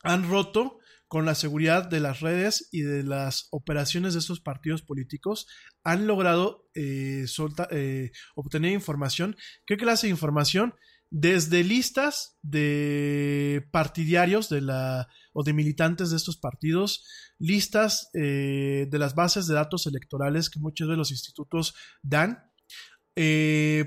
[0.04, 0.80] han roto
[1.12, 5.46] con la seguridad de las redes y de las operaciones de estos partidos políticos,
[5.84, 7.26] han logrado eh,
[7.72, 9.36] eh, obtener información.
[9.66, 10.74] ¿Qué clase de información?
[11.10, 17.06] Desde listas de partidarios de la, o de militantes de estos partidos,
[17.40, 22.44] listas eh, de las bases de datos electorales que muchos de los institutos dan.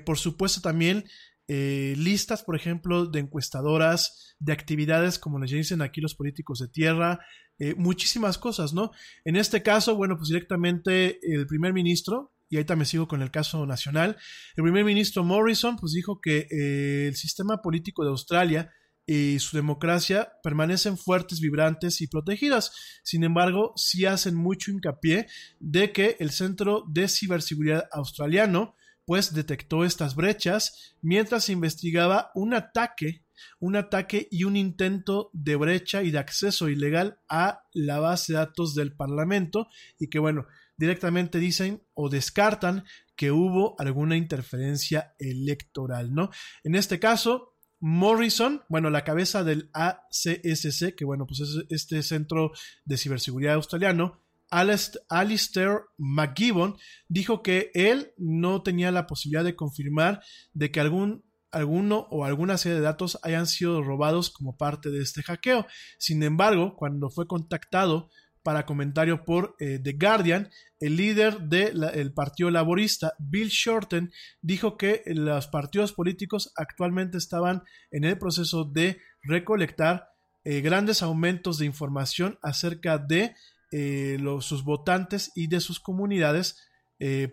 [0.07, 1.05] por supuesto también
[1.47, 6.69] eh, listas, por ejemplo, de encuestadoras, de actividades, como les dicen aquí los políticos de
[6.69, 7.21] tierra,
[7.59, 8.93] eh, muchísimas cosas, ¿no?
[9.25, 13.31] En este caso, bueno, pues directamente el primer ministro y ahorita me sigo con el
[13.31, 14.17] caso nacional,
[14.57, 18.71] el primer ministro Morrison pues dijo que eh, el sistema político de Australia
[19.07, 22.73] y su democracia permanecen fuertes, vibrantes y protegidas.
[23.03, 25.27] Sin embargo, sí hacen mucho hincapié
[25.61, 28.77] de que el Centro de Ciberseguridad australiano
[29.07, 33.25] pues detectó estas brechas mientras investigaba un ataque,
[33.61, 38.39] un ataque y un intento de brecha y de acceso ilegal a la base de
[38.39, 39.69] datos del Parlamento
[39.99, 42.85] y que bueno, directamente dicen o descartan
[43.17, 46.31] que hubo alguna interferencia electoral, ¿no?
[46.65, 47.54] En este caso,
[47.87, 52.53] Morrison, bueno, la cabeza del ACSC, que bueno, pues es este centro
[52.87, 56.79] de ciberseguridad australiano, Alistair McGibbon,
[57.09, 60.23] dijo que él no tenía la posibilidad de confirmar
[60.55, 65.03] de que algún alguno o alguna serie de datos hayan sido robados como parte de
[65.03, 65.67] este hackeo.
[65.99, 68.09] Sin embargo, cuando fue contactado
[68.45, 74.13] para comentario por eh, The Guardian, el líder del Partido Laborista, Bill Shorten,
[74.43, 80.11] dijo que los partidos políticos actualmente estaban en el proceso de recolectar
[80.45, 83.35] eh, grandes aumentos de información acerca de
[83.73, 86.57] eh, los, sus votantes y de sus comunidades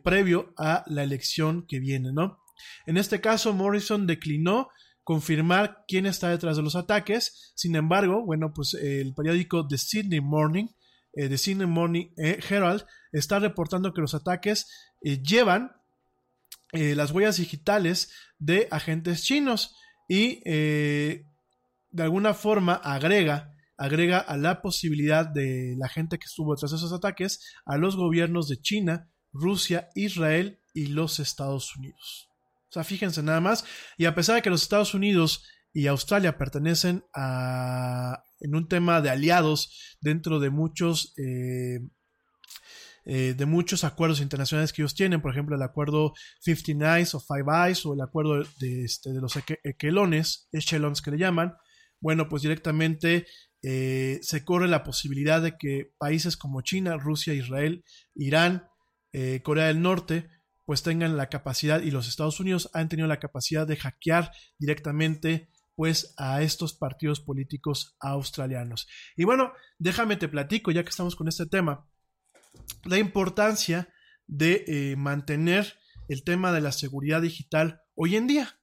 [0.04, 2.40] previo a la elección que viene, ¿no?
[2.86, 4.68] En este caso, Morrison declinó
[5.06, 7.54] confirmar quién está detrás de los ataques.
[7.56, 10.68] Sin embargo, bueno, pues el periódico The Sydney Morning
[11.14, 14.68] eh, de Sydney Morning eh, Herald está reportando que los ataques
[15.02, 15.72] eh, llevan
[16.74, 19.76] las huellas digitales de agentes chinos
[20.08, 21.24] y de
[21.98, 27.42] alguna forma agrega agrega a la posibilidad de la gente que estuvo de esos ataques
[27.66, 32.30] a los gobiernos de China, Rusia, Israel y los Estados Unidos.
[32.70, 33.66] O sea, fíjense nada más.
[33.98, 35.44] Y a pesar de que los Estados Unidos
[35.74, 41.80] y Australia pertenecen a, en un tema de aliados dentro de muchos, eh,
[43.06, 47.20] eh, de muchos acuerdos internacionales que ellos tienen, por ejemplo el acuerdo 59 Eyes o
[47.20, 51.56] Five Eyes o el acuerdo de, este, de los equelones, echelons que le llaman,
[52.00, 53.28] bueno, pues directamente
[53.64, 57.84] eh, se corre la posibilidad de que países como China, Rusia, Israel,
[58.16, 58.68] Irán,
[59.44, 60.30] Corea del Norte,
[60.66, 65.50] pues tengan la capacidad y los Estados Unidos han tenido la capacidad de hackear directamente
[65.82, 68.88] pues a estos partidos políticos australianos.
[69.18, 71.90] Y bueno, déjame te platico, ya que estamos con este tema,
[72.84, 73.92] la importancia
[74.28, 78.60] de eh, mantener el tema de la seguridad digital hoy en día.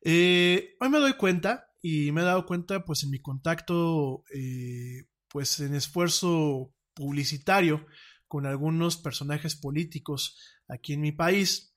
[0.00, 5.10] Eh, hoy me doy cuenta y me he dado cuenta pues en mi contacto eh,
[5.28, 7.86] pues en esfuerzo publicitario
[8.28, 10.38] con algunos personajes políticos
[10.68, 11.76] aquí en mi país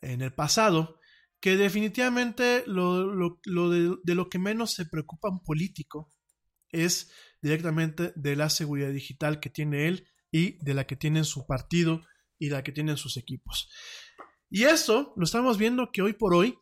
[0.00, 0.98] en el pasado
[1.42, 6.14] que definitivamente lo, de, lo que menos se preocupa un político
[6.70, 7.10] es
[7.42, 12.00] directamente de la seguridad digital que tiene él y de la que tiene su partido
[12.38, 13.68] y la que tienen sus equipos.
[14.50, 16.56] Y eso lo estamos viendo que hoy por hoy,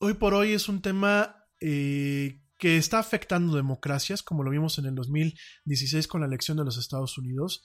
[0.00, 4.84] hoy por hoy es un tema eh, que está afectando democracias, como lo vimos en
[4.84, 7.64] el 2016 con la elección de los Estados Unidos.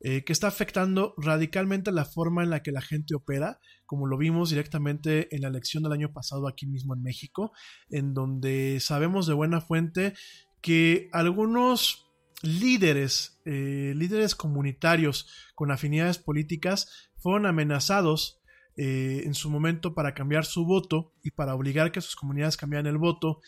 [0.00, 4.18] Eh, que está afectando radicalmente la forma en la que la gente opera, como lo
[4.18, 7.52] vimos directamente en la elección del año pasado aquí mismo en México,
[7.88, 10.12] en donde sabemos de buena fuente
[10.60, 12.12] que algunos
[12.42, 18.42] líderes, eh, líderes comunitarios con afinidades políticas fueron amenazados
[18.76, 22.86] eh, en su momento para cambiar su voto y para obligar que sus comunidades cambiaran
[22.86, 23.40] el voto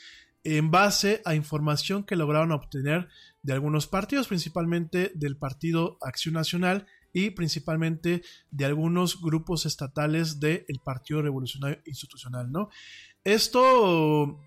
[0.57, 3.09] en base a información que lograron obtener
[3.43, 10.65] de algunos partidos, principalmente del Partido Acción Nacional y principalmente de algunos grupos estatales del
[10.83, 12.71] Partido Revolucionario Institucional, ¿no?
[13.25, 14.39] Esto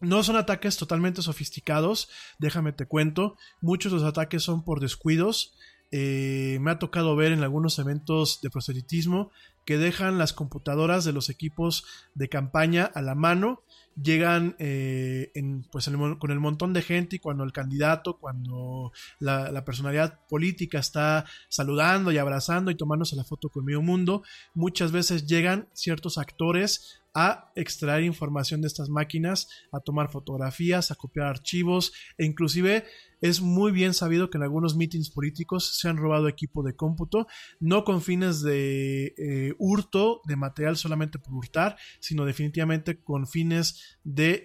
[0.00, 5.54] no son ataques totalmente sofisticados, déjame te cuento, muchos de los ataques son por descuidos,
[5.90, 9.30] eh, me ha tocado ver en algunos eventos de proselitismo
[9.64, 13.62] que dejan las computadoras de los equipos de campaña a la mano
[14.00, 15.32] llegan eh,
[15.70, 21.24] pues con el montón de gente y cuando el candidato, cuando la, personalidad política está
[21.48, 24.22] saludando y abrazando y tomándose la foto con medio mundo,
[24.54, 30.96] muchas veces llegan ciertos actores a extraer información de estas máquinas, a tomar fotografías, a
[30.96, 32.84] copiar archivos e inclusive
[33.24, 37.26] es muy bien sabido que en algunos meetings políticos se han robado equipo de cómputo,
[37.58, 43.96] no con fines de eh, hurto de material solamente por hurtar, sino definitivamente con fines
[44.04, 44.44] de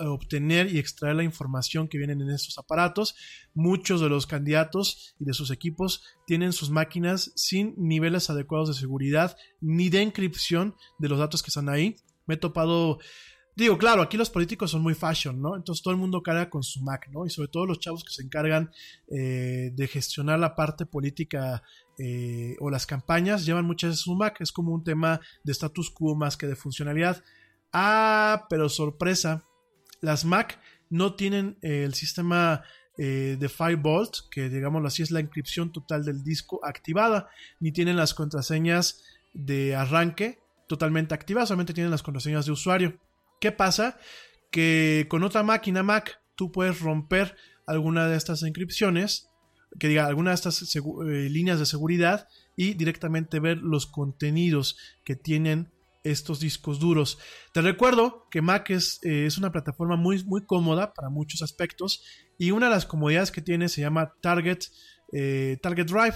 [0.00, 3.14] obtener y extraer la información que vienen en estos aparatos.
[3.54, 8.74] Muchos de los candidatos y de sus equipos tienen sus máquinas sin niveles adecuados de
[8.74, 11.96] seguridad ni de encripción de los datos que están ahí.
[12.26, 12.98] Me he topado
[13.60, 15.54] Digo, claro, aquí los políticos son muy fashion, ¿no?
[15.54, 17.26] Entonces todo el mundo carga con su Mac, ¿no?
[17.26, 18.70] Y sobre todo los chavos que se encargan
[19.08, 21.62] eh, de gestionar la parte política
[21.98, 24.40] eh, o las campañas llevan muchas veces un Mac.
[24.40, 27.22] Es como un tema de status quo más que de funcionalidad.
[27.70, 29.44] Ah, pero sorpresa,
[30.00, 30.58] las Mac
[30.88, 32.62] no tienen eh, el sistema
[32.98, 37.96] eh, de Firebolt, que digámoslo así es la inscripción total del disco activada, ni tienen
[37.96, 39.02] las contraseñas
[39.32, 42.98] de arranque totalmente activadas, solamente tienen las contraseñas de usuario.
[43.40, 43.98] ¿Qué pasa?
[44.50, 47.36] Que con otra máquina Mac tú puedes romper
[47.66, 49.30] alguna de estas inscripciones
[49.78, 50.80] que diga alguna de estas eh,
[51.30, 55.70] líneas de seguridad y directamente ver los contenidos que tienen
[56.02, 57.18] estos discos duros.
[57.52, 62.02] Te recuerdo que Mac es, eh, es, una plataforma muy, muy cómoda para muchos aspectos
[62.38, 64.60] y una de las comodidades que tiene se llama Target,
[65.12, 66.14] eh, Target Drive,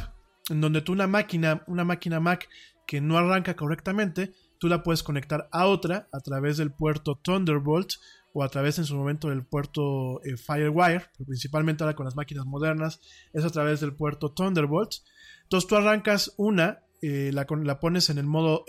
[0.51, 2.49] en donde tú una máquina, una máquina Mac
[2.87, 7.93] que no arranca correctamente, tú la puedes conectar a otra a través del puerto Thunderbolt
[8.33, 12.17] o a través en su momento del puerto eh, Firewire, pero principalmente ahora con las
[12.17, 13.01] máquinas modernas
[13.33, 14.93] es a través del puerto Thunderbolt.
[15.43, 18.65] Entonces tú arrancas una, la, la, pones en el modo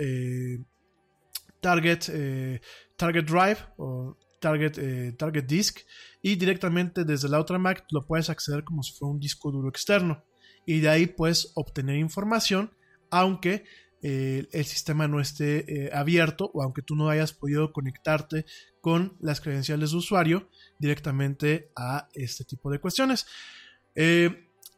[1.65, 2.61] Target, eh,
[2.95, 5.79] Target Drive o Target, eh, Target Disk
[6.21, 9.67] y directamente desde la otra Mac lo puedes acceder como si fuera un disco duro
[9.67, 10.23] externo
[10.67, 12.71] y de ahí puedes obtener información
[13.09, 13.63] aunque
[14.03, 18.45] eh, el sistema no esté abierto o aunque tú no hayas podido conectarte
[18.79, 20.47] con las credenciales de usuario
[20.77, 23.25] directamente a este tipo de cuestiones.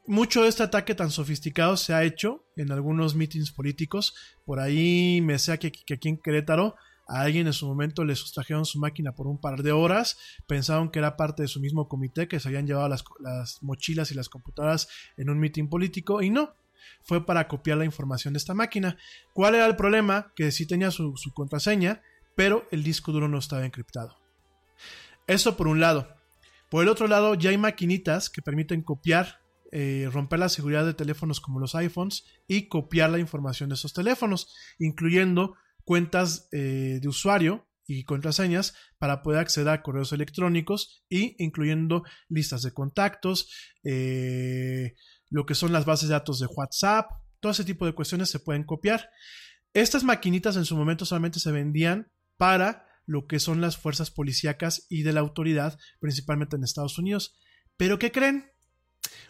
[0.08, 4.16] Mucho de este ataque tan sofisticado se ha hecho en algunos meetings políticos.
[4.46, 6.76] Por ahí me sé que, aquí en Querétaro
[7.08, 10.90] a alguien en su momento le sustrajeron su máquina por un par de horas, pensaron
[10.90, 13.04] que era parte de su mismo comité, que se habían llevado las,
[13.62, 16.54] mochilas y las computadoras en un meeting político, y no,
[17.04, 18.98] fue para copiar la información de esta máquina.
[19.34, 20.34] ¿Cuál era el problema?
[20.36, 22.02] Que sí tenía su, contraseña,
[22.36, 24.18] pero el disco duro no estaba encriptado.
[25.28, 26.14] Eso por un lado.
[26.70, 29.40] Por el otro lado, ya hay maquinitas que permiten copiar,
[29.72, 33.94] eh, romper la seguridad de teléfonos como los iPhones y copiar la información de esos
[33.94, 41.42] teléfonos, incluyendo cuentas eh, de usuario y contraseñas para poder acceder a correos electrónicos y
[41.44, 43.50] incluyendo listas de contactos,
[43.84, 44.96] eh,
[45.30, 48.40] lo que son las bases de datos de WhatsApp, todo ese tipo de cuestiones se
[48.40, 49.10] pueden copiar.
[49.74, 54.86] Estas maquinitas en su momento solamente se vendían para lo que son las fuerzas policíacas
[54.90, 57.40] y de la autoridad, principalmente en Estados Unidos.
[57.78, 58.52] Pero ¿qué creen?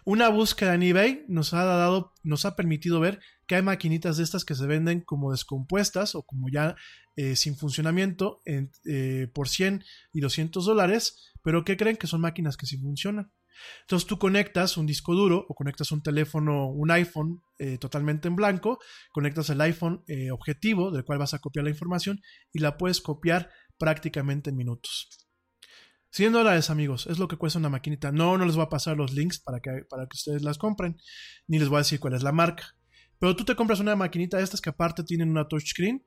[0.05, 4.23] Una búsqueda en eBay nos ha dado, nos ha permitido ver que hay maquinitas de
[4.23, 6.75] estas que se venden como descompuestas o como ya
[7.15, 9.83] eh, sin funcionamiento eh, por 100
[10.13, 13.31] y 200 dólares, pero que creen que son máquinas que sí funcionan.
[13.81, 18.35] Entonces tú conectas un disco duro o conectas un teléfono, un iPhone eh, totalmente en
[18.35, 18.79] blanco,
[19.11, 22.21] conectas el iPhone objetivo del cual vas a copiar la información
[22.53, 23.49] y la puedes copiar
[23.79, 25.26] prácticamente en minutos.
[26.17, 28.11] 100 dólares, amigos, es lo que cuesta una maquinita.
[28.11, 30.97] No, no les voy a pasar los links para que, para que ustedes las compren,
[31.45, 32.75] ni les voy a decir cuál es la marca.
[33.19, 36.03] Pero tú te compras una maquinita de estas que aparte tienen una touchscreen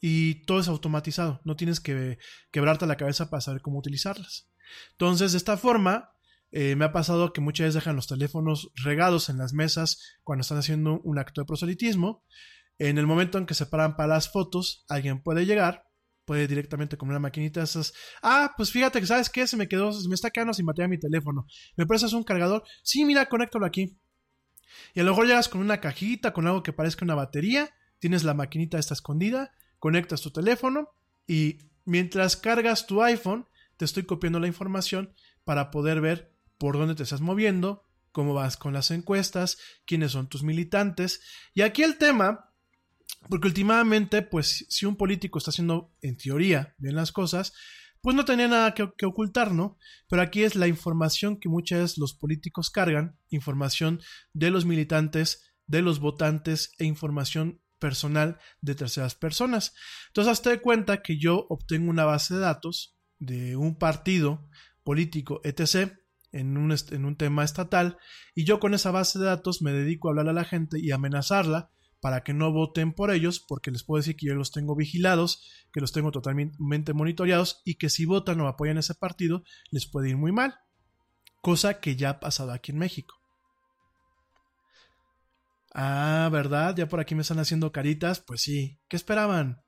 [0.00, 1.40] y todo es automatizado.
[1.44, 2.18] No tienes que
[2.52, 4.48] quebrarte la cabeza para saber cómo utilizarlas.
[4.92, 6.12] Entonces, de esta forma,
[6.52, 10.42] eh, me ha pasado que muchas veces dejan los teléfonos regados en las mesas cuando
[10.42, 12.24] están haciendo un acto de proselitismo.
[12.78, 15.87] En el momento en que se paran para las fotos, alguien puede llegar,
[16.28, 17.94] puede directamente con una maquinita esas.
[18.22, 20.86] Ah, pues fíjate que sabes qué, se me quedó, se me está quedando sin batería
[20.86, 21.46] mi teléfono.
[21.74, 22.64] ¿Me prestas un cargador?
[22.82, 23.96] Sí, mira, conéctalo aquí.
[24.92, 28.24] Y a lo mejor llegas con una cajita, con algo que parezca una batería, tienes
[28.24, 30.90] la maquinita esta escondida, conectas tu teléfono
[31.26, 33.46] y mientras cargas tu iPhone,
[33.78, 35.14] te estoy copiando la información
[35.44, 39.56] para poder ver por dónde te estás moviendo, cómo vas con las encuestas,
[39.86, 41.22] quiénes son tus militantes.
[41.54, 42.47] Y aquí el tema,
[43.28, 47.52] porque últimamente, pues si un político está haciendo en teoría bien las cosas,
[48.00, 49.76] pues no tenía nada que, ocultar, ¿no?
[50.08, 54.00] Pero aquí es la información que muchas veces los políticos cargan, información
[54.32, 59.74] de los militantes, de los votantes e información personal de terceras personas.
[60.08, 64.48] Entonces, hazte de cuenta que yo obtengo una base de datos de un partido
[64.84, 65.92] político, etc.,
[66.30, 67.96] en un, en un tema estatal,
[68.34, 70.90] y yo con esa base de datos me dedico a hablar a la gente y
[70.90, 74.76] amenazarla para que no voten por ellos, porque les puedo decir que yo los tengo
[74.76, 79.86] vigilados, que los tengo totalmente monitoreados y que si votan o apoyan ese partido les
[79.86, 80.54] puede ir muy mal.
[81.40, 83.14] Cosa que ya ha pasado aquí en México.
[85.72, 86.76] Ah, ¿verdad?
[86.76, 88.20] Ya por aquí me están haciendo caritas.
[88.20, 89.62] Pues sí, ¿qué esperaban?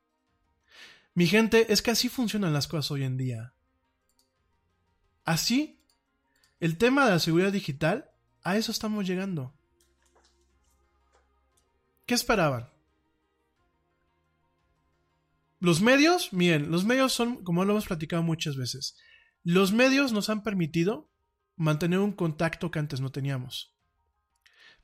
[1.13, 3.53] Mi gente, es que así funcionan las cosas hoy en día.
[5.23, 5.83] Así,
[6.59, 8.11] el tema de la seguridad digital,
[8.43, 9.55] a eso estamos llegando.
[12.11, 12.69] ¿Qué esperaban?
[15.61, 18.97] Los medios, miren, los medios son, como lo hemos platicado muchas veces,
[19.45, 21.09] los medios nos han permitido
[21.55, 23.77] mantener un contacto que antes no teníamos.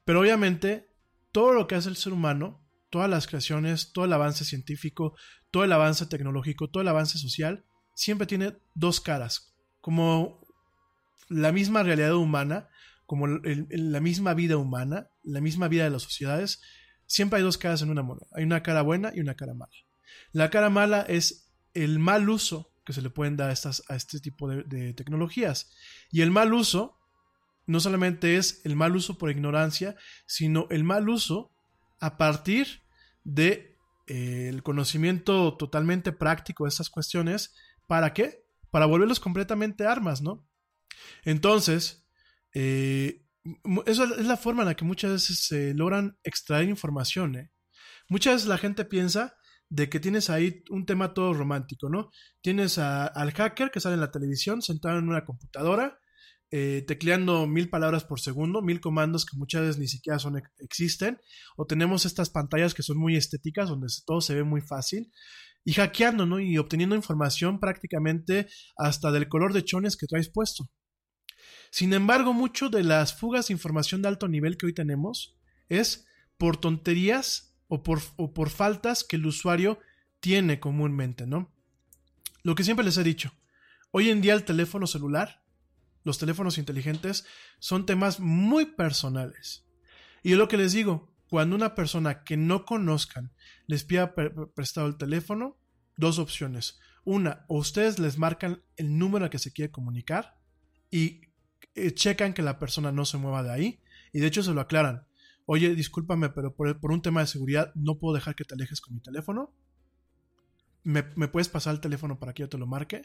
[0.06, 0.88] Pero obviamente,
[1.34, 5.18] todo lo que hace el ser humano, todas las creaciones, todo el avance científico,
[5.52, 10.48] todo el avance tecnológico, todo el avance social, siempre tiene dos caras, como
[11.28, 12.70] la misma realidad humana,
[13.06, 16.62] como la misma vida humana, la misma vida de las sociedades,
[17.08, 18.28] siempre hay dos caras en una moneda.
[18.34, 19.72] Hay una cara buena y una cara mala.
[20.32, 23.96] La cara mala es el mal uso que se le pueden dar a, estas, a
[23.96, 25.74] este tipo de, tecnologías.
[26.12, 26.98] Y el mal uso
[27.66, 31.52] no solamente es el mal uso por ignorancia, sino el mal uso
[32.00, 32.84] a partir
[33.26, 33.76] de
[34.08, 37.56] eh, conocimiento totalmente práctico de estas cuestiones.
[37.88, 38.46] ¿Para qué?
[38.72, 40.48] Para volverlos completamente armas, ¿no?
[41.26, 42.06] Entonces,
[42.54, 43.27] eh,
[43.86, 47.36] esa es la forma en la que muchas veces se logran extraer información.
[47.36, 47.52] ¿eh?
[48.10, 49.36] Muchas veces la gente piensa
[49.70, 52.10] de que tienes ahí un tema todo romántico, ¿no?
[52.42, 56.00] Tienes al hacker que sale en la televisión sentado en una computadora,
[56.52, 61.20] eh, tecleando mil palabras por segundo, mil comandos que muchas veces ni siquiera son, existen,
[61.58, 65.12] o tenemos estas pantallas que son muy estéticas, donde todo se ve muy fácil,
[65.66, 66.40] y hackeando, ¿no?
[66.40, 68.48] Y obteniendo información prácticamente
[68.78, 70.70] hasta del color de chones que traes puesto.
[71.72, 75.38] Sin embargo, mucho de las fugas de información de alto nivel que hoy tenemos
[75.70, 76.08] es
[76.38, 79.80] por tonterías o por, o por faltas que el usuario
[80.20, 81.54] tiene comúnmente, ¿no?
[82.44, 83.34] Lo que siempre les he dicho,
[83.92, 85.44] hoy en día el teléfono celular,
[86.04, 87.26] los teléfonos inteligentes,
[87.60, 89.66] son temas muy personales.
[90.24, 93.34] Y lo que les digo, cuando una persona que no conozcan
[93.66, 95.58] les pida pre- pre- prestado el teléfono,
[95.98, 96.80] dos opciones.
[97.04, 100.38] Una, o ustedes les marcan el número al que se quiere comunicar
[100.90, 101.22] y
[101.78, 103.80] eh, checan que la persona no se mueva de ahí.
[104.14, 105.06] Y de hecho se lo aclaran.
[105.46, 108.82] Oye, discúlpame, pero por, por un tema de seguridad no puedo dejar que te alejes
[108.82, 109.54] con mi teléfono.
[110.84, 113.04] ¿Me, me puedes pasar el teléfono para que yo te lo marque?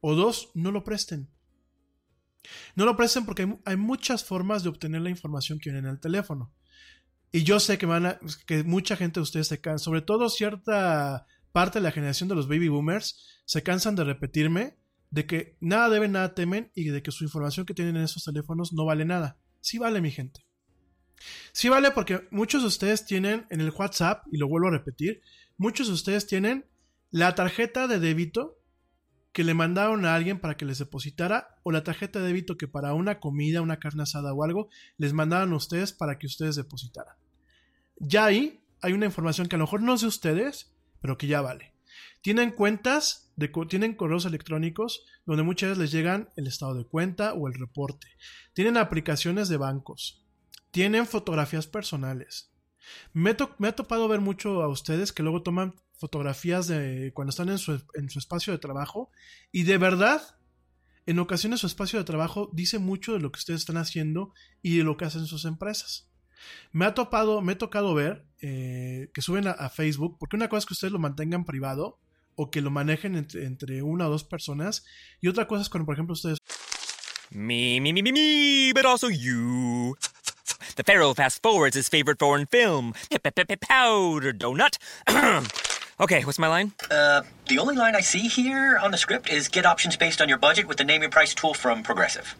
[0.00, 1.28] O dos, no lo presten.
[2.76, 5.94] No lo presten porque hay, hay muchas formas de obtener la información que viene en
[5.94, 6.52] el teléfono.
[7.30, 10.28] Y yo sé que, van a- que mucha gente de ustedes se cansa, sobre todo
[10.30, 14.76] cierta parte de la generación de los baby boomers, se cansan de repetirme
[15.10, 18.24] de que nada deben, nada temen y de que su información que tienen en esos
[18.24, 19.38] teléfonos no vale nada.
[19.60, 20.44] Sí vale, mi gente.
[21.52, 25.20] Sí vale porque muchos de ustedes tienen en el WhatsApp, y lo vuelvo a repetir,
[25.56, 26.66] muchos de ustedes tienen
[27.10, 28.58] la tarjeta de débito
[29.32, 32.68] que le mandaron a alguien para que les depositara o la tarjeta de débito que
[32.68, 36.56] para una comida, una carne asada o algo les mandaban a ustedes para que ustedes
[36.56, 37.14] depositaran.
[37.98, 41.40] Ya ahí hay una información que a lo mejor no de ustedes, pero que ya
[41.40, 41.72] vale.
[42.20, 43.27] Tienen cuentas,
[43.68, 48.08] tienen correos electrónicos donde muchas veces les llegan el estado de cuenta o el reporte.
[48.52, 50.24] Tienen aplicaciones de bancos.
[50.70, 52.50] Tienen fotografías personales.
[53.12, 57.58] Me, ha topado ver mucho a ustedes que luego toman fotografías de cuando están en
[57.58, 59.10] su, en su espacio de trabajo
[59.52, 60.36] y de verdad,
[61.06, 64.32] en ocasiones su espacio de trabajo dice mucho de lo que ustedes están haciendo
[64.62, 66.08] y de lo que hacen sus empresas.
[66.70, 70.48] Me ha topado, me he tocado ver eh, que suben a, a Facebook, porque una
[70.48, 71.98] cosa es que ustedes lo mantengan privado
[72.38, 74.84] o que lo manejen entre, entre una o dos personas,
[75.20, 76.38] y otra cosa es cuando, por ejemplo, ustedes
[77.30, 79.96] Me, me, me, me, me, but also you.
[80.76, 82.94] The Pharaoh fast forwards his favorite foreign film,
[83.60, 84.78] Powder Donut.
[86.00, 86.72] okay, what's my line?
[86.90, 90.28] Uh, the only line I see here on the script is get options based on
[90.28, 92.34] your budget with the name your price tool from Progressive.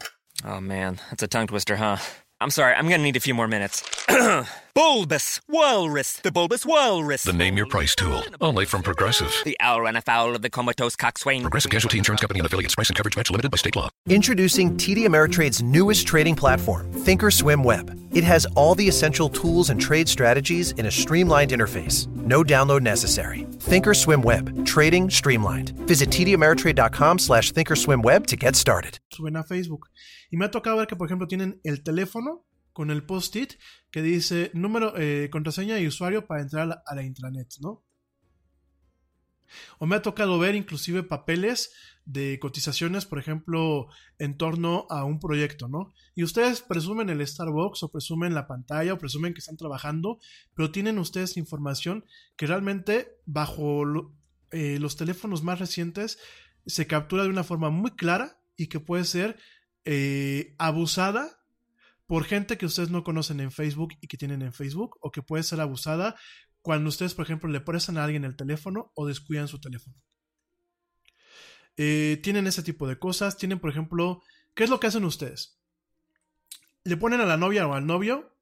[0.45, 1.97] Oh man, that's a tongue twister, huh?
[2.41, 3.83] I'm sorry, I'm gonna need a few more minutes.
[4.75, 7.25] bulbous Walrus, the Bulbous Walrus.
[7.25, 9.35] The Name Your Price tool, only from Progressive.
[9.45, 11.43] The owl ran afoul of the comatose coxswain.
[11.43, 12.77] Progressive Casualty Insurance Company and affiliates.
[12.77, 13.89] Price and coverage match limited by state law.
[14.09, 17.99] Introducing TD Ameritrade's newest trading platform, Thinkorswim Web.
[18.13, 22.07] It has all the essential tools and trade strategies in a streamlined interface.
[22.15, 23.47] No download necessary.
[23.59, 24.65] Thinkorswim Web.
[24.65, 25.71] Trading streamlined.
[25.89, 29.01] Visit tdameritrade.com slash thinkorswimweb to get started.
[29.13, 29.81] suben a Facebook.
[30.31, 33.55] Y me ha tocado ver que, por ejemplo, tienen el teléfono con el post-it
[33.91, 37.85] que dice número, eh, contraseña y usuario para entrar a la, intranet, ¿no?
[39.79, 41.73] O me ha tocado ver inclusive papeles
[42.05, 43.89] de cotizaciones, por ejemplo,
[44.19, 45.93] en torno a un proyecto, ¿no?
[46.15, 50.21] Y ustedes presumen el Starbucks o presumen la pantalla o presumen que están trabajando,
[50.55, 52.05] pero tienen ustedes información
[52.37, 53.83] que realmente bajo
[54.51, 56.19] eh, los teléfonos más recientes
[56.65, 59.39] se captura de una forma muy clara y que puede ser
[59.85, 61.43] eh, abusada
[62.07, 65.23] por gente que ustedes no conocen en Facebook y que tienen en Facebook, o que
[65.23, 66.17] puede ser abusada
[66.63, 69.97] cuando ustedes, por ejemplo, le prestan a alguien el teléfono o descuidan su teléfono.
[71.77, 73.37] Eh, tienen ese tipo de cosas.
[73.37, 74.23] Tienen, por ejemplo,
[74.55, 75.61] ¿qué es lo que hacen ustedes?
[76.85, 78.37] Le ponen a la novia o al novio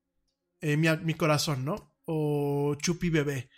[0.60, 1.94] eh, mi, mi corazón, ¿no?
[2.06, 3.50] O Chupi bebé.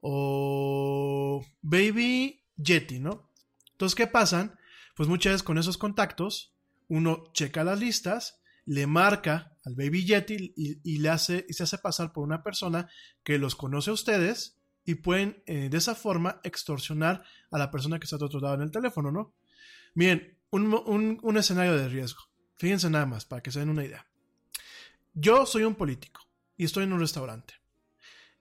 [0.00, 3.32] O Baby Yeti, ¿no?
[3.72, 4.58] Entonces, ¿qué pasan?
[4.94, 6.54] Pues muchas veces con esos contactos,
[6.88, 11.78] uno checa las listas, le marca al Baby Yeti y, le hace, y se hace
[11.78, 12.88] pasar por una persona
[13.22, 17.98] que los conoce a ustedes y pueden eh, de esa forma extorsionar a la persona
[17.98, 19.34] que está otro lado en el teléfono, ¿no?
[19.94, 22.22] Miren, un, un- un escenario de riesgo.
[22.56, 24.06] Fíjense nada más, para que se den una idea.
[25.14, 26.20] Yo soy un político
[26.56, 27.54] y estoy en un restaurante.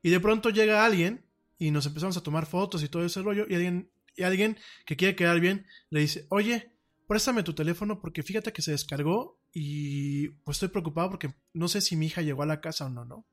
[0.01, 1.25] Y de pronto llega alguien
[1.57, 4.95] y nos empezamos a tomar fotos y todo ese rollo y alguien, y alguien que
[4.95, 6.71] quiere quedar bien le dice, oye,
[7.11, 11.81] préstame tu teléfono porque fíjate que se descargó y pues estoy preocupado porque no sé
[11.81, 13.27] si mi hija llegó a la casa o no, ¿no?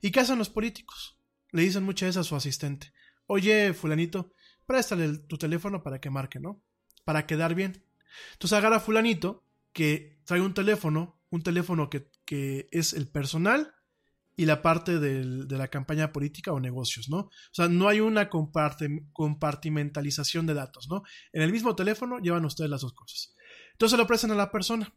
[0.00, 1.20] ¿Y qué hacen los políticos?
[1.52, 2.92] Le dicen muchas veces a su asistente,
[3.26, 4.32] oye, fulanito,
[4.66, 6.64] préstale tu teléfono para que marque, ¿no?
[7.04, 7.84] Para quedar bien.
[8.32, 13.72] Entonces agarra a fulanito que trae un teléfono, un teléfono que, que es el personal
[14.36, 17.18] y la parte de la campaña política o negocios, ¿no?
[17.18, 21.02] O sea, no hay una compartimentalización de datos, ¿no?
[21.32, 23.34] En el mismo teléfono llevan ustedes las dos cosas.
[23.72, 24.92] Entonces lo prestan a la persona.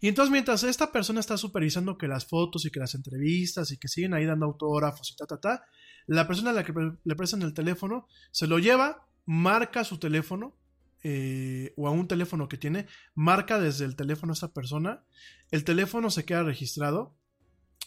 [0.00, 3.78] Y entonces mientras esta persona está supervisando que las fotos y que las entrevistas y
[3.78, 5.64] que siguen ahí dando autógrafos y ta, ta, ta,
[6.06, 6.72] la persona a la que
[7.02, 10.54] le prestan el teléfono se lo lleva, marca su teléfono
[11.02, 15.04] eh, o a un teléfono que tiene, marca desde el teléfono a esta persona,
[15.50, 17.16] el teléfono se queda registrado.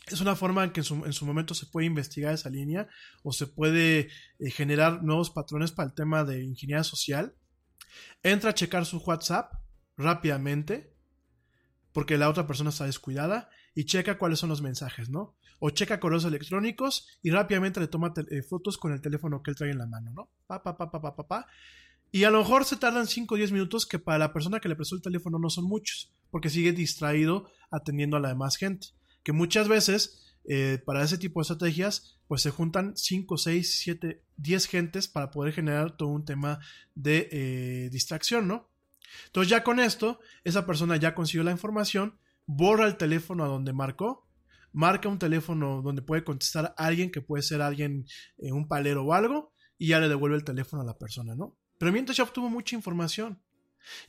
[0.10, 2.88] Es una forma en que en su, en su momento se puede investigar esa línea
[3.24, 4.10] o se puede
[4.40, 7.36] eh, generar nuevos patrones para el tema de ingeniería social.
[8.24, 9.54] Entra a checar su WhatsApp
[9.98, 10.94] rápidamente
[11.94, 15.36] porque la otra persona está descuidada y checa cuáles son los mensajes, ¿no?
[15.60, 19.58] O checa correos electrónicos y rápidamente le toma eh, fotos con el teléfono que él
[19.58, 20.30] trae en la mano, ¿no?
[20.48, 21.48] Pa, pa, pa, pa, pa, pa, pa.
[22.12, 24.70] Y a lo mejor se tardan 5 o 10 minutos que para la persona que
[24.70, 28.88] le prestó el teléfono no son muchos, porque sigue distraído atendiendo a la demás gente.
[29.24, 34.24] Que muchas veces, eh, para ese tipo de estrategias, pues se juntan 5, 6, 7,
[34.38, 36.60] 10 gentes para poder generar todo un tema
[36.96, 38.70] de eh, distracción, ¿no?
[39.26, 43.74] Entonces ya con esto, esa persona ya consiguió la información, borra el teléfono a donde
[43.74, 44.28] marcó,
[44.72, 48.06] marca un teléfono donde puede contestar a alguien que puede ser alguien,
[48.38, 51.58] eh, un palero o algo, y ya le devuelve el teléfono a la persona, ¿no?
[51.78, 53.42] Pero mientras ya obtuvo mucha información.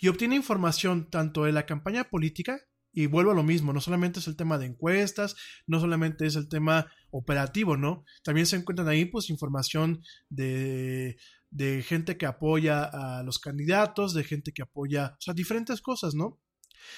[0.00, 2.60] Y obtiene información tanto de la campaña política,
[2.92, 5.36] y vuelvo a lo mismo, no solamente es el tema de encuestas,
[5.66, 8.04] no solamente es el tema operativo, ¿no?
[8.24, 11.16] También se encuentran ahí pues información de,
[11.50, 16.14] de gente que apoya a los candidatos, de gente que apoya, o sea, diferentes cosas,
[16.14, 16.40] ¿no?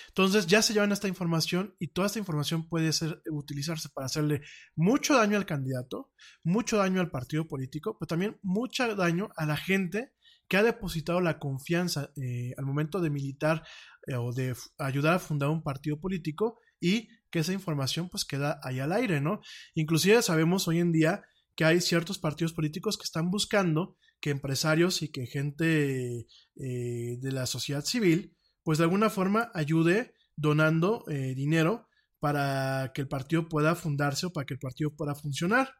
[0.08, 4.42] Entonces ya se llevan esta información y toda esta información puede ser, utilizarse para hacerle
[4.76, 6.10] mucho daño al candidato,
[6.42, 10.12] mucho daño al partido político, pero también mucho daño a la gente
[10.52, 13.62] que ha depositado la confianza eh, al momento de militar
[14.06, 18.60] eh, o de ayudar a fundar un partido político y que esa información pues queda
[18.62, 19.40] ahí al aire, ¿no?
[19.74, 21.22] Inclusive sabemos hoy en día
[21.56, 26.26] que hay ciertos partidos políticos que están buscando que empresarios y que gente
[26.56, 31.88] eh, de la sociedad civil pues de alguna forma ayude donando dinero
[32.20, 35.72] para que el partido pueda fundarse o para que el partido pueda funcionar.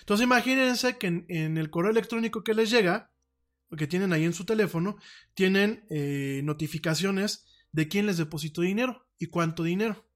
[0.00, 3.12] Entonces imagínense que en el correo electrónico que les llega,
[3.76, 4.96] que tienen ahí en su teléfono,
[5.34, 10.06] tienen eh, notificaciones de quién les depositó dinero y cuánto dinero.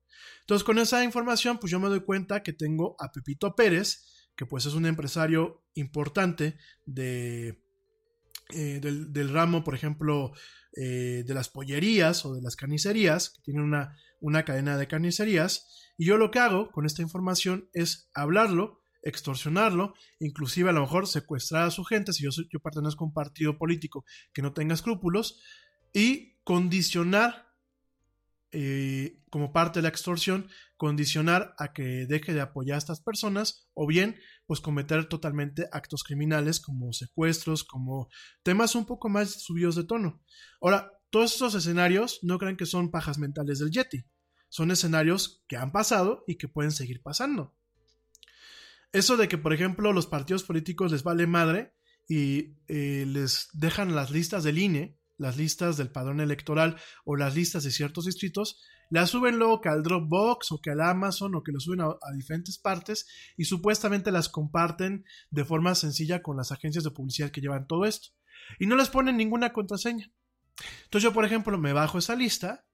[0.41, 4.47] Entonces con esa información pues yo me doy cuenta que tengo a Pepito Pérez, que
[4.47, 6.57] pues es un empresario importante
[6.87, 7.62] de,
[8.55, 10.33] eh, del, ramo, por ejemplo,
[10.77, 15.93] eh, de las pollerías o de las carnicerías, que tienen una, una cadena de carnicerías,
[15.97, 21.07] y yo lo que hago con esta información es hablarlo, extorsionarlo, inclusive a lo mejor
[21.07, 24.74] secuestrar a su gente, si yo, yo pertenezco a un partido político que no tenga
[24.74, 25.41] escrúpulos,
[25.93, 27.49] y condicionar,
[28.51, 33.69] eh, como parte de la extorsión, condicionar a que deje de apoyar a estas personas,
[33.74, 34.16] o bien,
[34.47, 38.09] pues cometer totalmente actos criminales como secuestros, como
[38.43, 40.23] temas un poco más subidos de tono.
[40.61, 44.05] Ahora, todos estos escenarios no crean que son pajas mentales del Yeti,
[44.49, 47.55] son escenarios que han pasado y que pueden seguir pasando.
[48.93, 51.74] Eso de que, por ejemplo, los partidos políticos les vale madre
[52.09, 57.35] y eh, les dejan las listas del INE, las listas del padrón electoral o las
[57.35, 58.60] listas de ciertos distritos,
[58.90, 61.86] las suben luego que al Dropbox o que al Amazon o que lo suben a,
[61.86, 63.06] a diferentes partes
[63.36, 67.86] y supuestamente las comparten de forma sencilla con las agencias de publicidad que llevan todo
[67.86, 68.09] esto.
[68.59, 70.12] Y no les ponen ninguna contraseña.
[70.85, 72.66] Entonces yo, por ejemplo, me bajo esa lista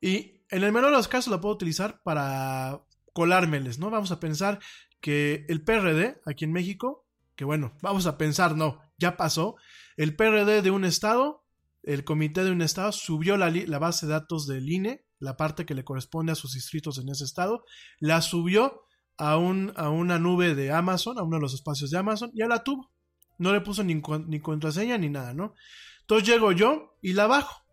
[0.00, 2.82] y en el menor de los casos la puedo utilizar para
[3.14, 3.88] colármeles, ¿no?
[3.88, 4.60] Vamos a pensar
[5.00, 9.56] que el PRD aquí en México, que bueno, vamos a pensar, no, ya pasó,
[9.96, 11.44] el PRD de un estado,
[11.82, 15.64] el comité de un estado subió la, la base de datos del INE, la parte
[15.64, 17.64] que le corresponde a sus distritos en ese estado,
[17.98, 18.82] la subió
[19.16, 22.46] a, un, a una nube de Amazon, a uno de los espacios de Amazon, ya
[22.46, 22.90] la tuvo.
[23.38, 25.54] No le puso ni, ni contraseña ni nada, ¿no?
[26.00, 27.63] Entonces llego yo y la bajo.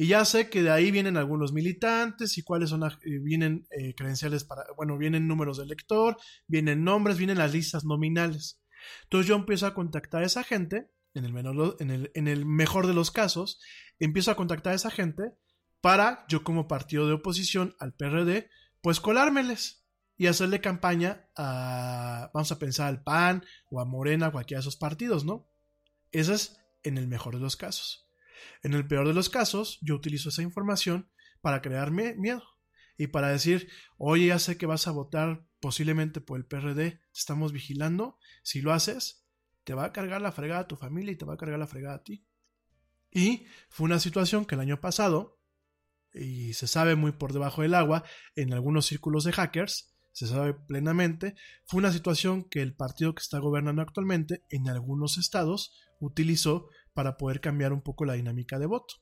[0.00, 3.96] Y ya sé que de ahí vienen algunos militantes y cuáles son, eh, vienen eh,
[3.96, 6.16] credenciales para, bueno, vienen números de lector,
[6.46, 8.62] vienen nombres, vienen las listas nominales.
[9.02, 12.94] Entonces yo empiezo a contactar a esa gente, en el, menor, en el, mejor de
[12.94, 13.60] los casos,
[13.98, 15.32] empiezo a contactar a esa gente
[15.80, 18.48] para yo como partido de oposición al PRD,
[18.80, 19.84] pues colármeles
[20.16, 24.76] y hacerle campaña a, vamos a pensar, al PAN o a Morena, cualquiera de esos
[24.76, 25.50] partidos, ¿no?
[26.12, 28.07] Ese es en el mejor de los casos.
[28.62, 31.10] En el peor de los casos, yo utilizo esa información
[31.40, 32.42] para crearme miedo
[32.96, 37.52] y para decir, oye, ya sé que vas a votar posiblemente por el PRD, estamos
[37.52, 39.24] vigilando, si lo haces,
[39.64, 41.66] te va a cargar la fregada a tu familia y te va a cargar la
[41.66, 42.24] fregada a ti.
[43.10, 45.38] Y fue una situación que el año pasado,
[46.12, 48.04] y se sabe muy por debajo del agua,
[48.34, 53.22] en algunos círculos de hackers, se sabe plenamente, fue una situación que el partido que
[53.22, 56.68] está gobernando actualmente en algunos estados utilizó
[56.98, 58.96] para poder cambiar un poco la dinámica de voto.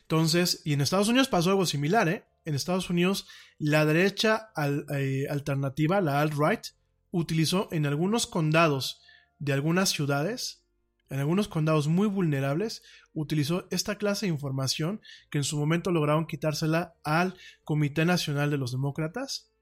[0.00, 2.24] Entonces, y en Estados Unidos pasó algo similar, ¿eh?
[2.46, 3.28] En Estados Unidos,
[3.58, 4.48] la derecha
[4.96, 6.62] eh, alternativa, la alt-right,
[7.10, 9.02] utilizó en algunos condados
[9.38, 10.64] de algunas ciudades,
[11.10, 12.82] en algunos condados muy vulnerables,
[13.12, 18.56] utilizó esta clase de información que en su momento lograron quitársela al Comité Nacional de
[18.56, 19.52] los Demócratas,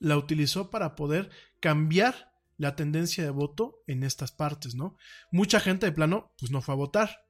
[0.00, 2.29] la utilizó para poder cambiar
[2.60, 4.94] la tendencia de voto en estas partes, ¿no?
[5.32, 7.26] Mucha gente de plano, pues no fue a votar.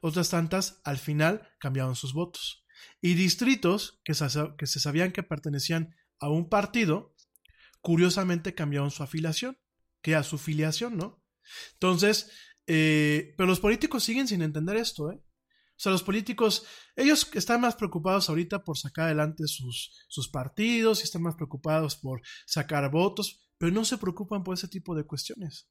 [0.00, 2.64] Otras tantas, al final, cambiaron sus votos.
[3.02, 7.14] Y distritos que se, sabían que pertenecían a un partido,
[7.82, 9.58] curiosamente cambiaron su afiliación,
[10.00, 11.22] que a su filiación, ¿no?
[11.74, 12.30] Entonces,
[12.66, 15.20] eh, pero los políticos siguen sin entender esto, ¿eh?
[15.20, 16.64] O sea, los políticos,
[16.96, 21.96] ellos están más preocupados ahorita por sacar adelante sus, sus partidos y están más preocupados
[21.96, 25.68] por sacar votos, pero no se preocupan por ese tipo de cuestiones.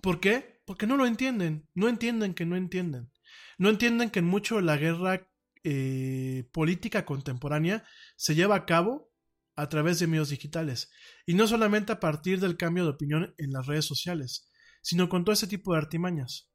[0.00, 0.60] ¿Por qué?
[0.64, 3.12] Porque no lo entienden, no entienden que no entienden.
[3.56, 5.28] No entienden que en mucho la guerra
[5.62, 7.84] eh, política contemporánea
[8.16, 9.12] se lleva a cabo
[9.54, 10.90] a través de medios digitales.
[11.26, 14.50] Y no solamente a partir del cambio de opinión en las redes sociales,
[14.82, 16.51] sino con todo ese tipo de artimañas.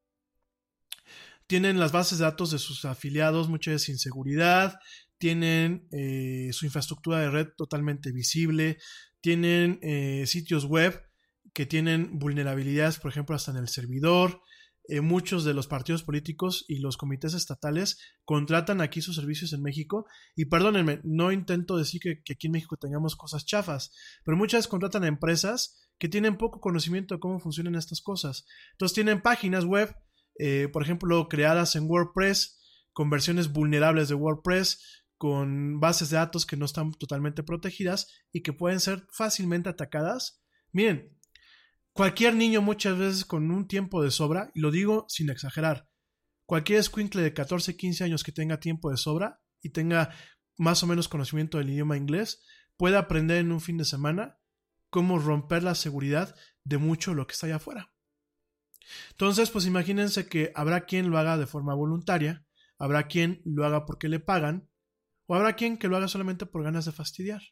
[1.48, 4.78] Tienen las bases de datos de sus afiliados, mucha inseguridad,
[5.16, 8.78] tienen eh, su infraestructura de red totalmente visible,
[9.20, 11.02] tienen eh, sitios web
[11.54, 14.42] que tienen vulnerabilidades, por ejemplo, hasta en el servidor.
[14.90, 19.62] Eh, muchos de los partidos políticos y los comités estatales contratan aquí sus servicios en
[19.62, 20.06] México.
[20.36, 23.92] Y perdónenme, no intento decir que, aquí en México tengamos cosas chafas,
[24.24, 28.46] pero muchas contratan a empresas que tienen poco conocimiento de cómo funcionan estas cosas.
[28.72, 29.94] Entonces tienen páginas web,
[30.72, 32.60] por ejemplo, creadas en WordPress,
[32.92, 38.42] con versiones vulnerables de WordPress, con bases de datos que no están totalmente protegidas y
[38.42, 40.42] que pueden ser fácilmente atacadas.
[40.72, 41.18] Miren,
[41.92, 45.88] cualquier niño muchas veces con un tiempo de sobra, y lo digo sin exagerar,
[46.46, 50.14] cualquier escuincle de 14, 15 años que tenga tiempo de sobra y tenga
[50.56, 52.44] más o menos conocimiento del idioma inglés,
[52.76, 54.38] puede aprender en un fin de semana
[54.88, 56.34] cómo romper la seguridad
[56.64, 57.92] de mucho lo que está allá afuera.
[59.10, 62.44] Entonces, pues imagínense que habrá quien lo haga de forma voluntaria,
[62.78, 64.68] habrá quien lo haga porque le pagan,
[65.26, 67.42] o habrá quien que lo haga solamente por ganas de fastidiar.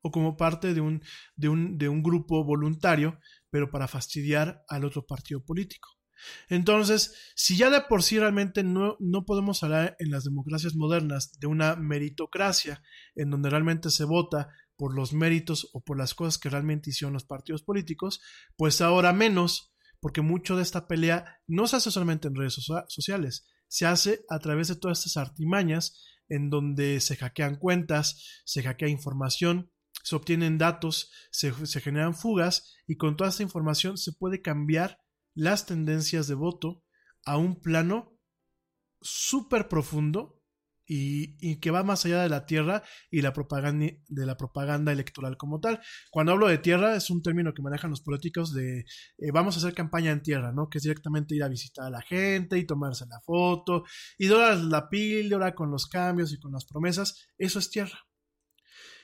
[0.00, 1.02] O como parte de un,
[1.34, 3.18] de un, de un grupo voluntario,
[3.50, 5.98] pero para fastidiar al otro partido político.
[6.48, 11.38] Entonces, si ya de por sí realmente no, no, podemos hablar en las democracias modernas
[11.38, 12.82] de una meritocracia,
[13.14, 17.12] en donde realmente se vota por los méritos o por las cosas que realmente hicieron
[17.12, 18.20] los partidos políticos,
[18.56, 22.54] pues ahora menos, porque mucho de esta pelea no se hace solamente en redes
[22.88, 28.62] sociales, se hace a través de todas estas artimañas en donde se hackean cuentas, se
[28.62, 29.70] hackea información,
[30.02, 35.00] se obtienen datos, se, generan fugas y con toda esta información se puede cambiar
[35.34, 36.82] las tendencias de voto
[37.24, 38.18] a un plano
[39.00, 40.37] súper profundo
[40.88, 45.36] y, que va más allá de la tierra y la propaganda, de la propaganda electoral
[45.36, 45.80] como tal.
[46.10, 48.80] Cuando hablo de tierra es un término que manejan los políticos de
[49.18, 50.68] eh, vamos a hacer campaña en tierra, ¿no?
[50.68, 53.84] Que es directamente ir a visitar a la gente y tomarse la foto
[54.16, 57.28] y dorar la píldora con los cambios y con las promesas.
[57.36, 57.98] Eso es tierra.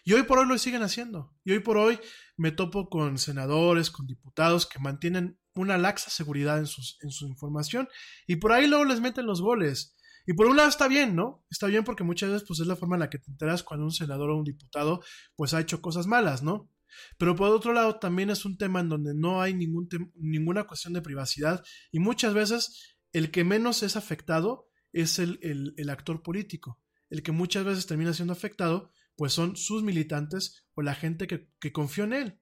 [0.06, 1.34] Y hoy por hoy lo siguen haciendo.
[1.44, 1.98] Y hoy por hoy
[2.36, 7.26] me topo con senadores, con diputados que mantienen una laxa seguridad en, sus, en su
[7.26, 7.88] información
[8.26, 9.96] y por ahí luego les meten los goles.
[10.26, 11.44] Y por un lado está bien, ¿no?
[11.50, 13.84] Está bien porque muchas veces pues es la forma en la que te enteras cuando
[13.84, 15.02] un senador o un diputado
[15.36, 16.70] pues ha hecho cosas malas, ¿no?
[17.18, 20.92] Pero por otro lado también es un tema en donde no hay ningún ninguna cuestión
[20.92, 25.38] de privacidad y muchas veces el que menos es afectado es el,
[25.76, 26.80] el, actor político.
[27.10, 31.48] El que muchas veces termina siendo afectado pues son sus militantes o la gente que,
[31.60, 32.40] que confió en él.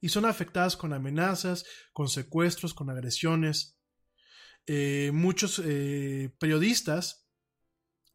[0.00, 3.73] Y son afectadas con amenazas, con secuestros, con agresiones.
[4.66, 7.28] Eh, muchos eh, periodistas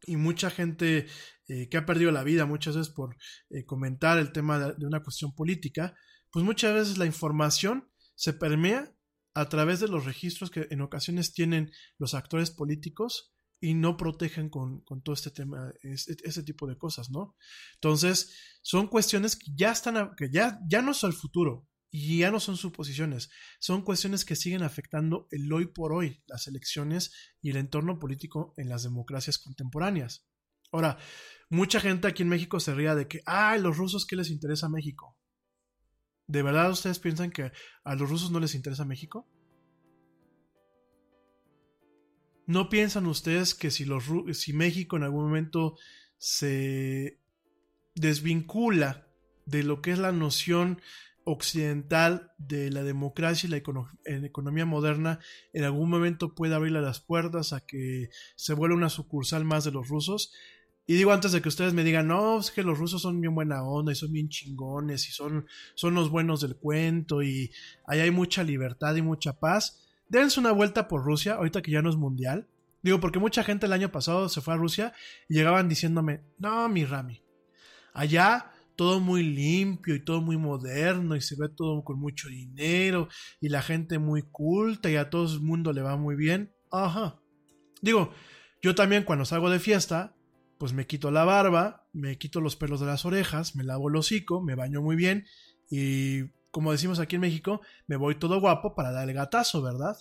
[0.06, 1.06] y mucha gente
[1.48, 3.16] eh, que ha perdido la vida muchas veces por
[3.50, 5.94] eh, comentar el tema de, una cuestión política,
[6.30, 8.94] pues muchas veces la información se permea
[9.34, 14.48] a través de los registros que en ocasiones tienen los actores políticos y no protegen
[14.48, 17.36] con, con todo este tema, ese, ese, tipo de cosas, ¿no?
[17.74, 22.30] Entonces, son cuestiones que ya están, que ya, ya no son el futuro y ya
[22.30, 27.12] no son suposiciones, son cuestiones que siguen afectando el hoy por hoy, las elecciones
[27.42, 30.26] y el entorno político en las democracias contemporáneas.
[30.70, 30.98] Ahora,
[31.48, 34.68] mucha gente aquí en México se ría de que, ay, los rusos, ¿qué les interesa
[34.68, 35.16] México?
[36.28, 37.50] ¿De verdad ustedes piensan que
[37.82, 39.28] a los rusos no les interesa México?
[42.46, 45.76] ¿No piensan ustedes que si, los, si México en algún momento
[46.18, 47.18] se
[47.96, 49.08] desvincula
[49.46, 50.80] de lo que es la noción
[51.32, 53.56] occidental de la democracia y la
[54.26, 55.20] economía moderna,
[55.52, 59.72] en algún momento puede abrirle las puertas a que se vuelva una sucursal más de
[59.72, 60.32] los rusos?
[60.86, 63.34] Y digo antes de que ustedes me digan, no, es que los rusos son bien
[63.34, 67.52] buena onda y son bien chingones y son, son los buenos del cuento y
[67.86, 71.80] ahí hay mucha libertad y mucha paz dense una vuelta por Rusia, ahorita que ya
[71.80, 72.46] no es mundial.
[72.82, 74.92] Digo, porque mucha gente el año pasado se fue a Rusia
[75.28, 77.22] y llegaban diciéndome, no, mi Rami,
[77.94, 83.08] allá todo muy limpio y todo muy moderno y se ve todo con mucho dinero
[83.38, 86.54] y la gente muy culta y a todo el mundo le va muy bien.
[86.72, 87.20] Ajá.
[87.82, 88.10] Digo,
[88.62, 90.16] yo también cuando salgo de fiesta,
[90.56, 93.96] pues me quito la barba, me quito los pelos de las orejas, me lavo el
[93.96, 95.26] hocico, me baño muy bien
[95.70, 99.98] y como decimos aquí en México, me voy todo guapo para dar el gatazo, ¿verdad?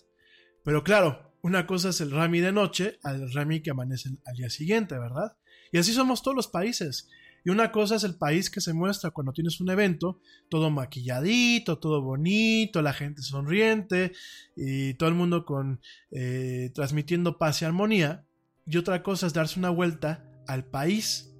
[0.63, 4.49] Pero claro, una cosa es el Rami de noche al Rami que amanece al día
[4.49, 5.35] siguiente, ¿verdad?
[5.73, 7.09] Y así somos todos los países.
[7.43, 11.79] Y una cosa es el país que se muestra cuando tienes un evento, todo maquilladito,
[11.79, 14.11] todo bonito, la gente sonriente
[14.55, 18.25] y todo el mundo con eh, transmitiendo paz y armonía.
[18.65, 21.33] Y otra cosa es darse una vuelta al país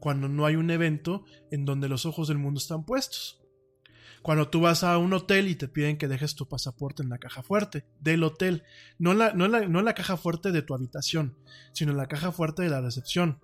[0.00, 3.42] cuando no hay un evento en donde los ojos del mundo están puestos.
[4.22, 7.18] Cuando tú vas a un hotel y te piden que dejes tu pasaporte en la
[7.18, 8.62] caja fuerte del hotel,
[8.98, 11.36] no en la, no en la, no en la caja fuerte de tu habitación,
[11.72, 13.40] sino en la caja fuerte de la recepción.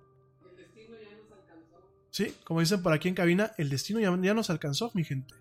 [2.11, 5.33] Sí, como dicen por aquí en cabina, el destino ya, nos alcanzó, mi gente.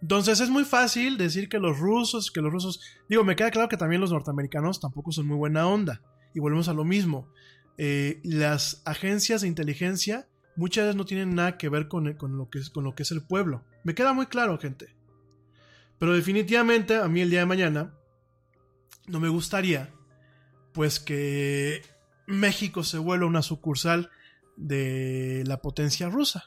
[0.00, 3.68] Entonces es muy fácil decir que los rusos, que los rusos, digo, me queda claro
[3.68, 6.00] que también los norteamericanos tampoco son muy buena onda.
[6.34, 7.28] Y volvemos a lo mismo.
[7.76, 12.58] Eh, las agencias de inteligencia muchas veces no tienen nada que ver con, lo que
[12.58, 13.64] es, con lo que es el pueblo.
[13.84, 14.94] Me queda muy claro, gente.
[15.98, 17.94] Pero definitivamente a mí el día de mañana
[19.06, 19.90] no me gustaría
[20.72, 21.82] pues que
[22.26, 24.10] México se vuelva una sucursal
[24.60, 26.44] de la potencia rusa.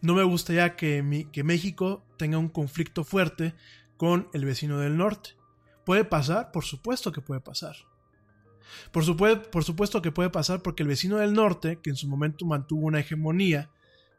[0.00, 3.54] No me gustaría que, mi, que México tenga un conflicto fuerte
[3.96, 5.30] con el vecino del norte.
[5.84, 6.52] ¿Puede pasar?
[6.52, 7.76] Por supuesto que puede pasar.
[8.92, 12.08] Por, supuesto, por supuesto que puede pasar porque el vecino del norte, que en su
[12.08, 13.70] momento mantuvo una hegemonía,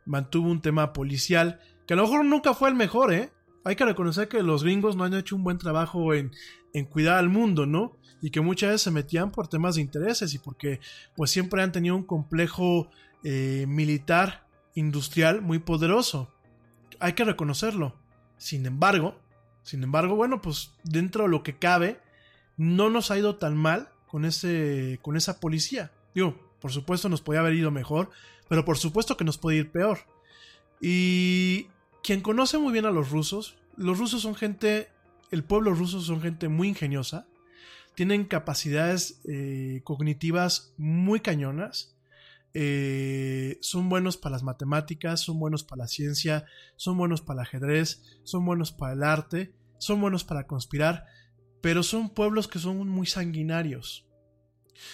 [0.05, 3.31] mantuvo un tema policial, que a lo mejor nunca fue el mejor, ¿eh?
[3.63, 6.31] Hay que reconocer que los gringos no han hecho un buen trabajo en,
[6.73, 7.98] en cuidar al mundo, ¿no?
[8.22, 10.80] Y que muchas veces se metían por temas de intereses y porque
[11.15, 12.89] pues siempre han tenido un complejo
[13.23, 16.31] eh, militar industrial muy poderoso.
[16.99, 17.95] Hay que reconocerlo.
[18.38, 19.15] Sin embargo,
[19.64, 21.99] sin embargo, bueno, pues dentro de lo que cabe,
[22.57, 25.91] no nos ha ido tan mal con, ese, con esa policía.
[26.14, 28.10] Digo, por supuesto nos podía haber ido mejor,
[28.49, 29.99] pero por supuesto que nos puede ir peor.
[30.80, 31.68] Y
[32.03, 34.89] quien conoce muy bien a los rusos, los rusos son gente,
[35.31, 37.27] el pueblo ruso son gente muy ingeniosa,
[37.95, 41.97] tienen capacidades eh, cognitivas muy cañonas,
[42.53, 46.45] eh, son buenos para las matemáticas, son buenos para la ciencia,
[46.75, 51.05] son buenos para el ajedrez, son buenos para el arte, son buenos para conspirar,
[51.61, 54.07] pero son pueblos que son muy sanguinarios.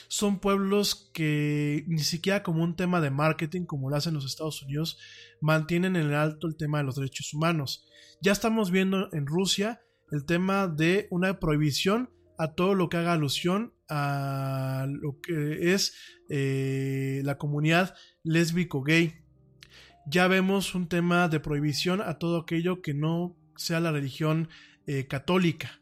[0.09, 4.61] Son pueblos que ni siquiera como un tema de marketing como lo hacen los Estados
[4.61, 4.97] Unidos
[5.39, 7.85] mantienen en alto el tema de los derechos humanos.
[8.21, 9.81] Ya estamos viendo en Rusia
[10.11, 15.93] el tema de una prohibición a todo lo que haga alusión a lo que es
[16.29, 19.15] eh, la comunidad lésbico-gay.
[20.05, 24.49] Ya vemos un tema de prohibición a todo aquello que no sea la religión
[24.85, 25.81] eh, católica.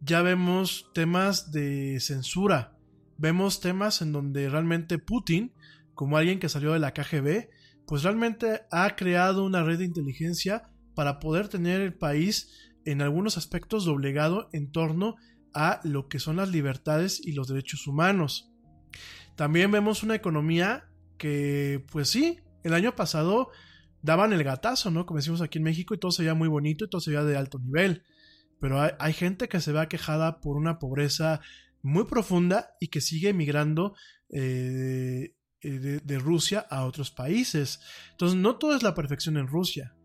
[0.00, 2.76] Ya vemos temas de censura.
[3.18, 5.52] Vemos temas en donde realmente Putin,
[5.94, 7.48] como alguien que salió de la KGB,
[7.86, 13.36] pues realmente ha creado una red de inteligencia para poder tener el país en algunos
[13.36, 15.16] aspectos doblegado en torno
[15.54, 18.50] a lo que son las libertades y los derechos humanos.
[19.36, 20.88] También vemos una economía
[21.18, 23.50] que, pues sí, el año pasado
[24.02, 25.06] daban el gatazo, ¿no?
[25.06, 27.24] Como decimos aquí en México y todo se veía muy bonito y todo se veía
[27.24, 28.02] de alto nivel.
[28.60, 31.40] pero hay, gente que se ve aquejada por una pobreza
[31.82, 33.96] muy profunda y que sigue emigrando
[34.30, 37.80] eh, de, de Rusia a otros países.
[38.12, 39.96] Entonces, no todo es la perfección en Rusia.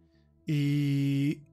[0.48, 1.44] Y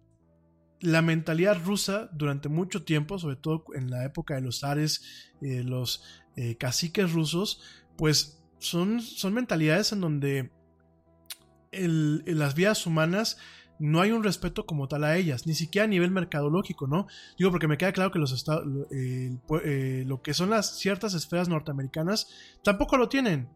[0.84, 5.62] la mentalidad rusa durante mucho tiempo, sobre todo en la época de los zares, eh,
[5.64, 6.04] los
[6.36, 7.62] eh, caciques rusos,
[7.96, 10.50] pues son, son mentalidades en donde
[11.72, 13.38] en las vidas humanas
[13.78, 17.06] no hay un respeto como tal a ellas, ni siquiera a nivel mercadológico, ¿no?
[17.38, 21.48] Digo, porque me queda claro que los estados, eh, lo que son las ciertas esferas
[21.48, 22.28] norteamericanas
[22.62, 23.48] tampoco lo tienen.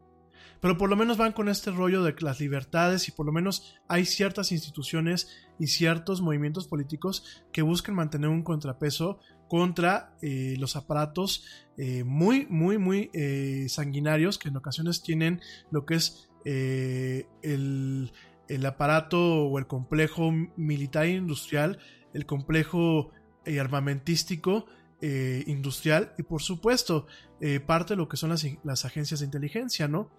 [0.60, 3.76] Pero por lo menos van con este rollo de las libertades y por lo menos
[3.88, 5.28] hay ciertas instituciones
[5.58, 9.18] y ciertos movimientos políticos que buscan mantener un contrapeso
[9.48, 11.44] contra eh, los aparatos
[11.76, 15.40] eh, muy, muy, muy eh, sanguinarios que en ocasiones tienen
[15.70, 18.12] lo que es eh, el,
[18.48, 21.78] el aparato o el complejo militar e industrial,
[22.12, 23.10] el complejo
[23.44, 24.66] eh, armamentístico
[25.00, 27.06] eh, industrial y por supuesto
[27.40, 30.10] eh, parte de lo que son las, las, agencias de inteligencia, ¿no?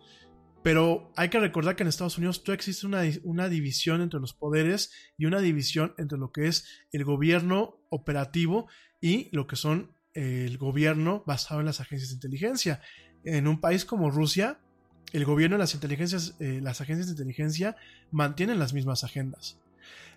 [0.62, 4.34] Pero hay que recordar que en Estados Unidos todo existe una, una, división entre los
[4.34, 8.68] poderes y una división entre lo que es el gobierno operativo
[9.00, 12.82] y lo que son el gobierno basado en las agencias de inteligencia.
[13.24, 14.60] En un país como Rusia,
[15.14, 17.76] el gobierno y las inteligencias, eh, las agencias de inteligencia
[18.12, 19.58] mantienen las mismas agendas.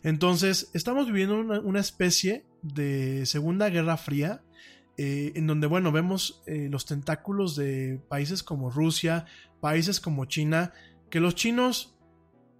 [0.02, 4.42] Entonces, estamos viviendo una, una especie de Segunda Guerra Fría,
[4.98, 9.24] eh, en donde, bueno, vemos eh, los tentáculos de países como Rusia,
[9.62, 10.72] países como China,
[11.08, 11.94] que los chinos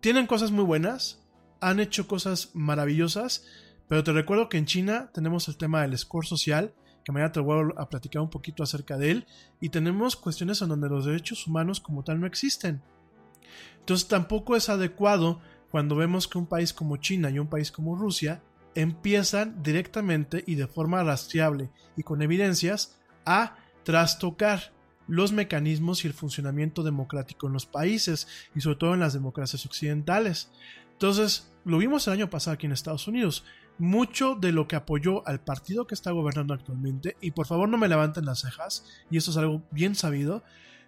[0.01, 1.21] tienen cosas muy buenas,
[1.61, 3.45] han hecho cosas maravillosas,
[3.89, 6.73] pero te recuerdo que en China tenemos el tema del score social,
[7.05, 9.27] que mañana te voy a platicar un poquito acerca de él,
[9.61, 12.81] y tenemos cuestiones en donde los derechos humanos como tal no existen.
[13.81, 15.41] Entonces tampoco es adecuado
[15.73, 18.45] cuando vemos que un país como China y un país como Rusia
[18.77, 22.97] empiezan directamente y de forma rastreable y con evidencias
[23.27, 24.73] a trastocar
[25.13, 29.67] los mecanismos y el funcionamiento democrático en los países y sobre todo en las democracias
[29.67, 30.51] occidentales.
[30.93, 33.45] Entonces, lo vimos el año pasado aquí en Estados Unidos.
[33.77, 37.77] Mucho de lo que apoyó al partido que está gobernando actualmente, y por favor no
[37.77, 40.45] me levanten las cejas, y esto es algo bien sabido,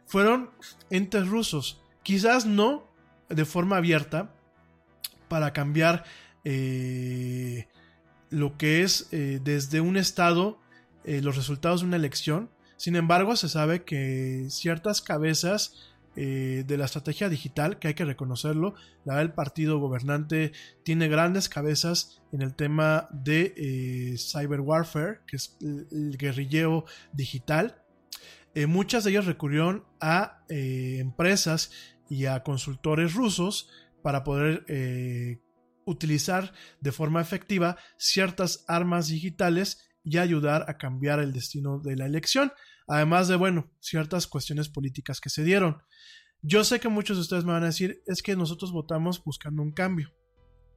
[0.07, 0.49] fueron
[0.89, 1.83] entes rusos.
[2.03, 2.89] Quizás no
[3.29, 4.35] de forma abierta
[5.29, 6.05] para cambiar
[6.45, 7.69] eh,
[8.31, 10.61] lo que es eh, desde un estado
[11.05, 12.49] eh, los resultados de una elección.
[12.77, 18.05] Sin embargo, se sabe que ciertas cabezas eh, de la estrategia digital, que hay que
[18.05, 18.75] reconocerlo,
[19.05, 20.53] la del partido gobernante
[20.85, 27.83] tiene grandes cabezas en el tema de eh, cyber warfare, que es el, guerrilleo digital.
[28.69, 31.73] muchas de ellas recurrieron a empresas
[32.09, 33.69] y a consultores rusos
[34.03, 34.65] para poder
[35.85, 42.07] utilizar de forma efectiva ciertas armas digitales y ayudar a cambiar el destino de la
[42.07, 42.53] elección,
[42.87, 45.83] además de, bueno, ciertas cuestiones políticas que se dieron.
[46.43, 49.63] Yo sé que muchos de ustedes me van a decir, es que nosotros votamos buscando
[49.63, 50.15] un cambio.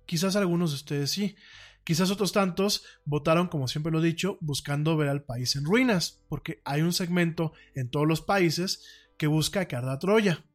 [0.05, 1.35] Quizás algunos de ustedes sí.
[1.83, 6.23] Quizás otros tantos votaron, como siempre lo he dicho, buscando ver al país en ruinas,
[6.29, 8.85] porque hay un segmento en todos los países
[9.17, 10.45] que busca que arda Troya.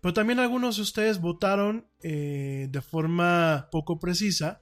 [0.00, 4.60] Pero también algunos de ustedes votaron eh, de forma poco precisa,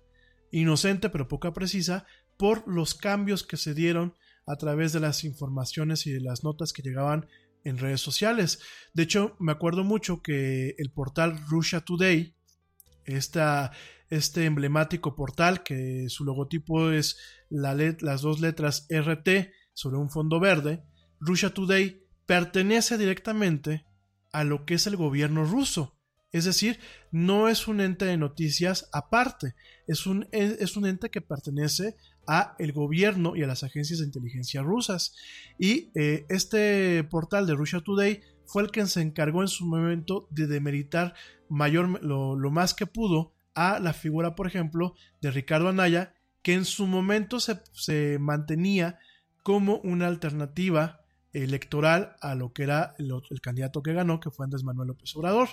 [0.53, 2.07] inocente pero poco precisa,
[2.41, 4.15] por los cambios que se dieron
[4.47, 7.29] a través de las informaciones y de las notas que llegaban
[7.65, 8.61] en redes sociales.
[8.95, 12.35] De hecho, me acuerdo mucho que el portal Russia Today,
[13.05, 13.73] esta,
[14.09, 17.19] este emblemático portal que su logotipo es
[17.51, 20.83] la las dos letras RT sobre un fondo verde,
[21.21, 23.85] Russia Today pertenece directamente
[24.33, 25.99] a lo que es el gobierno ruso.
[26.33, 26.79] Es decir,
[27.11, 29.57] no es un ente de noticias aparte,
[29.87, 34.07] es un, es un ente que pertenece a el gobierno y a las agencias de
[34.07, 35.15] inteligencia rusas.
[35.59, 40.27] Y eh, este portal de Russia Today fue el que se encargó en su momento
[40.31, 41.15] de demeritar
[41.49, 46.65] mayor, lo, más que pudo a la figura, por ejemplo, de Ricardo Anaya, que en
[46.65, 48.99] su momento se, se mantenía
[49.43, 51.01] como una alternativa
[51.33, 55.15] electoral a lo que era el, el, candidato que ganó, que fue Andrés Manuel López
[55.17, 55.49] Obrador.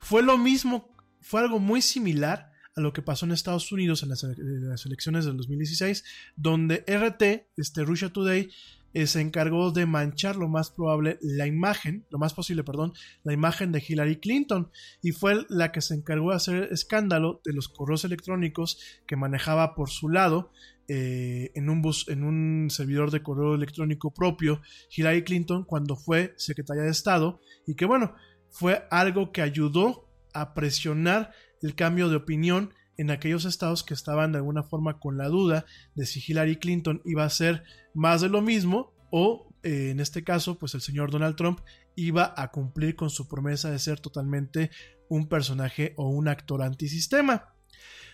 [0.00, 4.08] Fue lo mismo, fue algo muy similar a lo que pasó en Estados Unidos en
[4.10, 6.04] las, en las elecciones del 2016,
[6.36, 8.50] donde RT, este Russia Today,
[8.94, 12.92] eh, se encargó de manchar lo más probable la imagen, lo más posible, perdón,
[13.24, 14.70] la imagen de Hillary Clinton.
[15.02, 19.74] Y fue la que se encargó de hacer escándalo de los correos electrónicos que manejaba
[19.74, 20.52] por su lado
[20.86, 24.62] eh, en, un bus, en un servidor de correo electrónico propio
[24.96, 27.40] Hillary Clinton cuando fue secretaria de Estado.
[27.66, 28.14] Y que bueno,
[28.50, 31.32] fue algo que ayudó a presionar
[31.64, 35.64] el cambio de opinión en aquellos estados que estaban de alguna forma con la duda
[35.94, 37.64] de si Hillary Clinton iba a ser
[37.94, 41.60] más de lo mismo o eh, en este caso pues el señor Donald Trump
[41.96, 44.70] iba a cumplir con su promesa de ser totalmente
[45.08, 47.54] un personaje o un actor antisistema.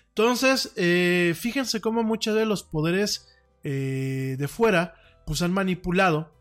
[0.09, 3.29] Entonces, eh, fíjense cómo muchos de los poderes
[3.65, 4.95] eh, de fuera
[5.27, 6.40] pues han manipulado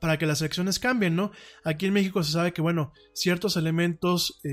[0.00, 1.32] para que las elecciones cambien, ¿no?
[1.64, 4.48] Aquí en México se sabe que, bueno, ciertos elementos eh,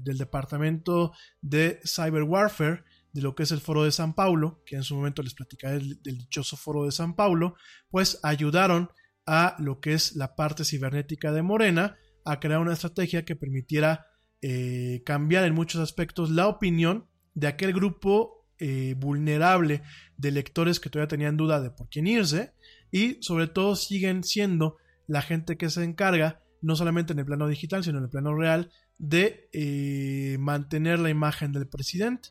[0.00, 4.76] del departamento de cyber warfare, de lo que es el foro de San Paulo, que
[4.76, 7.54] en su momento les platicaba del, dichoso foro de San Paulo,
[7.88, 8.90] pues ayudaron
[9.26, 14.06] a lo que es la parte cibernética de Morena a crear una estrategia que permitiera
[14.42, 19.82] eh, cambiar en muchos aspectos la opinión de aquel grupo eh, vulnerable
[20.16, 22.52] de electores que todavía tenían duda de por quién irse
[22.94, 24.76] y sobre todo siguen siendo
[25.08, 28.36] la gente que se encarga no solamente en el plano digital sino en el plano
[28.36, 32.28] real de eh, mantener la imagen del presidente.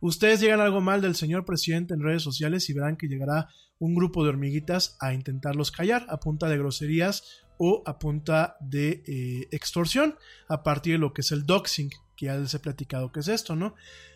[0.00, 3.48] Ustedes llegan algo mal del señor presidente en redes sociales y verán que llegará
[3.80, 9.02] un grupo de hormiguitas a intentarlos callar a punta de groserías o a punta de
[9.08, 10.14] eh, extorsión
[10.48, 13.26] a partir de lo que es el doxing, que ya les he platicado que es
[13.26, 13.74] esto, ¿no?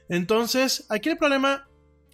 [0.08, 1.68] Entonces, aquí el problema,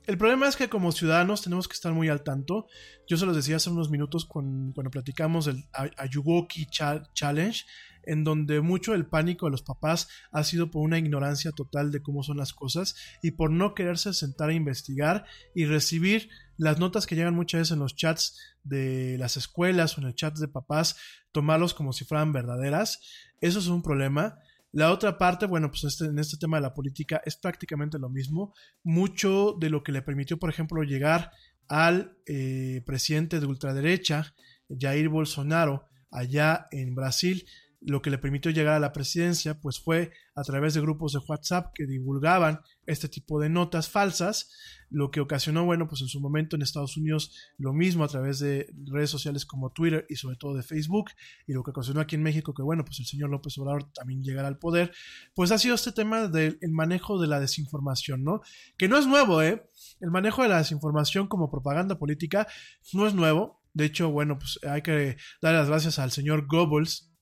[0.06, 2.66] el problema es que como ciudadanos tenemos que estar muy al tanto.
[3.09, 5.64] Yo se los decía hace unos minutos cuando platicamos del
[5.97, 7.64] Ayuwoki Challenge,
[8.02, 12.02] en donde mucho del pánico de los papás ha sido por una ignorancia total de
[12.02, 15.24] cómo son las cosas y por no quererse sentar a investigar
[15.55, 16.28] y recibir
[16.59, 20.14] las notas que llegan muchas veces en los chats de las escuelas o en el
[20.14, 20.97] chat de papás,
[21.32, 23.01] tomarlos como si fueran verdaderas.
[23.40, 24.39] Eso es un problema.
[24.74, 28.10] La otra parte, bueno, pues este, en este tema de la política es prácticamente lo
[28.10, 28.55] mismo.
[28.82, 31.30] Mucho de lo que le permitió, por ejemplo, llegar
[31.68, 34.34] al eh, presidente de ultraderecha,
[34.68, 37.46] Jair Bolsonaro, allá en Brasil,
[37.86, 41.20] lo que le permitió llegar a la presidencia, pues fue a través de grupos de
[41.20, 44.51] WhatsApp que divulgaban este tipo de notas falsas,
[44.90, 48.39] lo que ocasionó, bueno, pues en su momento en Estados Unidos lo mismo a través
[48.39, 51.11] de redes sociales como Twitter y sobre todo de Facebook,
[51.47, 54.23] y lo que ocasionó aquí en México que, bueno, pues el señor López Obrador también
[54.23, 54.93] llegara al poder,
[55.35, 58.40] pues ha sido este tema del manejo de la desinformación, ¿no?
[58.78, 59.69] Que no es nuevo, ¿eh?
[60.01, 62.47] El manejo de la desinformación como propaganda política
[62.93, 63.62] no es nuevo.
[63.74, 67.14] De hecho, bueno, pues hay que dar las gracias al señor Goebbels,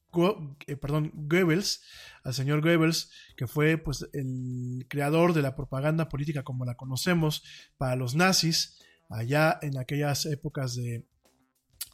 [0.66, 1.82] eh, perdón, Goebbels,
[2.24, 7.42] al señor Goebbels, que fue pues el creador de la propaganda política como la conocemos
[7.76, 11.06] para los nazis, allá en aquellas épocas de,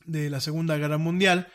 [0.06, 1.48] de la Segunda Guerra Mundial.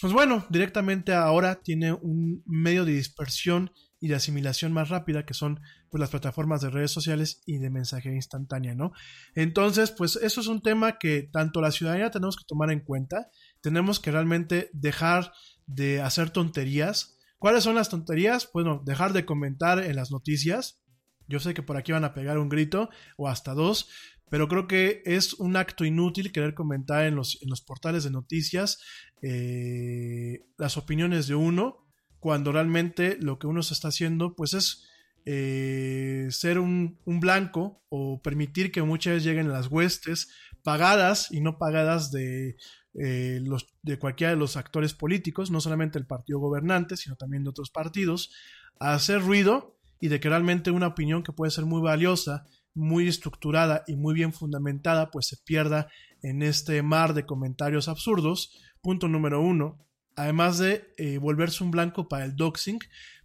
[0.00, 5.34] Pues bueno, directamente ahora tiene un medio de dispersión y de asimilación más rápida que
[5.34, 8.92] son pues las plataformas de redes sociales y de mensajería instantánea, ¿no?
[9.34, 13.28] Entonces, pues eso es un tema que tanto la ciudadanía tenemos que tomar en cuenta,
[13.60, 15.32] tenemos que realmente dejar
[15.74, 17.18] de hacer tonterías.
[17.38, 18.50] ¿Cuáles son las tonterías?
[18.52, 20.82] Bueno, dejar de comentar en las noticias.
[21.26, 23.88] Yo sé que por aquí van a pegar un grito o hasta dos,
[24.30, 28.10] pero creo que es un acto inútil querer comentar en los, en los portales de
[28.10, 28.78] noticias
[29.22, 31.86] eh, las opiniones de uno,
[32.18, 34.86] cuando realmente lo que uno se está haciendo pues es
[35.24, 40.28] eh, ser un, un, blanco o permitir que muchas veces lleguen las huestes
[40.62, 42.56] pagadas y no pagadas de
[42.94, 47.44] eh, los, de cualquiera de los actores políticos, no solamente el partido gobernante, sino también
[47.44, 48.32] de otros partidos,
[48.80, 53.08] a hacer ruido y de que realmente una opinión que puede ser muy valiosa, muy
[53.08, 55.88] estructurada y muy bien fundamentada, pues se pierda
[56.22, 58.58] en este mar de comentarios absurdos.
[58.80, 59.78] Punto número uno.
[60.16, 62.78] Además de eh, volverse un blanco para el doxing,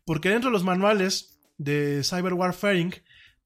[0.06, 2.94] porque dentro de los manuales de cyber warfaring,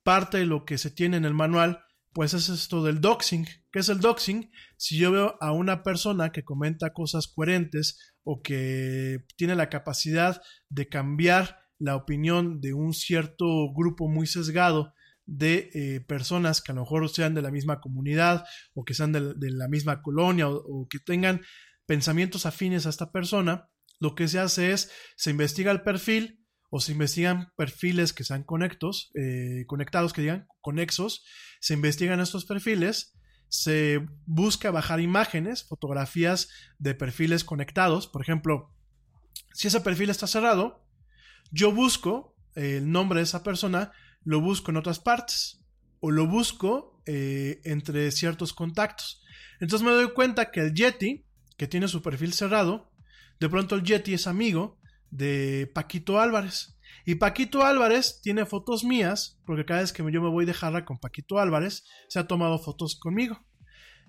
[0.04, 3.46] parte de lo que se tiene en el manual pues es esto del doxing.
[3.72, 4.52] ¿Qué es el doxing?
[4.78, 10.42] Si yo veo a una persona que comenta cosas coherentes o que tiene la capacidad
[10.70, 14.94] de cambiar la opinión de un cierto grupo muy sesgado
[15.26, 19.12] de eh, personas que a lo mejor sean de la misma comunidad o que sean
[19.12, 21.42] de, la misma colonia o, que tengan
[21.86, 26.80] pensamientos afines a esta persona, lo que se hace es se investiga el perfil o
[26.80, 31.24] se investigan perfiles que sean conectos, eh, conectados, que digan conexos,
[31.60, 33.14] se investigan estos perfiles,
[33.48, 38.08] se busca bajar imágenes, fotografías de perfiles conectados.
[38.08, 38.72] Por ejemplo,
[39.54, 40.86] si ese perfil está cerrado,
[41.52, 43.92] yo busco el nombre de esa persona,
[44.24, 45.62] lo busco en otras partes
[46.00, 49.24] o lo busco eh, entre ciertos contactos.
[49.60, 51.26] Entonces me doy cuenta que el Yeti,
[51.58, 52.92] que tiene su perfil cerrado,
[53.40, 54.79] de pronto el Yeti es amigo
[55.12, 56.76] de Paquito Álvarez.
[57.06, 60.86] Y Paquito Álvarez tiene fotos mías, porque cada vez que yo me voy de jarra
[60.86, 63.44] con Paquito Álvarez, se ha tomado fotos conmigo.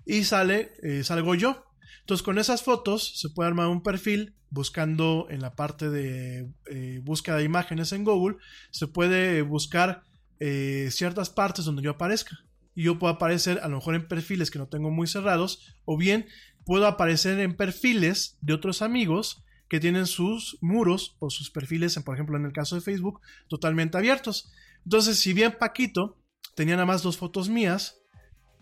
[0.05, 1.65] Y sale, eh, salgo yo.
[2.01, 6.99] Entonces con esas fotos se puede armar un perfil buscando en la parte de eh,
[7.03, 8.37] búsqueda de imágenes en Google.
[8.71, 10.03] Se puede buscar
[10.39, 12.37] eh, ciertas partes donde yo aparezca.
[12.73, 15.97] Y yo puedo aparecer a lo mejor en perfiles que no tengo muy cerrados, o
[15.97, 16.27] bien
[16.65, 22.13] puedo aparecer en perfiles de otros amigos que tienen sus muros o sus perfiles, por
[22.13, 24.51] ejemplo en el caso de Facebook, totalmente abiertos.
[24.83, 26.17] Entonces, si bien Paquito
[26.55, 28.01] tenía nada más dos fotos mías,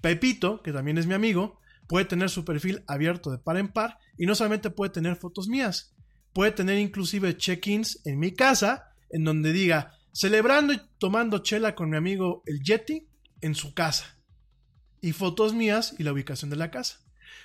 [0.01, 3.97] Pepito, que también es mi amigo, puede tener su perfil abierto de par en par
[4.19, 5.95] y no solamente puede tener fotos mías,
[6.31, 11.89] puede tener inclusive check-ins en mi casa en donde diga celebrando y tomando chela con
[11.89, 13.07] mi amigo el Yeti
[13.41, 14.15] en su casa
[15.01, 16.99] y fotos mías y la ubicación de la casa.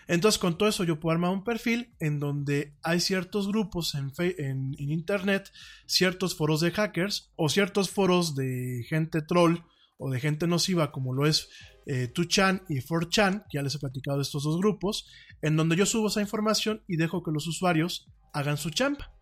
[0.07, 4.75] Entonces con todo eso yo puedo armar un perfil en donde hay ciertos grupos en,
[4.79, 5.51] internet,
[5.87, 9.59] ciertos foros de hackers o ciertos foros de gente troll
[9.97, 11.49] o de gente nociva como lo es
[11.87, 15.07] eh, 2chan y 4chan, que ya les he platicado de estos dos grupos,
[15.43, 19.13] en donde yo subo esa información y dejo que los usuarios hagan su champa.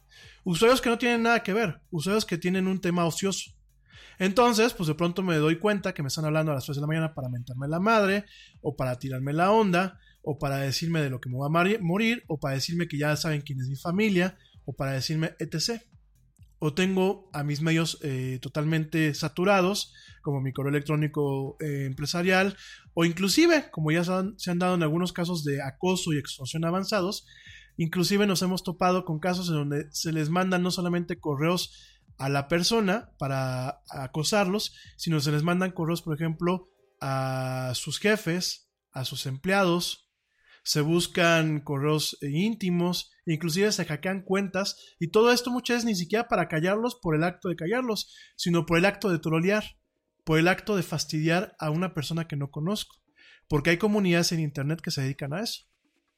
[0.44, 3.52] Usuarios que no tienen nada que ver, usuarios que tienen un tema ocioso.
[4.18, 6.80] Entonces, pues de pronto me doy cuenta que me están hablando a las 3 de
[6.80, 8.24] la mañana para mentarme la madre,
[8.60, 12.24] o para tirarme la onda, o para decirme de lo que me va a morir,
[12.28, 15.82] o para decirme que ya saben quién es mi familia, o para decirme etc.
[16.58, 19.92] O tengo a mis medios eh, totalmente saturados,
[20.22, 22.56] como mi correo electrónico eh, empresarial,
[22.94, 26.18] o inclusive, como ya se han, se han dado en algunos casos de acoso y
[26.18, 27.26] extorsión avanzados,
[27.76, 31.72] inclusive nos hemos topado con casos en donde se les mandan no solamente correos
[32.18, 36.68] a la persona para acosarlos, sino se les mandan correos, por ejemplo,
[37.00, 40.01] a sus jefes, a sus empleados,
[40.62, 46.28] se buscan correos íntimos, inclusive se hackean cuentas, y todo esto muchas veces ni siquiera
[46.28, 49.64] para callarlos por el acto de callarlos, sino por el acto de trolear,
[50.24, 52.96] por el acto de fastidiar a una persona que no conozco,
[53.48, 55.64] porque hay comunidades en Internet que se dedican a eso,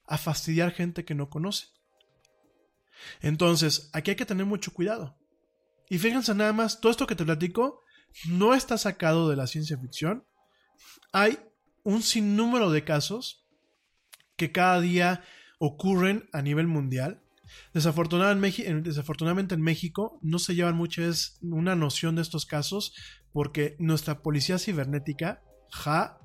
[0.07, 1.69] a fastidiar gente que no conoce.
[3.21, 5.19] Entonces, aquí hay que tener mucho cuidado.
[5.89, 7.81] Y fíjense nada más, todo esto que te platico
[8.29, 10.27] no está sacado de la ciencia ficción.
[11.13, 11.39] Hay
[11.83, 13.44] un sinnúmero de casos
[14.37, 15.23] que cada día
[15.59, 17.23] ocurren a nivel mundial.
[17.73, 22.95] Desafortunadamente en México no se llevan muchas una noción de estos casos
[23.33, 26.19] porque nuestra policía cibernética, ja,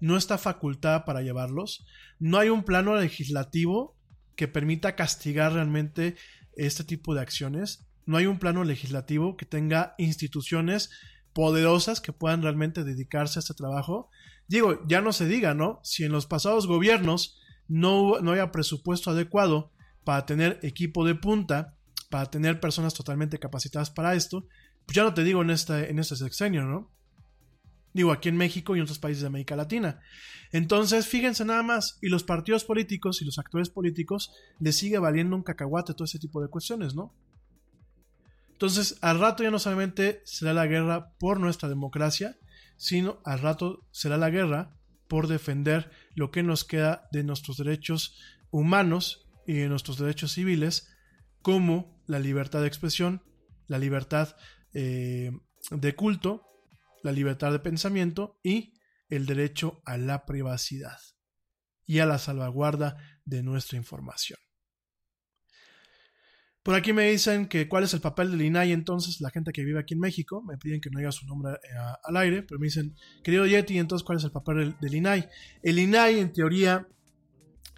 [0.00, 1.86] no está facultada para llevarlos.
[2.18, 3.96] No hay un plano legislativo
[4.36, 6.16] que permita castigar realmente
[6.56, 7.86] este tipo de acciones.
[8.06, 10.90] No hay un plano legislativo que tenga instituciones
[11.32, 14.10] poderosas que puedan realmente dedicarse a este trabajo.
[14.48, 15.80] Digo, ya no se diga, ¿no?
[15.82, 17.40] Si en los pasados gobiernos
[17.72, 19.72] no, no haya presupuesto adecuado
[20.04, 21.74] para tener equipo de punta,
[22.10, 24.46] para tener personas totalmente capacitadas para esto,
[24.84, 26.90] pues ya no te digo en este, en este sexenio, ¿no?
[27.94, 30.00] Digo, aquí en México y en otros países de América Latina.
[30.50, 35.34] Entonces, fíjense nada más, y los partidos políticos y los actores políticos les sigue valiendo
[35.34, 37.14] un cacahuate todo ese tipo de cuestiones, ¿no?
[38.52, 42.36] Entonces, al rato ya no solamente será la guerra por nuestra democracia,
[42.76, 44.76] sino al rato será la guerra
[45.08, 48.18] por defender lo que nos queda de nuestros derechos
[48.50, 50.88] humanos y de nuestros derechos civiles,
[51.40, 53.22] como la libertad de expresión,
[53.66, 54.36] la libertad
[54.74, 55.30] eh,
[55.70, 56.46] de culto,
[57.02, 58.74] la libertad de pensamiento y
[59.08, 60.98] el derecho a la privacidad
[61.84, 64.38] y a la salvaguarda de nuestra información.
[66.62, 69.64] Por aquí me dicen que cuál es el papel del INAI entonces, la gente que
[69.64, 72.60] vive aquí en México, me piden que no diga su nombre eh, al aire, pero
[72.60, 75.28] me dicen, querido Yeti, entonces cuál es el papel del, INAI.
[75.62, 76.86] El INAI en teoría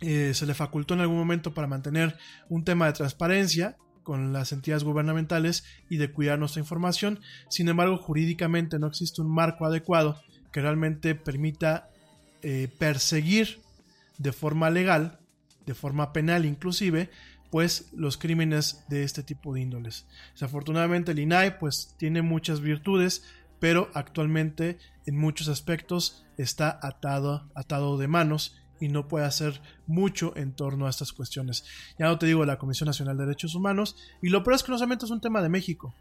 [0.01, 2.17] eh, se le facultó en algún momento para mantener
[2.51, 7.21] un tema de transparencia con las entidades gubernamentales y de cuidar nuestra información.
[7.49, 10.21] Sin embargo, jurídicamente no existe un marco adecuado
[10.53, 11.89] que realmente permita
[12.43, 13.61] eh, perseguir
[14.19, 15.19] de forma legal,
[15.65, 17.11] de forma penal inclusive,
[17.55, 20.09] pues los crímenes de este tipo de índoles.
[20.33, 23.23] Desafortunadamente el INAI pues tiene muchas virtudes,
[23.61, 30.37] pero actualmente en muchos aspectos está atado, atado de manos y no puede hacer mucho
[30.37, 31.65] en torno a estas cuestiones.
[31.97, 34.73] Ya no te digo la Comisión Nacional de Derechos Humanos, y lo peor es que
[34.73, 35.95] no solamente es un tema de México,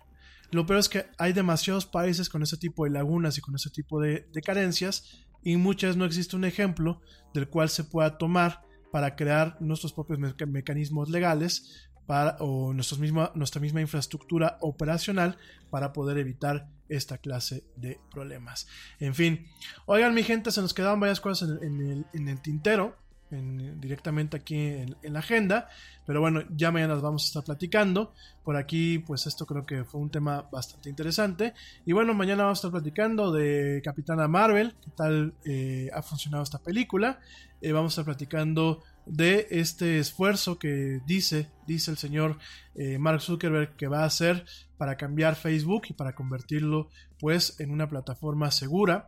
[0.50, 3.70] lo peor es que hay demasiados países con ese tipo de lagunas y con ese
[3.70, 7.00] tipo de, de carencias, y muchas no existe un ejemplo
[7.36, 13.82] del cual se pueda tomar para crear nuestros propios mecanismos legales para, o nuestra misma
[13.82, 15.36] infraestructura operacional
[15.72, 18.68] para poder evitar esta clase de problemas.
[19.00, 19.48] En fin,
[19.88, 22.96] oigan mi gente, se nos quedaban varias cosas en, el, tintero.
[23.32, 25.70] directamente aquí en, la agenda.
[26.06, 28.14] Pero bueno, ya mañana las vamos a estar platicando.
[28.44, 31.56] Por aquí, pues esto creo que fue un tema bastante interesante.
[31.84, 36.44] Y bueno, mañana vamos a estar platicando de Capitana Marvel, qué tal eh, ha funcionado
[36.44, 37.20] esta película.
[37.64, 42.38] Eh, vamos a estar platicando de este esfuerzo que dice, dice el señor
[42.76, 44.46] eh, Mark Zuckerberg que va a hacer
[44.78, 49.08] para cambiar Facebook y para convertirlo pues en una plataforma segura.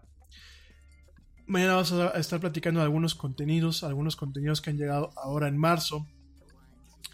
[1.48, 5.58] Mañana vamos a estar platicando de algunos contenidos, algunos contenidos que han llegado ahora en
[5.58, 6.08] marzo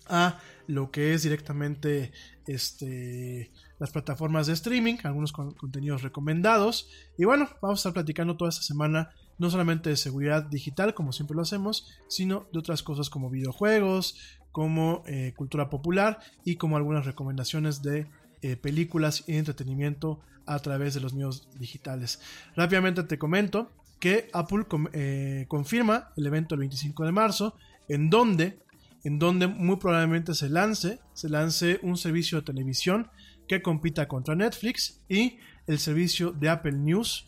[0.08, 0.38] a
[0.68, 2.12] lo que es directamente
[2.46, 6.88] este, las plataformas de streaming, algunos contenidos recomendados.
[7.18, 9.10] Y bueno, vamos a estar platicando toda esta semana
[9.42, 14.16] no solamente de seguridad digital, como siempre lo hacemos, sino de otras cosas como videojuegos,
[14.52, 18.06] como eh, cultura popular y como algunas recomendaciones de
[18.44, 22.22] eh, películas y entretenimiento a través de los medios digitales.
[22.56, 27.56] Rápidamente te comento que Apple eh, confirma el evento el 25 de marzo,
[27.90, 28.60] en donde,
[29.04, 33.10] en donde muy probablemente se lance, se lance un servicio de televisión
[33.48, 37.26] que compita contra Netflix y el servicio de Apple News,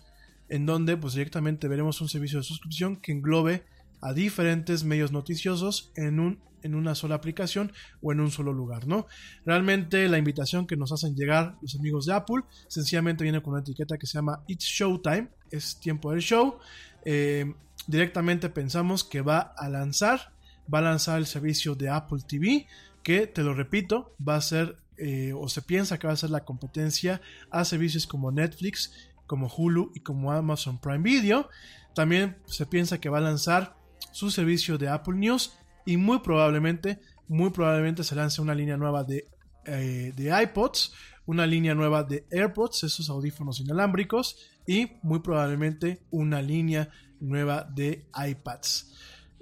[0.53, 3.63] en donde pues directamente veremos un servicio de suscripción que englobe
[4.01, 7.71] a diferentes medios noticiosos en, un, en una sola aplicación
[8.03, 9.07] o en un solo lugar, ¿no?
[9.47, 13.63] Realmente la invitación que nos hacen llegar los amigos de Apple sencillamente viene con una
[13.63, 16.59] etiqueta que se llama It's Showtime, es tiempo del show.
[17.03, 17.51] Eh,
[17.87, 20.33] directamente pensamos que va a lanzar,
[20.71, 22.67] va a lanzar el servicio de Apple TV,
[23.01, 26.29] que te lo repito, va a ser eh, o se piensa que va a ser
[26.29, 28.91] la competencia a servicios como Netflix,
[29.27, 31.49] como Hulu y como Amazon Prime Video.
[31.95, 33.75] También se piensa que va a lanzar
[34.11, 35.53] su servicio de Apple News
[35.85, 39.27] y muy probablemente, muy probablemente se lance una línea nueva de,
[39.65, 40.93] eh, de iPods,
[41.25, 44.37] una línea nueva de AirPods, esos audífonos inalámbricos
[44.67, 48.93] y muy probablemente una línea nueva de iPads.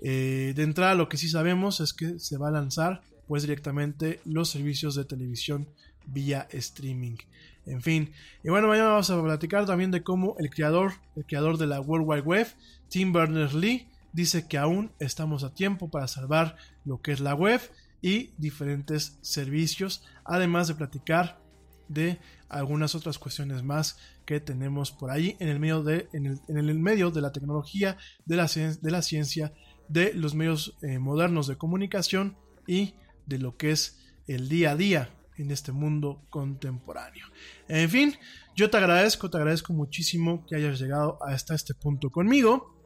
[0.04, 4.20] Eh, de entrada lo que sí sabemos es que se va a lanzar pues directamente
[4.26, 5.70] los servicios de televisión
[6.06, 7.18] vía streaming.
[7.66, 8.12] En fin,
[8.44, 11.80] y bueno, mañana vamos a platicar también de cómo el creador, el creador de la
[11.80, 12.48] World Wide Web,
[12.90, 17.62] Tim Berners-Lee, dice que aún estamos a tiempo para salvar lo que es la web
[18.02, 21.40] y diferentes servicios, además de platicar
[21.88, 26.80] de algunas otras cuestiones más que tenemos por ahí en el medio de, en el,
[26.80, 29.54] medio de la tecnología, de la, de la ciencia,
[29.88, 32.96] de los medios eh, modernos de comunicación y
[33.28, 35.10] de lo que es el día a día
[35.42, 37.28] en este mundo contemporáneo.
[37.68, 38.16] En fin,
[38.56, 42.78] yo te agradezco, te agradezco muchísimo que hayas llegado hasta este punto conmigo.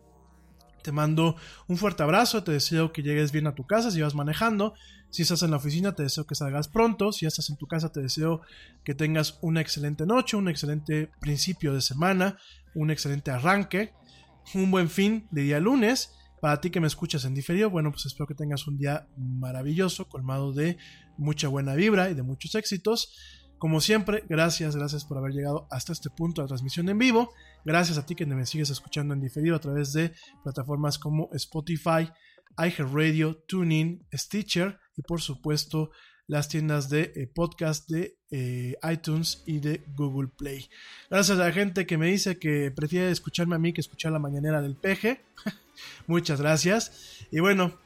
[0.83, 1.35] Te mando
[1.67, 4.75] un fuerte abrazo, te deseo que llegues bien a tu casa si vas manejando.
[5.09, 7.11] Si estás en la oficina, te deseo que salgas pronto.
[7.11, 8.41] Si estás en tu casa, te deseo
[8.83, 12.37] que tengas una excelente noche, un excelente principio de semana,
[12.75, 13.93] un excelente arranque,
[14.53, 16.11] un buen fin de día lunes.
[16.45, 20.07] Para ti que me escuchas en diferido, bueno, pues espero que tengas un día maravilloso,
[20.07, 20.77] colmado de
[21.17, 23.17] mucha buena vibra y de muchos éxitos.
[23.57, 27.31] Como siempre, gracias, gracias por haber llegado hasta este punto de la transmisión en vivo.
[27.65, 32.11] Gracias a ti que me sigues escuchando en diferido a través de plataformas como Spotify,
[32.59, 35.89] iHeartRadio, TuneIn, Stitcher y por supuesto
[36.27, 40.69] las tiendas de eh, podcast de eh, iTunes y de Google Play.
[41.09, 44.19] Gracias a la gente que me dice que prefiere escucharme a mí que escuchar la
[44.19, 45.21] mañanera del peje.
[46.07, 47.25] Muchas gracias.
[47.31, 47.77] Y bueno,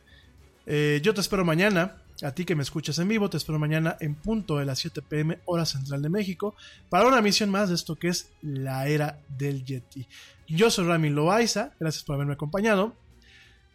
[0.66, 3.95] eh, yo te espero mañana a ti que me escuchas en vivo, te espero mañana
[4.00, 6.56] en punto de las 7 pm hora central de México
[6.90, 10.06] para una misión más de esto que es la era del Yeti.
[10.48, 12.95] Yo soy Rami Loaiza, gracias por haberme acompañado.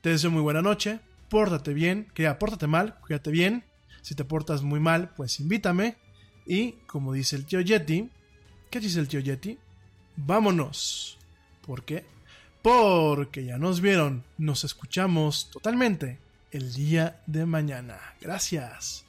[0.02, 3.65] Te deseo muy buena noche, pórtate bien, que pórtate mal, cuídate bien.
[4.05, 5.97] Si te portas muy mal, pues invítame.
[6.44, 8.10] Y como dice el tío Yeti,
[8.70, 9.58] ¿qué dice el tío Yeti?
[10.16, 11.16] Vámonos.
[11.66, 12.05] ¿Por qué?
[12.60, 16.18] Porque ya nos vieron, nos escuchamos totalmente
[16.50, 17.99] el día de mañana.
[18.20, 19.07] Gracias.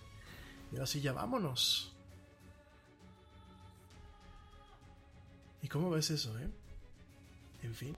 [0.72, 1.94] Y ahora sí, ya vámonos.
[5.62, 6.48] ¿Y cómo ves eso, eh?
[7.64, 7.98] En fin.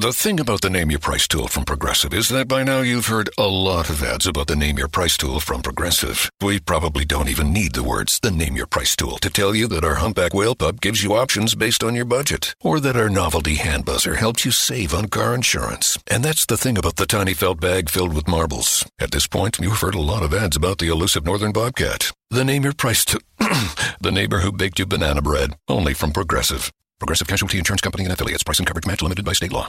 [0.00, 3.08] The thing about the Name Your Price tool from Progressive is that by now you've
[3.08, 6.30] heard a lot of ads about the Name Your Price tool from Progressive.
[6.40, 9.68] We probably don't even need the words the Name Your Price tool to tell you
[9.68, 13.10] that our humpback whale pup gives you options based on your budget, or that our
[13.10, 15.98] novelty hand buzzer helps you save on car insurance.
[16.06, 18.90] And that's the thing about the tiny felt bag filled with marbles.
[18.98, 22.10] At this point, you've heard a lot of ads about the elusive northern bobcat.
[22.30, 23.20] The Name Your Price tool.
[24.00, 25.58] the neighbor who baked you banana bread.
[25.68, 26.72] Only from Progressive.
[27.00, 28.42] Progressive Casualty Insurance Company and affiliates.
[28.42, 29.68] Price and coverage match limited by state law.